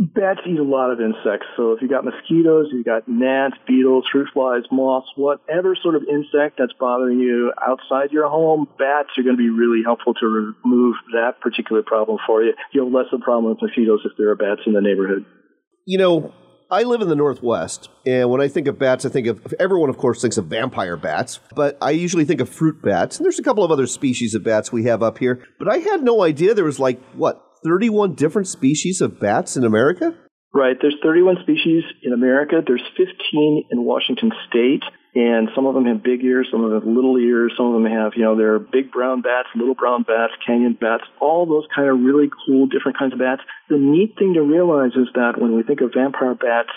Bats 0.00 0.38
eat 0.46 0.60
a 0.60 0.62
lot 0.62 0.92
of 0.92 1.00
insects. 1.00 1.46
So, 1.56 1.72
if 1.72 1.82
you've 1.82 1.90
got 1.90 2.04
mosquitoes, 2.04 2.68
you've 2.72 2.86
got 2.86 3.08
gnats, 3.08 3.56
beetles, 3.66 4.04
fruit 4.12 4.28
flies, 4.32 4.62
moths, 4.70 5.08
whatever 5.16 5.74
sort 5.82 5.96
of 5.96 6.04
insect 6.08 6.56
that's 6.56 6.72
bothering 6.78 7.18
you 7.18 7.52
outside 7.60 8.12
your 8.12 8.28
home, 8.28 8.68
bats 8.78 9.08
are 9.18 9.24
going 9.24 9.36
to 9.36 9.42
be 9.42 9.50
really 9.50 9.82
helpful 9.84 10.14
to 10.14 10.54
remove 10.64 10.94
that 11.12 11.40
particular 11.40 11.82
problem 11.82 12.18
for 12.24 12.44
you. 12.44 12.54
You'll 12.72 12.86
have 12.86 12.94
less 12.94 13.06
of 13.12 13.22
a 13.22 13.24
problem 13.24 13.50
with 13.50 13.60
mosquitoes 13.60 14.02
if 14.04 14.12
there 14.16 14.30
are 14.30 14.36
bats 14.36 14.60
in 14.66 14.72
the 14.72 14.80
neighborhood. 14.80 15.24
You 15.84 15.98
know, 15.98 16.32
I 16.70 16.84
live 16.84 17.00
in 17.00 17.08
the 17.08 17.16
Northwest, 17.16 17.88
and 18.06 18.30
when 18.30 18.40
I 18.40 18.46
think 18.46 18.68
of 18.68 18.78
bats, 18.78 19.04
I 19.04 19.08
think 19.08 19.26
of 19.26 19.52
everyone, 19.58 19.90
of 19.90 19.96
course, 19.96 20.20
thinks 20.20 20.36
of 20.36 20.46
vampire 20.46 20.96
bats, 20.96 21.40
but 21.56 21.76
I 21.80 21.90
usually 21.90 22.24
think 22.24 22.40
of 22.40 22.48
fruit 22.48 22.82
bats. 22.82 23.16
And 23.16 23.24
there's 23.24 23.40
a 23.40 23.42
couple 23.42 23.64
of 23.64 23.72
other 23.72 23.88
species 23.88 24.36
of 24.36 24.44
bats 24.44 24.70
we 24.70 24.84
have 24.84 25.02
up 25.02 25.18
here, 25.18 25.42
but 25.58 25.68
I 25.68 25.78
had 25.78 26.04
no 26.04 26.22
idea 26.22 26.54
there 26.54 26.64
was 26.64 26.78
like, 26.78 27.02
what, 27.14 27.42
31 27.64 28.14
different 28.14 28.48
species 28.48 29.00
of 29.00 29.20
bats 29.20 29.56
in 29.56 29.64
America? 29.64 30.14
Right. 30.52 30.76
There's 30.80 30.96
31 31.02 31.36
species 31.42 31.84
in 32.02 32.12
America. 32.12 32.62
There's 32.66 32.82
15 32.96 33.68
in 33.70 33.84
Washington 33.84 34.32
State, 34.48 34.82
and 35.14 35.48
some 35.54 35.66
of 35.66 35.74
them 35.74 35.84
have 35.84 36.02
big 36.02 36.24
ears, 36.24 36.48
some 36.50 36.64
of 36.64 36.70
them 36.70 36.80
have 36.80 36.88
little 36.88 37.18
ears, 37.18 37.52
some 37.56 37.66
of 37.66 37.74
them 37.74 37.90
have, 37.92 38.12
you 38.16 38.24
know, 38.24 38.36
they're 38.36 38.58
big 38.58 38.90
brown 38.90 39.20
bats, 39.20 39.48
little 39.54 39.74
brown 39.74 40.02
bats, 40.02 40.32
canyon 40.46 40.76
bats, 40.80 41.04
all 41.20 41.44
those 41.44 41.68
kind 41.74 41.88
of 41.88 42.00
really 42.00 42.30
cool 42.46 42.66
different 42.66 42.98
kinds 42.98 43.12
of 43.12 43.18
bats. 43.18 43.42
The 43.68 43.76
neat 43.76 44.16
thing 44.18 44.34
to 44.34 44.42
realize 44.42 44.96
is 44.96 45.08
that 45.14 45.36
when 45.36 45.54
we 45.54 45.62
think 45.62 45.80
of 45.80 45.92
vampire 45.94 46.34
bats, 46.34 46.72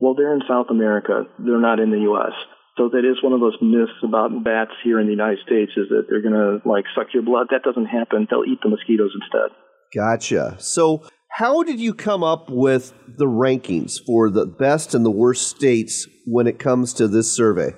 well, 0.00 0.14
they're 0.14 0.34
in 0.34 0.42
South 0.46 0.66
America. 0.70 1.24
They're 1.38 1.60
not 1.60 1.80
in 1.80 1.90
the 1.90 2.04
U.S. 2.12 2.36
So 2.76 2.88
that 2.94 3.02
is 3.02 3.18
one 3.24 3.32
of 3.32 3.40
those 3.40 3.58
myths 3.60 3.98
about 4.04 4.30
bats 4.44 4.70
here 4.84 5.00
in 5.00 5.06
the 5.06 5.16
United 5.16 5.42
States 5.42 5.72
is 5.76 5.88
that 5.90 6.06
they're 6.08 6.22
going 6.22 6.38
to 6.38 6.62
like 6.62 6.84
suck 6.94 7.10
your 7.12 7.24
blood. 7.24 7.48
That 7.50 7.66
doesn't 7.66 7.90
happen. 7.90 8.28
They'll 8.30 8.46
eat 8.46 8.62
the 8.62 8.70
mosquitoes 8.70 9.10
instead. 9.18 9.50
Gotcha. 9.94 10.56
So, 10.58 11.04
how 11.30 11.62
did 11.62 11.78
you 11.78 11.94
come 11.94 12.24
up 12.24 12.50
with 12.50 12.92
the 13.06 13.26
rankings 13.26 14.04
for 14.04 14.28
the 14.28 14.44
best 14.44 14.94
and 14.94 15.04
the 15.04 15.10
worst 15.10 15.48
states 15.48 16.06
when 16.26 16.46
it 16.46 16.58
comes 16.58 16.92
to 16.94 17.06
this 17.06 17.32
survey? 17.32 17.74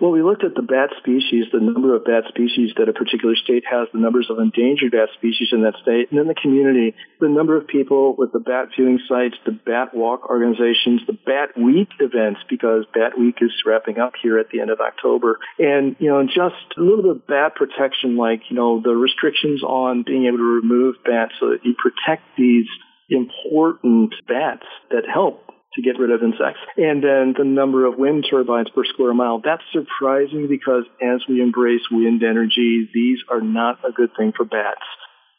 Well, 0.00 0.10
we 0.10 0.22
looked 0.22 0.42
at 0.42 0.56
the 0.56 0.62
bat 0.62 0.90
species, 0.98 1.46
the 1.52 1.60
number 1.60 1.94
of 1.94 2.04
bat 2.04 2.24
species 2.28 2.72
that 2.76 2.88
a 2.88 2.92
particular 2.92 3.36
state 3.36 3.62
has, 3.70 3.86
the 3.92 4.00
numbers 4.00 4.26
of 4.28 4.40
endangered 4.40 4.90
bat 4.90 5.10
species 5.14 5.50
in 5.52 5.62
that 5.62 5.74
state, 5.82 6.10
and 6.10 6.18
then 6.18 6.26
the 6.26 6.34
community, 6.34 6.96
the 7.20 7.28
number 7.28 7.56
of 7.56 7.68
people 7.68 8.16
with 8.18 8.32
the 8.32 8.40
bat 8.40 8.70
viewing 8.74 8.98
sites, 9.08 9.36
the 9.46 9.52
bat 9.52 9.94
walk 9.94 10.28
organizations, 10.28 11.02
the 11.06 11.16
bat 11.24 11.56
week 11.56 11.90
events, 12.00 12.40
because 12.50 12.84
bat 12.92 13.16
week 13.16 13.38
is 13.40 13.52
wrapping 13.64 13.98
up 13.98 14.14
here 14.20 14.36
at 14.40 14.50
the 14.50 14.60
end 14.60 14.70
of 14.70 14.80
October, 14.80 15.38
and, 15.60 15.94
you 16.00 16.10
know, 16.10 16.26
just 16.26 16.74
a 16.76 16.80
little 16.80 17.02
bit 17.02 17.10
of 17.12 17.26
bat 17.28 17.54
protection, 17.54 18.16
like, 18.16 18.42
you 18.50 18.56
know, 18.56 18.80
the 18.82 18.96
restrictions 18.96 19.62
on 19.62 20.02
being 20.02 20.26
able 20.26 20.38
to 20.38 20.60
remove 20.60 20.96
bats 21.04 21.34
so 21.38 21.50
that 21.50 21.60
you 21.62 21.72
protect 21.78 22.24
these 22.36 22.66
important 23.08 24.12
bats 24.26 24.66
that 24.90 25.04
help 25.06 25.53
to 25.74 25.82
get 25.82 25.98
rid 25.98 26.10
of 26.10 26.22
insects. 26.22 26.60
And 26.76 27.02
then 27.02 27.34
the 27.36 27.44
number 27.44 27.84
of 27.84 27.98
wind 27.98 28.26
turbines 28.30 28.68
per 28.74 28.84
square 28.84 29.14
mile. 29.14 29.40
That's 29.42 29.62
surprising 29.72 30.46
because 30.48 30.84
as 31.02 31.22
we 31.28 31.40
embrace 31.42 31.82
wind 31.90 32.22
energy, 32.22 32.88
these 32.94 33.18
are 33.30 33.40
not 33.40 33.78
a 33.84 33.92
good 33.92 34.10
thing 34.16 34.32
for 34.36 34.44
bats. 34.44 34.84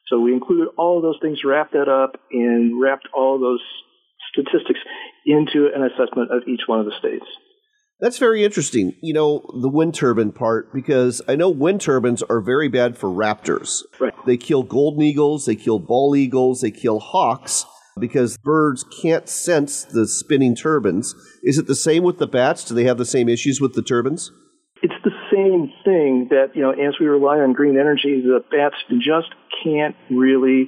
So 0.08 0.20
we 0.20 0.34
included 0.34 0.70
all 0.78 0.98
of 0.98 1.04
those 1.04 1.18
things, 1.22 1.40
wrapped 1.44 1.74
that 1.74 1.90
up, 1.90 2.20
and 2.32 2.80
wrapped 2.80 3.08
all 3.14 3.40
those 3.40 3.62
statistics 4.32 4.80
into 5.26 5.70
an 5.74 5.84
assessment 5.84 6.32
of 6.32 6.48
each 6.48 6.62
one 6.68 6.80
of 6.80 6.86
the 6.86 6.94
states. 7.00 7.26
That's 8.00 8.18
very 8.18 8.44
interesting. 8.44 8.94
You 9.02 9.14
know, 9.14 9.46
the 9.62 9.70
wind 9.70 9.96
turbine 9.96 10.34
part, 10.34 10.74
because 10.74 11.22
I 11.30 11.36
know 11.36 11.50
wind 11.50 11.80
turbines 11.80 12.22
are 12.24 12.42
very 12.42 12.68
bad 12.68 12.98
for 12.98 13.10
raptors. 13.10 13.84
Right. 14.00 14.14
They 14.26 14.36
kill 14.36 14.64
golden 14.64 15.02
eagles, 15.02 15.46
they 15.46 15.56
kill 15.56 15.80
bald 15.80 16.18
eagles, 16.18 16.62
they 16.62 16.72
kill 16.72 17.00
hawks 17.00 17.66
because 18.00 18.38
birds 18.38 18.84
can't 19.02 19.30
sense 19.30 19.84
the 19.84 20.08
spinning 20.08 20.56
turbines. 20.56 21.16
Is 21.44 21.58
it 21.58 21.68
the 21.68 21.76
same 21.76 22.04
with 22.04 22.18
the 22.18 22.28
bats? 22.28 22.66
Do 22.66 22.74
they 22.74 22.84
have 22.84 22.98
the 22.98 23.06
same 23.06 23.30
issues 23.30 23.62
with 23.62 23.74
the 23.74 23.82
turbines? 23.82 24.32
It's 24.82 24.94
the 25.04 25.12
same 25.32 25.72
thing 25.86 26.28
that, 26.30 26.56
you 26.56 26.62
know, 26.62 26.72
as 26.72 26.96
we 27.00 27.06
rely 27.06 27.40
on 27.40 27.54
green 27.54 27.80
energy, 27.80 28.22
the 28.22 28.44
bats 28.52 28.76
just 29.00 29.34
can't 29.64 29.96
really 30.12 30.68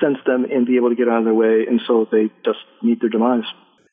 sense 0.00 0.18
them 0.24 0.46
and 0.50 0.66
be 0.66 0.76
able 0.76 0.90
to 0.90 0.94
get 0.94 1.08
out 1.08 1.18
of 1.18 1.24
their 1.24 1.34
way, 1.34 1.66
and 1.68 1.80
so 1.86 2.06
they 2.10 2.30
just 2.44 2.60
meet 2.82 3.00
their 3.00 3.10
demise. 3.10 3.44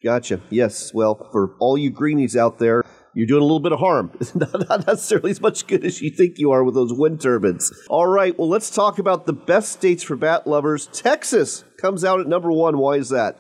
Gotcha. 0.04 0.40
Yes. 0.52 0.94
Well, 0.94 1.28
for 1.32 1.56
all 1.60 1.78
you 1.78 1.90
greenies 1.90 2.38
out 2.38 2.60
there, 2.60 2.84
you're 3.16 3.26
doing 3.26 3.42
a 3.42 3.46
little 3.46 3.62
bit 3.62 3.72
of 3.72 3.80
harm. 3.80 4.12
Not 4.36 4.86
necessarily 4.86 5.32
as 5.32 5.42
much 5.42 5.66
good 5.66 5.84
as 5.84 6.02
you 6.02 6.12
think 6.12 6.38
you 6.38 6.52
are 6.52 6.64
with 6.64 6.76
those 6.76 6.94
wind 6.94 7.22
turbines. 7.22 7.72
All 7.90 8.06
right. 8.06 8.38
Well, 8.38 8.50
let's 8.50 8.70
talk 8.70 9.00
about 9.00 9.26
the 9.26 9.34
best 9.34 9.72
states 9.72 10.04
for 10.04 10.16
bat 10.16 10.46
lovers. 10.46 10.88
Texas 10.88 11.64
comes 11.82 12.04
out 12.04 12.20
at 12.20 12.28
number 12.28 12.52
one. 12.52 12.78
Why 12.78 12.98
is 12.98 13.10
that? 13.10 13.40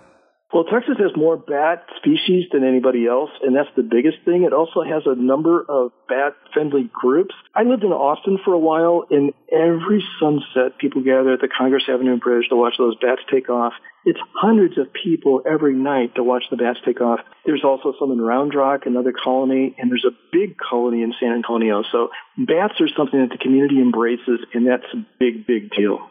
Well, 0.53 0.63
Texas 0.63 0.95
has 0.99 1.11
more 1.17 1.35
bat 1.35 1.83
species 1.97 2.45
than 2.53 2.63
anybody 2.63 3.07
else, 3.07 3.31
and 3.43 3.53
that's 3.53 3.67
the 3.75 3.83
biggest 3.83 4.23
thing. 4.23 4.43
It 4.43 4.53
also 4.53 4.83
has 4.83 5.03
a 5.05 5.13
number 5.13 5.65
of 5.67 5.91
bat 6.07 6.31
friendly 6.53 6.89
groups. 6.93 7.35
I 7.53 7.63
lived 7.63 7.83
in 7.83 7.91
Austin 7.91 8.39
for 8.45 8.53
a 8.53 8.59
while, 8.59 9.03
and 9.11 9.33
every 9.51 10.01
sunset, 10.17 10.77
people 10.79 11.03
gather 11.03 11.33
at 11.33 11.41
the 11.41 11.49
Congress 11.49 11.83
Avenue 11.91 12.17
Bridge 12.17 12.47
to 12.49 12.55
watch 12.55 12.75
those 12.77 12.95
bats 13.01 13.21
take 13.29 13.49
off. 13.49 13.73
It's 14.05 14.19
hundreds 14.35 14.77
of 14.77 14.93
people 14.93 15.41
every 15.49 15.73
night 15.73 16.13
to 16.15 16.23
watch 16.23 16.43
the 16.51 16.57
bats 16.57 16.79
take 16.85 17.01
off. 17.01 17.19
There's 17.43 17.63
also 17.63 17.93
some 17.99 18.11
in 18.11 18.21
Round 18.21 18.53
Rock, 18.53 18.85
another 18.85 19.11
colony, 19.11 19.75
and 19.79 19.89
there's 19.89 20.05
a 20.05 20.15
big 20.31 20.57
colony 20.57 21.01
in 21.01 21.13
San 21.19 21.31
Antonio. 21.33 21.83
So 21.91 22.09
bats 22.37 22.75
are 22.79 22.87
something 22.95 23.19
that 23.19 23.31
the 23.31 23.39
community 23.41 23.81
embraces, 23.81 24.39
and 24.53 24.67
that's 24.67 24.85
a 24.93 25.05
big, 25.19 25.47
big 25.47 25.71
deal. 25.75 26.07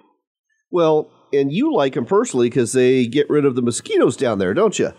Well, 0.72 1.09
and 1.32 1.53
you 1.53 1.72
like 1.72 1.95
them 1.95 2.05
personally 2.05 2.49
because 2.49 2.72
they 2.72 3.07
get 3.07 3.30
rid 3.30 3.45
of 3.45 3.55
the 3.55 3.62
mosquitoes 3.62 4.16
down 4.16 4.38
there, 4.38 4.55
don't 4.55 4.76
you? 4.76 4.92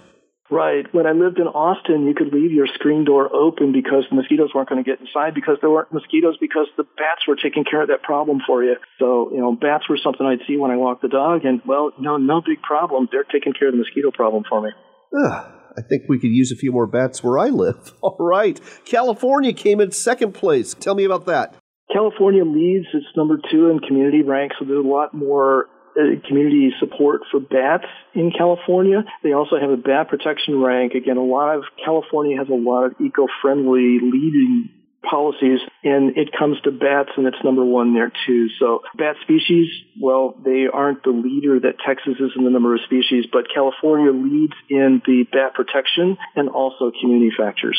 Right. 0.50 0.86
When 0.93 1.08
I 1.08 1.12
lived 1.12 1.39
in 1.39 1.48
Austin, 1.48 2.06
you 2.06 2.14
could 2.14 2.32
leave 2.32 2.52
your 2.52 2.68
screen 2.68 3.04
door 3.04 3.34
open 3.34 3.72
because 3.72 4.06
the 4.10 4.16
mosquitoes 4.16 4.52
weren't 4.54 4.70
going 4.70 4.84
to 4.84 4.88
get 4.89 5.00
inside 5.02 5.34
because 5.34 5.58
there 5.62 5.72
weren't 5.72 5.91
mosquitoes 5.91 6.38
because 6.39 6.68
the 6.78 6.84
bats 6.84 7.26
were 7.28 7.36
taking 7.36 7.64
care 7.64 7.82
of 7.82 7.88
that 7.88 8.04
problem 8.04 8.39
for 8.46 8.64
you. 8.64 8.76
So, 9.00 9.32
you 9.32 9.39
know, 9.39 9.56
bats 9.56 9.89
were 9.89 9.98
something 9.98 10.26
I'd 10.26 10.46
see 10.48 10.58
when 10.58 10.70
I 10.70 10.78
walked 10.78 11.02
the 11.02 11.08
dog 11.08 11.46
and, 11.46 11.62
well, 11.66 11.91
no, 12.00 12.18
no 12.18 12.41
big 12.46 12.62
problem. 12.62 13.10
They're 13.12 13.24
taking 13.24 13.54
care 13.54 13.70
of 13.70 13.74
the 13.74 13.80
mosquito 13.80 14.12
problem 14.12 14.43
for 14.48 14.62
me. 14.62 14.70
Ugh. 15.18 15.52
I 15.78 15.82
think 15.82 16.04
we 16.08 16.20
could 16.20 16.32
use 16.32 16.52
a 16.52 16.56
few 16.56 16.72
more 16.72 16.88
bats 16.88 17.24
where 17.24 17.38
I 17.38 17.50
live. 17.50 17.93
All 18.02 18.18
right. 18.20 18.60
California 18.86 19.52
came 19.52 19.82
in 19.82 19.91
second 19.91 20.34
place. 20.34 20.74
Tell 20.74 20.96
me 20.96 21.04
about 21.04 21.26
that. 21.26 21.56
California 21.91 22.43
leads. 22.43 22.86
It's 22.93 23.06
number 23.16 23.39
two 23.52 23.70
in 23.70 23.80
community 23.80 24.22
ranks, 24.24 24.56
so 24.60 24.66
there's 24.66 24.84
a 24.84 24.88
lot 24.88 25.14
more 25.14 25.68
Uh, 25.98 26.20
community 26.28 26.74
support 26.80 27.22
for 27.32 27.39
bats 27.39 27.86
in 28.14 28.30
California. 28.30 29.06
They 29.24 29.32
also 29.32 29.58
have 29.58 29.70
a 29.70 29.78
bat 29.78 30.10
protection 30.10 30.62
rank. 30.62 30.93
Again, 30.93 31.16
a 31.16 31.24
lot 31.24 31.56
of 31.56 31.64
California 31.84 32.38
has 32.38 32.50
a 32.50 32.54
lot 32.54 32.84
of 32.84 32.96
eco-friendly 33.00 34.00
leading 34.02 34.72
policies 35.10 35.60
and 35.84 36.18
it 36.18 36.32
comes 36.38 36.60
to 36.62 36.72
bats 36.72 37.12
and 37.16 37.28
it's 37.28 37.38
number 37.43 37.64
one 37.64 37.93
there 37.93 38.12
too. 38.26 38.50
So 38.60 38.82
bat 38.98 39.16
species, 39.22 39.68
well, 40.02 40.36
they 40.43 40.66
aren't 40.72 41.04
the 41.04 41.12
leader 41.12 41.60
that 41.62 41.80
Texas 41.86 42.16
is 42.20 42.32
in 42.36 42.43
the 42.43 42.50
number 42.50 42.76
of 42.76 42.82
species, 42.82 43.26
but 43.32 43.46
California 43.54 44.12
leads 44.12 44.54
in 44.70 45.02
the 45.06 45.24
bat 45.32 45.54
protection 45.54 46.18
and 46.36 46.50
also 46.50 46.91
community 47.00 47.32
factors. 47.38 47.78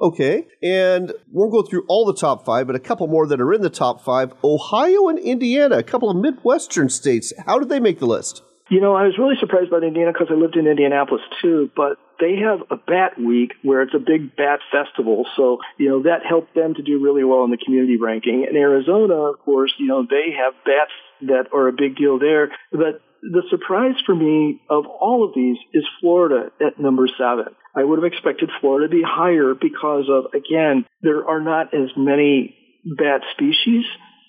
Okay, 0.00 0.46
and 0.62 1.12
we'll 1.32 1.50
go 1.50 1.62
through 1.62 1.84
all 1.88 2.04
the 2.04 2.14
top 2.14 2.44
five, 2.44 2.68
but 2.68 2.76
a 2.76 2.80
couple 2.80 3.08
more 3.08 3.26
that 3.26 3.40
are 3.40 3.52
in 3.52 3.62
the 3.62 3.70
top 3.70 4.04
five. 4.04 4.32
Ohio 4.44 5.08
and 5.08 5.18
Indiana, 5.18 5.78
a 5.78 5.82
couple 5.82 6.08
of 6.08 6.16
Midwestern 6.16 6.88
states. 6.88 7.32
How 7.46 7.58
did 7.58 7.68
they 7.68 7.80
make 7.80 7.98
the 7.98 8.06
list? 8.06 8.42
You 8.70 8.80
know, 8.80 8.94
I 8.94 9.04
was 9.04 9.16
really 9.18 9.34
surprised 9.40 9.68
about 9.68 9.82
Indiana 9.82 10.12
because 10.12 10.28
I 10.30 10.34
lived 10.34 10.56
in 10.56 10.66
Indianapolis 10.66 11.22
too, 11.40 11.70
but 11.74 11.98
they 12.20 12.36
have 12.36 12.60
a 12.70 12.76
bat 12.76 13.18
week 13.18 13.54
where 13.62 13.82
it's 13.82 13.94
a 13.94 13.98
big 13.98 14.36
bat 14.36 14.60
festival. 14.70 15.26
So, 15.36 15.58
you 15.78 15.88
know, 15.88 16.02
that 16.02 16.26
helped 16.28 16.54
them 16.54 16.74
to 16.74 16.82
do 16.82 17.02
really 17.02 17.24
well 17.24 17.44
in 17.44 17.50
the 17.50 17.56
community 17.56 17.96
ranking. 17.96 18.46
In 18.48 18.56
Arizona, 18.56 19.14
of 19.14 19.38
course, 19.40 19.72
you 19.78 19.86
know, 19.86 20.06
they 20.08 20.36
have 20.36 20.52
bats 20.64 20.92
that 21.22 21.46
are 21.52 21.68
a 21.68 21.72
big 21.72 21.96
deal 21.96 22.18
there. 22.18 22.52
But 22.70 23.00
the 23.22 23.42
surprise 23.50 23.96
for 24.06 24.14
me 24.14 24.60
of 24.70 24.86
all 24.86 25.24
of 25.24 25.34
these 25.34 25.56
is 25.72 25.84
Florida 26.00 26.50
at 26.60 26.80
number 26.80 27.08
seven. 27.18 27.54
I 27.74 27.84
would 27.84 27.98
have 27.98 28.12
expected 28.12 28.50
Florida 28.60 28.88
to 28.88 28.94
be 28.94 29.02
higher 29.06 29.54
because 29.54 30.08
of, 30.10 30.32
again, 30.34 30.84
there 31.02 31.26
are 31.28 31.40
not 31.40 31.74
as 31.74 31.90
many 31.96 32.56
bat 32.84 33.22
species. 33.32 33.84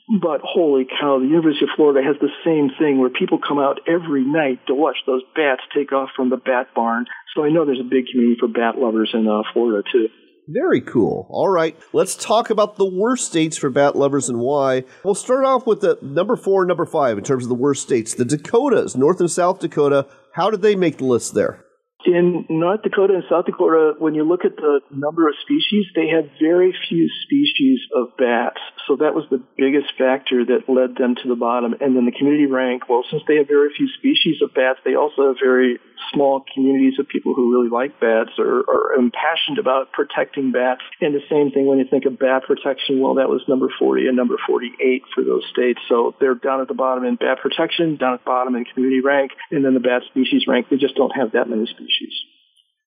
But 0.09 0.41
holy 0.41 0.87
cow, 0.89 1.19
the 1.19 1.27
University 1.29 1.65
of 1.65 1.75
Florida 1.75 2.01
has 2.01 2.17
the 2.19 2.33
same 2.43 2.71
thing 2.79 2.97
where 2.97 3.11
people 3.11 3.37
come 3.37 3.59
out 3.59 3.79
every 3.87 4.25
night 4.25 4.65
to 4.65 4.73
watch 4.73 4.97
those 5.05 5.21
bats 5.35 5.61
take 5.75 5.93
off 5.93 6.09
from 6.15 6.31
the 6.31 6.37
bat 6.37 6.73
barn. 6.73 7.05
So 7.35 7.45
I 7.45 7.49
know 7.49 7.63
there's 7.63 7.79
a 7.79 7.83
big 7.83 8.07
community 8.09 8.37
for 8.39 8.47
bat 8.47 8.73
lovers 8.75 9.11
in 9.13 9.27
uh, 9.27 9.43
Florida 9.53 9.87
too. 9.91 10.09
Very 10.51 10.81
cool. 10.81 11.27
All 11.29 11.49
right, 11.49 11.77
let's 11.93 12.15
talk 12.15 12.49
about 12.49 12.75
the 12.75 12.89
worst 12.89 13.27
states 13.27 13.55
for 13.55 13.69
bat 13.69 13.95
lovers 13.95 14.29
and 14.29 14.39
why. 14.39 14.83
We'll 15.03 15.13
start 15.13 15.45
off 15.45 15.67
with 15.67 15.81
the 15.81 15.99
number 16.01 16.35
four 16.35 16.65
number 16.65 16.87
five 16.87 17.19
in 17.19 17.23
terms 17.23 17.43
of 17.43 17.49
the 17.49 17.55
worst 17.55 17.83
states. 17.83 18.15
The 18.15 18.25
Dakotas, 18.25 18.95
North 18.95 19.19
and 19.19 19.29
South 19.29 19.59
Dakota. 19.59 20.07
How 20.33 20.49
did 20.49 20.63
they 20.63 20.75
make 20.75 20.97
the 20.97 21.05
list 21.05 21.35
there? 21.35 21.65
In 22.05 22.45
North 22.47 22.81
Dakota 22.81 23.13
and 23.15 23.23
South 23.29 23.45
Dakota, 23.45 23.93
when 23.99 24.15
you 24.15 24.23
look 24.23 24.45
at 24.45 24.55
the 24.55 24.79
number 24.89 25.27
of 25.27 25.35
species, 25.43 25.85
they 25.95 26.07
have 26.07 26.31
very 26.39 26.73
few 26.87 27.09
species 27.23 27.81
of 27.93 28.15
bats. 28.17 28.61
So 28.87 28.95
that 29.03 29.13
was 29.13 29.25
the 29.29 29.43
biggest 29.57 29.91
factor 29.97 30.45
that 30.45 30.71
led 30.71 30.95
them 30.95 31.15
to 31.21 31.27
the 31.27 31.35
bottom. 31.35 31.75
And 31.81 31.97
then 31.97 32.05
the 32.05 32.15
community 32.15 32.45
rank, 32.45 32.87
well, 32.87 33.03
since 33.11 33.23
they 33.27 33.35
have 33.35 33.47
very 33.47 33.75
few 33.75 33.89
species 33.99 34.41
of 34.41 34.53
bats, 34.53 34.79
they 34.85 34.95
also 34.95 35.27
have 35.27 35.35
very 35.43 35.79
small 36.13 36.45
communities 36.53 36.97
of 36.99 37.07
people 37.09 37.33
who 37.35 37.51
really 37.51 37.67
like 37.67 37.99
bats 37.99 38.31
or 38.39 38.63
are 38.63 38.95
impassioned 38.95 39.59
about 39.59 39.91
protecting 39.91 40.53
bats. 40.53 40.81
And 41.01 41.13
the 41.13 41.27
same 41.29 41.51
thing 41.51 41.67
when 41.67 41.79
you 41.79 41.85
think 41.91 42.05
of 42.05 42.17
bat 42.17 42.43
protection, 42.47 43.01
well, 43.01 43.15
that 43.15 43.27
was 43.27 43.43
number 43.49 43.67
40 43.77 44.07
and 44.07 44.15
number 44.15 44.39
48 44.47 45.03
for 45.13 45.25
those 45.25 45.43
states. 45.51 45.79
So 45.89 46.15
they're 46.21 46.39
down 46.39 46.61
at 46.61 46.69
the 46.69 46.79
bottom 46.79 47.03
in 47.03 47.15
bat 47.15 47.39
protection, 47.43 47.97
down 47.97 48.13
at 48.13 48.23
the 48.23 48.31
bottom 48.31 48.55
in 48.55 48.63
community 48.63 49.01
rank, 49.01 49.31
and 49.51 49.65
then 49.65 49.73
the 49.73 49.83
bat 49.83 50.03
species 50.07 50.47
rank, 50.47 50.67
they 50.71 50.77
just 50.77 50.95
don't 50.95 51.11
have 51.11 51.33
that 51.33 51.49
many 51.49 51.67
species. 51.67 51.88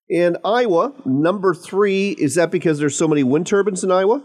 In 0.09 0.36
Iowa, 0.44 0.92
number 1.07 1.55
three, 1.55 2.11
is 2.11 2.34
that 2.34 2.50
because 2.50 2.78
there's 2.78 2.96
so 2.96 3.09
many 3.09 3.22
wind 3.22 3.46
turbines 3.46 3.82
in 3.82 3.90
Iowa? 3.90 4.22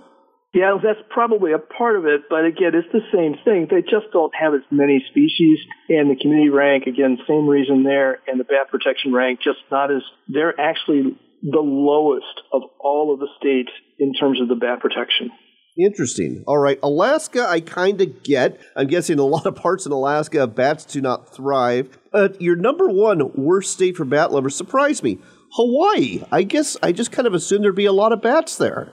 Yeah, 0.53 0.77
that's 0.81 0.99
probably 1.09 1.51
a 1.51 1.59
part 1.59 1.97
of 1.97 2.05
it, 2.05 2.21
but 2.29 2.45
again, 2.45 2.71
it's 2.73 2.91
the 2.91 3.05
same 3.13 3.35
thing. 3.45 3.67
They 3.69 3.81
just 3.81 4.11
don't 4.11 4.33
have 4.33 4.53
as 4.53 4.61
many 4.71 5.03
species, 5.09 5.59
and 5.89 6.09
the 6.09 6.15
community 6.19 6.49
rank, 6.49 6.87
again, 6.87 7.17
same 7.27 7.47
reason 7.47 7.83
there, 7.83 8.19
and 8.27 8.39
the 8.39 8.43
bat 8.43 8.71
protection 8.71 9.13
rank, 9.13 9.39
just 9.43 9.59
not 9.69 9.91
as, 9.91 10.01
they're 10.27 10.59
actually 10.59 11.15
the 11.43 11.61
lowest 11.61 12.41
of 12.51 12.63
all 12.79 13.13
of 13.13 13.19
the 13.19 13.27
states 13.37 13.69
in 13.99 14.13
terms 14.13 14.41
of 14.41 14.47
the 14.47 14.55
bat 14.55 14.79
protection. 14.79 15.29
Interesting. 15.77 16.43
All 16.47 16.57
right. 16.57 16.79
Alaska, 16.81 17.45
I 17.47 17.59
kind 17.59 18.01
of 18.01 18.23
get. 18.23 18.59
I'm 18.75 18.87
guessing 18.87 19.19
a 19.19 19.25
lot 19.25 19.45
of 19.45 19.55
parts 19.55 19.85
in 19.85 19.91
Alaska, 19.91 20.47
bats 20.47 20.85
do 20.85 21.01
not 21.01 21.33
thrive. 21.33 21.97
Uh, 22.11 22.29
your 22.39 22.55
number 22.55 22.87
one 22.87 23.31
worst 23.35 23.73
state 23.73 23.95
for 23.95 24.05
bat 24.05 24.31
lovers 24.31 24.55
surprised 24.55 25.03
me. 25.03 25.19
Hawaii. 25.53 26.23
I 26.31 26.43
guess 26.43 26.77
I 26.81 26.91
just 26.91 27.11
kind 27.11 27.27
of 27.27 27.33
assumed 27.33 27.63
there'd 27.63 27.75
be 27.75 27.85
a 27.85 27.93
lot 27.93 28.11
of 28.11 28.21
bats 28.21 28.57
there. 28.57 28.91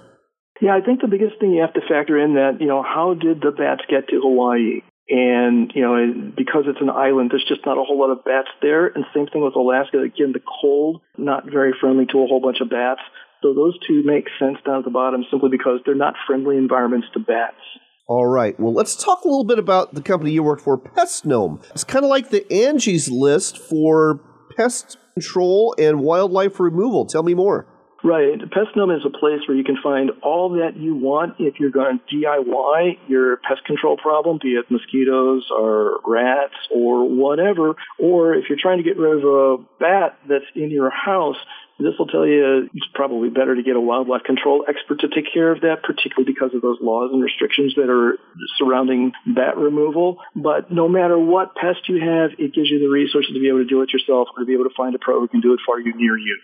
Yeah, 0.60 0.76
I 0.76 0.80
think 0.84 1.00
the 1.00 1.08
biggest 1.08 1.40
thing 1.40 1.52
you 1.52 1.62
have 1.62 1.74
to 1.74 1.80
factor 1.88 2.18
in 2.18 2.34
that, 2.34 2.60
you 2.60 2.66
know, 2.66 2.82
how 2.82 3.14
did 3.14 3.40
the 3.40 3.50
bats 3.50 3.82
get 3.88 4.08
to 4.08 4.20
Hawaii? 4.20 4.82
And, 5.08 5.70
you 5.74 5.82
know, 5.82 6.32
because 6.36 6.64
it's 6.66 6.80
an 6.80 6.88
island, 6.88 7.30
there's 7.30 7.44
just 7.46 7.66
not 7.66 7.76
a 7.76 7.84
whole 7.84 7.98
lot 7.98 8.10
of 8.10 8.24
bats 8.24 8.48
there. 8.62 8.86
And 8.86 9.04
same 9.14 9.26
thing 9.26 9.44
with 9.44 9.56
Alaska. 9.56 9.98
Again, 10.00 10.32
the 10.32 10.40
cold, 10.40 11.02
not 11.18 11.44
very 11.44 11.74
friendly 11.78 12.06
to 12.06 12.22
a 12.22 12.26
whole 12.26 12.40
bunch 12.40 12.60
of 12.60 12.70
bats. 12.70 13.02
So 13.44 13.52
those 13.52 13.78
two 13.86 14.02
make 14.04 14.24
sense 14.38 14.56
down 14.64 14.78
at 14.78 14.84
the 14.84 14.90
bottom 14.90 15.22
simply 15.30 15.50
because 15.50 15.80
they're 15.84 15.94
not 15.94 16.14
friendly 16.26 16.56
environments 16.56 17.08
to 17.12 17.20
bats. 17.20 17.60
All 18.06 18.26
right. 18.26 18.58
Well, 18.58 18.72
let's 18.72 18.96
talk 18.96 19.24
a 19.24 19.28
little 19.28 19.44
bit 19.44 19.58
about 19.58 19.92
the 19.92 20.00
company 20.00 20.32
you 20.32 20.42
work 20.42 20.60
for, 20.60 20.78
PestGnome. 20.78 21.62
It's 21.72 21.84
kind 21.84 22.06
of 22.06 22.08
like 22.08 22.30
the 22.30 22.50
Angie's 22.50 23.10
List 23.10 23.58
for 23.58 24.18
pest 24.56 24.96
control 25.12 25.74
and 25.78 26.00
wildlife 26.00 26.58
removal. 26.58 27.04
Tell 27.04 27.22
me 27.22 27.34
more. 27.34 27.66
Right. 28.02 28.38
PestGnome 28.38 28.94
is 28.94 29.04
a 29.06 29.10
place 29.10 29.40
where 29.48 29.56
you 29.56 29.64
can 29.64 29.78
find 29.82 30.10
all 30.22 30.50
that 30.60 30.78
you 30.78 30.94
want 30.94 31.36
if 31.38 31.54
you're 31.58 31.70
going 31.70 32.00
to 32.10 32.16
DIY 32.16 32.98
your 33.08 33.38
pest 33.38 33.64
control 33.66 33.96
problem, 33.96 34.38
be 34.42 34.56
it 34.56 34.66
mosquitoes 34.70 35.48
or 35.50 36.00
rats 36.06 36.54
or 36.74 37.08
whatever, 37.08 37.74
or 37.98 38.34
if 38.34 38.44
you're 38.48 38.58
trying 38.60 38.76
to 38.76 38.84
get 38.84 38.98
rid 38.98 39.18
of 39.18 39.24
a 39.24 39.56
bat 39.80 40.18
that's 40.28 40.44
in 40.54 40.70
your 40.70 40.90
house, 40.90 41.36
this 41.78 41.94
will 41.98 42.06
tell 42.06 42.26
you 42.26 42.70
it's 42.72 42.86
probably 42.94 43.30
better 43.30 43.54
to 43.54 43.62
get 43.62 43.74
a 43.74 43.80
wildlife 43.80 44.22
control 44.22 44.64
expert 44.68 45.00
to 45.00 45.08
take 45.08 45.26
care 45.32 45.50
of 45.50 45.62
that, 45.62 45.82
particularly 45.82 46.30
because 46.30 46.54
of 46.54 46.62
those 46.62 46.78
laws 46.80 47.10
and 47.12 47.22
restrictions 47.22 47.74
that 47.76 47.90
are 47.90 48.18
surrounding 48.58 49.12
that 49.34 49.56
removal. 49.56 50.18
But 50.36 50.70
no 50.70 50.88
matter 50.88 51.18
what 51.18 51.54
pest 51.56 51.88
you 51.88 51.98
have, 51.98 52.30
it 52.38 52.54
gives 52.54 52.70
you 52.70 52.78
the 52.78 52.88
resources 52.88 53.34
to 53.34 53.40
be 53.40 53.48
able 53.48 53.58
to 53.58 53.68
do 53.68 53.82
it 53.82 53.92
yourself 53.92 54.28
or 54.36 54.40
to 54.42 54.46
be 54.46 54.54
able 54.54 54.64
to 54.64 54.76
find 54.76 54.94
a 54.94 54.98
pro 54.98 55.20
who 55.20 55.28
can 55.28 55.40
do 55.40 55.52
it 55.52 55.60
for 55.66 55.80
you 55.80 55.92
near 55.96 56.16
you. 56.16 56.38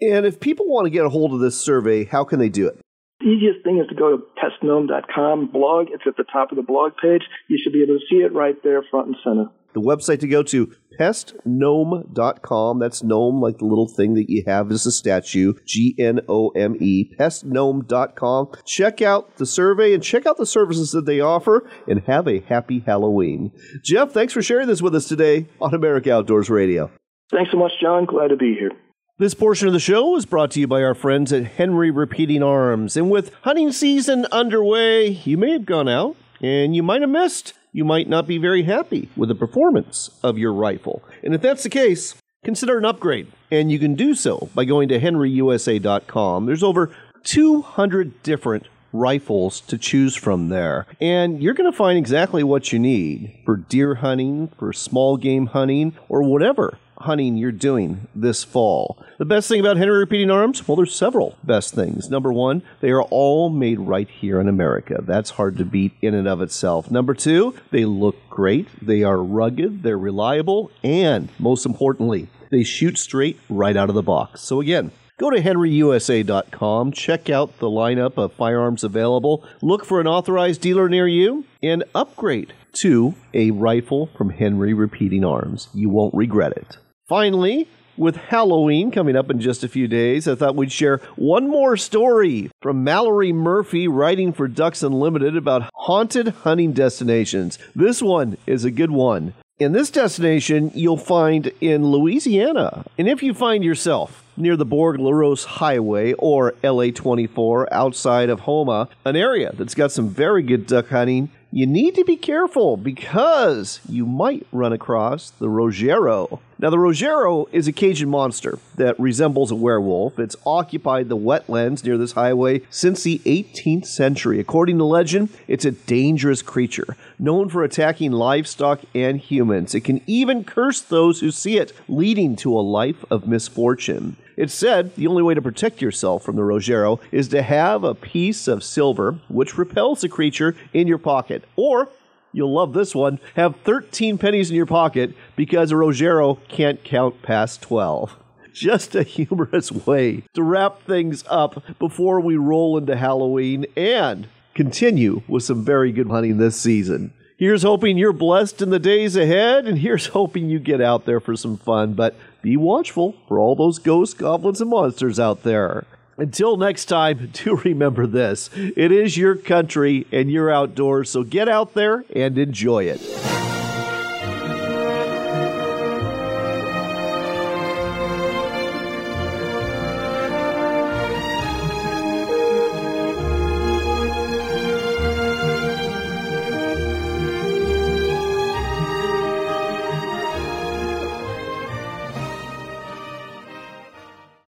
And 0.00 0.26
if 0.26 0.40
people 0.40 0.66
want 0.68 0.86
to 0.86 0.90
get 0.90 1.06
a 1.06 1.08
hold 1.08 1.32
of 1.32 1.40
this 1.40 1.58
survey, 1.58 2.04
how 2.04 2.24
can 2.24 2.38
they 2.38 2.48
do 2.50 2.66
it? 2.66 2.78
The 3.20 3.30
easiest 3.30 3.64
thing 3.64 3.78
is 3.78 3.88
to 3.88 3.94
go 3.94 4.16
to 4.16 4.22
pestgnome.com 4.36 5.46
blog. 5.46 5.86
It's 5.92 6.02
at 6.06 6.16
the 6.16 6.24
top 6.24 6.50
of 6.50 6.56
the 6.56 6.62
blog 6.62 6.92
page. 7.00 7.22
You 7.48 7.58
should 7.62 7.72
be 7.72 7.82
able 7.82 7.98
to 7.98 8.04
see 8.10 8.16
it 8.16 8.34
right 8.34 8.56
there 8.62 8.82
front 8.90 9.06
and 9.06 9.16
center. 9.24 9.46
The 9.74 9.80
website 9.80 10.20
to 10.20 10.28
go 10.28 10.42
to 10.44 10.72
pestgnome.com. 10.98 12.78
That's 12.78 13.02
gnome 13.02 13.40
like 13.40 13.58
the 13.58 13.64
little 13.64 13.88
thing 13.88 14.14
that 14.14 14.30
you 14.30 14.44
have 14.46 14.70
as 14.70 14.86
a 14.86 14.92
statue. 14.92 15.54
G 15.66 15.94
N 15.98 16.20
O 16.28 16.50
M 16.50 16.76
E. 16.80 17.14
Pestgnome.com. 17.18 18.52
Check 18.64 19.02
out 19.02 19.36
the 19.36 19.46
survey 19.46 19.92
and 19.92 20.02
check 20.02 20.26
out 20.26 20.36
the 20.36 20.46
services 20.46 20.92
that 20.92 21.06
they 21.06 21.20
offer 21.20 21.68
and 21.88 22.00
have 22.06 22.26
a 22.28 22.40
happy 22.40 22.80
Halloween. 22.86 23.52
Jeff, 23.82 24.12
thanks 24.12 24.32
for 24.32 24.42
sharing 24.42 24.68
this 24.68 24.80
with 24.80 24.94
us 24.94 25.08
today 25.08 25.46
on 25.60 25.74
America 25.74 26.12
Outdoors 26.12 26.48
Radio. 26.48 26.90
Thanks 27.30 27.50
so 27.50 27.58
much, 27.58 27.72
John. 27.80 28.04
Glad 28.04 28.28
to 28.28 28.36
be 28.36 28.54
here. 28.54 28.70
This 29.16 29.34
portion 29.34 29.68
of 29.68 29.72
the 29.72 29.80
show 29.80 30.16
is 30.16 30.26
brought 30.26 30.50
to 30.52 30.60
you 30.60 30.66
by 30.66 30.82
our 30.82 30.94
friends 30.94 31.32
at 31.32 31.44
Henry 31.44 31.90
Repeating 31.90 32.42
Arms. 32.42 32.96
And 32.96 33.10
with 33.10 33.32
hunting 33.42 33.70
season 33.70 34.26
underway, 34.32 35.06
you 35.08 35.38
may 35.38 35.52
have 35.52 35.66
gone 35.66 35.88
out 35.88 36.16
and 36.40 36.74
you 36.74 36.82
might 36.82 37.00
have 37.00 37.10
missed. 37.10 37.54
You 37.76 37.84
might 37.84 38.08
not 38.08 38.28
be 38.28 38.38
very 38.38 38.62
happy 38.62 39.08
with 39.16 39.28
the 39.28 39.34
performance 39.34 40.08
of 40.22 40.38
your 40.38 40.52
rifle. 40.52 41.02
And 41.24 41.34
if 41.34 41.42
that's 41.42 41.64
the 41.64 41.68
case, 41.68 42.14
consider 42.44 42.78
an 42.78 42.84
upgrade. 42.84 43.32
And 43.50 43.72
you 43.72 43.80
can 43.80 43.96
do 43.96 44.14
so 44.14 44.48
by 44.54 44.64
going 44.64 44.88
to 44.90 45.00
henryusa.com. 45.00 46.46
There's 46.46 46.62
over 46.62 46.94
200 47.24 48.22
different 48.22 48.68
rifles 48.92 49.60
to 49.62 49.76
choose 49.76 50.14
from 50.14 50.50
there. 50.50 50.86
And 51.00 51.42
you're 51.42 51.54
going 51.54 51.68
to 51.68 51.76
find 51.76 51.98
exactly 51.98 52.44
what 52.44 52.72
you 52.72 52.78
need 52.78 53.42
for 53.44 53.56
deer 53.56 53.96
hunting, 53.96 54.52
for 54.56 54.72
small 54.72 55.16
game 55.16 55.46
hunting, 55.46 55.96
or 56.08 56.22
whatever 56.22 56.78
hunting 56.98 57.36
you're 57.36 57.52
doing 57.52 58.08
this 58.14 58.44
fall. 58.44 59.02
The 59.18 59.24
best 59.24 59.48
thing 59.48 59.60
about 59.60 59.76
Henry 59.76 59.98
Repeating 59.98 60.30
Arms? 60.30 60.66
Well, 60.66 60.76
there's 60.76 60.94
several 60.94 61.36
best 61.44 61.74
things. 61.74 62.10
Number 62.10 62.32
one, 62.32 62.62
they 62.80 62.90
are 62.90 63.02
all 63.02 63.50
made 63.50 63.80
right 63.80 64.08
here 64.08 64.40
in 64.40 64.48
America. 64.48 65.02
That's 65.02 65.30
hard 65.30 65.56
to 65.58 65.64
beat 65.64 65.92
in 66.00 66.14
and 66.14 66.28
of 66.28 66.40
itself. 66.40 66.90
Number 66.90 67.14
two, 67.14 67.54
they 67.70 67.84
look 67.84 68.16
great. 68.28 68.68
They 68.80 69.02
are 69.02 69.22
rugged, 69.22 69.82
they're 69.82 69.98
reliable, 69.98 70.70
and 70.82 71.28
most 71.38 71.66
importantly, 71.66 72.28
they 72.50 72.64
shoot 72.64 72.98
straight 72.98 73.38
right 73.48 73.76
out 73.76 73.88
of 73.88 73.94
the 73.94 74.02
box. 74.02 74.42
So 74.42 74.60
again, 74.60 74.90
Go 75.16 75.30
to 75.30 75.40
henryusa.com, 75.40 76.90
check 76.90 77.30
out 77.30 77.60
the 77.60 77.68
lineup 77.68 78.18
of 78.18 78.32
firearms 78.32 78.82
available, 78.82 79.44
look 79.62 79.84
for 79.84 80.00
an 80.00 80.08
authorized 80.08 80.60
dealer 80.60 80.88
near 80.88 81.06
you, 81.06 81.44
and 81.62 81.84
upgrade 81.94 82.52
to 82.72 83.14
a 83.32 83.52
rifle 83.52 84.06
from 84.16 84.30
Henry 84.30 84.74
Repeating 84.74 85.24
Arms. 85.24 85.68
You 85.72 85.88
won't 85.88 86.14
regret 86.14 86.56
it. 86.56 86.78
Finally, 87.06 87.68
with 87.98 88.16
Halloween 88.16 88.90
coming 88.90 89.14
up 89.14 89.30
in 89.30 89.38
just 89.38 89.62
a 89.62 89.68
few 89.68 89.86
days, 89.86 90.26
I 90.26 90.34
thought 90.34 90.56
we'd 90.56 90.72
share 90.72 91.02
one 91.16 91.48
more 91.48 91.76
story 91.76 92.50
from 92.62 92.82
Mallory 92.82 93.30
Murphy 93.30 93.86
writing 93.86 94.32
for 94.32 94.48
Ducks 94.48 94.82
Unlimited 94.82 95.36
about 95.36 95.68
haunted 95.74 96.28
hunting 96.28 96.72
destinations. 96.72 97.58
This 97.76 98.00
one 98.00 98.38
is 98.46 98.64
a 98.64 98.70
good 98.70 98.90
one. 98.90 99.34
In 99.58 99.72
this 99.72 99.90
destination, 99.90 100.72
you'll 100.74 100.96
find 100.96 101.52
in 101.60 101.88
Louisiana. 101.88 102.86
And 102.96 103.06
if 103.06 103.22
you 103.22 103.34
find 103.34 103.62
yourself 103.62 104.24
near 104.38 104.56
the 104.56 104.64
Bourg 104.64 104.98
La 104.98 105.10
Rose 105.10 105.44
Highway 105.44 106.14
or 106.14 106.54
LA 106.64 106.86
24 106.86 107.72
outside 107.72 108.30
of 108.30 108.40
Houma, 108.40 108.88
an 109.04 109.14
area 109.14 109.52
that's 109.54 109.74
got 109.74 109.92
some 109.92 110.08
very 110.08 110.42
good 110.42 110.66
duck 110.66 110.88
hunting, 110.88 111.28
you 111.52 111.66
need 111.66 111.94
to 111.94 112.04
be 112.04 112.16
careful 112.16 112.76
because 112.76 113.78
you 113.88 114.06
might 114.06 114.44
run 114.50 114.72
across 114.72 115.30
the 115.30 115.46
Rougarou. 115.46 116.40
Now, 116.64 116.70
the 116.70 116.78
Rougarou 116.78 117.46
is 117.52 117.68
a 117.68 117.72
Cajun 117.72 118.08
monster 118.08 118.58
that 118.76 118.98
resembles 118.98 119.50
a 119.50 119.54
werewolf. 119.54 120.18
It's 120.18 120.34
occupied 120.46 121.10
the 121.10 121.16
wetlands 121.16 121.84
near 121.84 121.98
this 121.98 122.12
highway 122.12 122.62
since 122.70 123.02
the 123.02 123.18
18th 123.26 123.84
century. 123.84 124.40
According 124.40 124.78
to 124.78 124.84
legend, 124.84 125.28
it's 125.46 125.66
a 125.66 125.72
dangerous 125.72 126.40
creature, 126.40 126.96
known 127.18 127.50
for 127.50 127.62
attacking 127.62 128.12
livestock 128.12 128.80
and 128.94 129.20
humans. 129.20 129.74
It 129.74 129.82
can 129.82 130.00
even 130.06 130.42
curse 130.42 130.80
those 130.80 131.20
who 131.20 131.30
see 131.30 131.58
it, 131.58 131.74
leading 131.86 132.34
to 132.36 132.58
a 132.58 132.64
life 132.64 133.04
of 133.10 133.28
misfortune. 133.28 134.16
It's 134.38 134.54
said 134.54 134.96
the 134.96 135.06
only 135.06 135.22
way 135.22 135.34
to 135.34 135.42
protect 135.42 135.82
yourself 135.82 136.24
from 136.24 136.36
the 136.36 136.42
Rougarou 136.42 136.98
is 137.12 137.28
to 137.28 137.42
have 137.42 137.84
a 137.84 137.94
piece 137.94 138.48
of 138.48 138.64
silver 138.64 139.18
which 139.28 139.58
repels 139.58 140.00
the 140.00 140.08
creature 140.08 140.56
in 140.72 140.88
your 140.88 140.96
pocket. 140.96 141.44
Or, 141.56 141.90
you'll 142.34 142.52
love 142.52 142.72
this 142.72 142.94
one, 142.94 143.20
have 143.36 143.56
13 143.64 144.18
pennies 144.18 144.50
in 144.50 144.56
your 144.56 144.66
pocket 144.66 145.14
because 145.36 145.70
a 145.72 145.74
Rougarou 145.74 146.38
can't 146.48 146.84
count 146.84 147.22
past 147.22 147.62
12 147.62 148.16
just 148.52 148.94
a 148.94 149.02
humorous 149.02 149.72
way 149.72 150.22
to 150.34 150.42
wrap 150.42 150.82
things 150.82 151.24
up 151.28 151.62
before 151.78 152.20
we 152.20 152.36
roll 152.36 152.78
into 152.78 152.96
Halloween 152.96 153.66
and 153.76 154.28
continue 154.54 155.22
with 155.26 155.42
some 155.42 155.64
very 155.64 155.92
good 155.92 156.08
hunting 156.08 156.38
this 156.38 156.60
season. 156.60 157.12
Here's 157.36 157.64
hoping 157.64 157.98
you're 157.98 158.12
blessed 158.12 158.62
in 158.62 158.70
the 158.70 158.78
days 158.78 159.16
ahead, 159.16 159.66
and 159.66 159.78
here's 159.78 160.06
hoping 160.06 160.48
you 160.48 160.60
get 160.60 160.80
out 160.80 161.04
there 161.04 161.18
for 161.18 161.34
some 161.34 161.56
fun, 161.56 161.94
but 161.94 162.14
be 162.42 162.56
watchful 162.56 163.16
for 163.26 163.40
all 163.40 163.56
those 163.56 163.80
ghosts, 163.80 164.14
goblins, 164.14 164.60
and 164.60 164.70
monsters 164.70 165.18
out 165.18 165.42
there. 165.42 165.84
Until 166.16 166.56
next 166.56 166.86
time, 166.86 167.30
do 167.32 167.56
remember 167.56 168.06
this 168.06 168.50
it 168.54 168.92
is 168.92 169.16
your 169.16 169.36
country 169.36 170.06
and 170.12 170.30
you're 170.30 170.50
outdoors, 170.50 171.10
so 171.10 171.22
get 171.22 171.48
out 171.48 171.74
there 171.74 172.04
and 172.14 172.38
enjoy 172.38 172.84
it. 172.84 173.00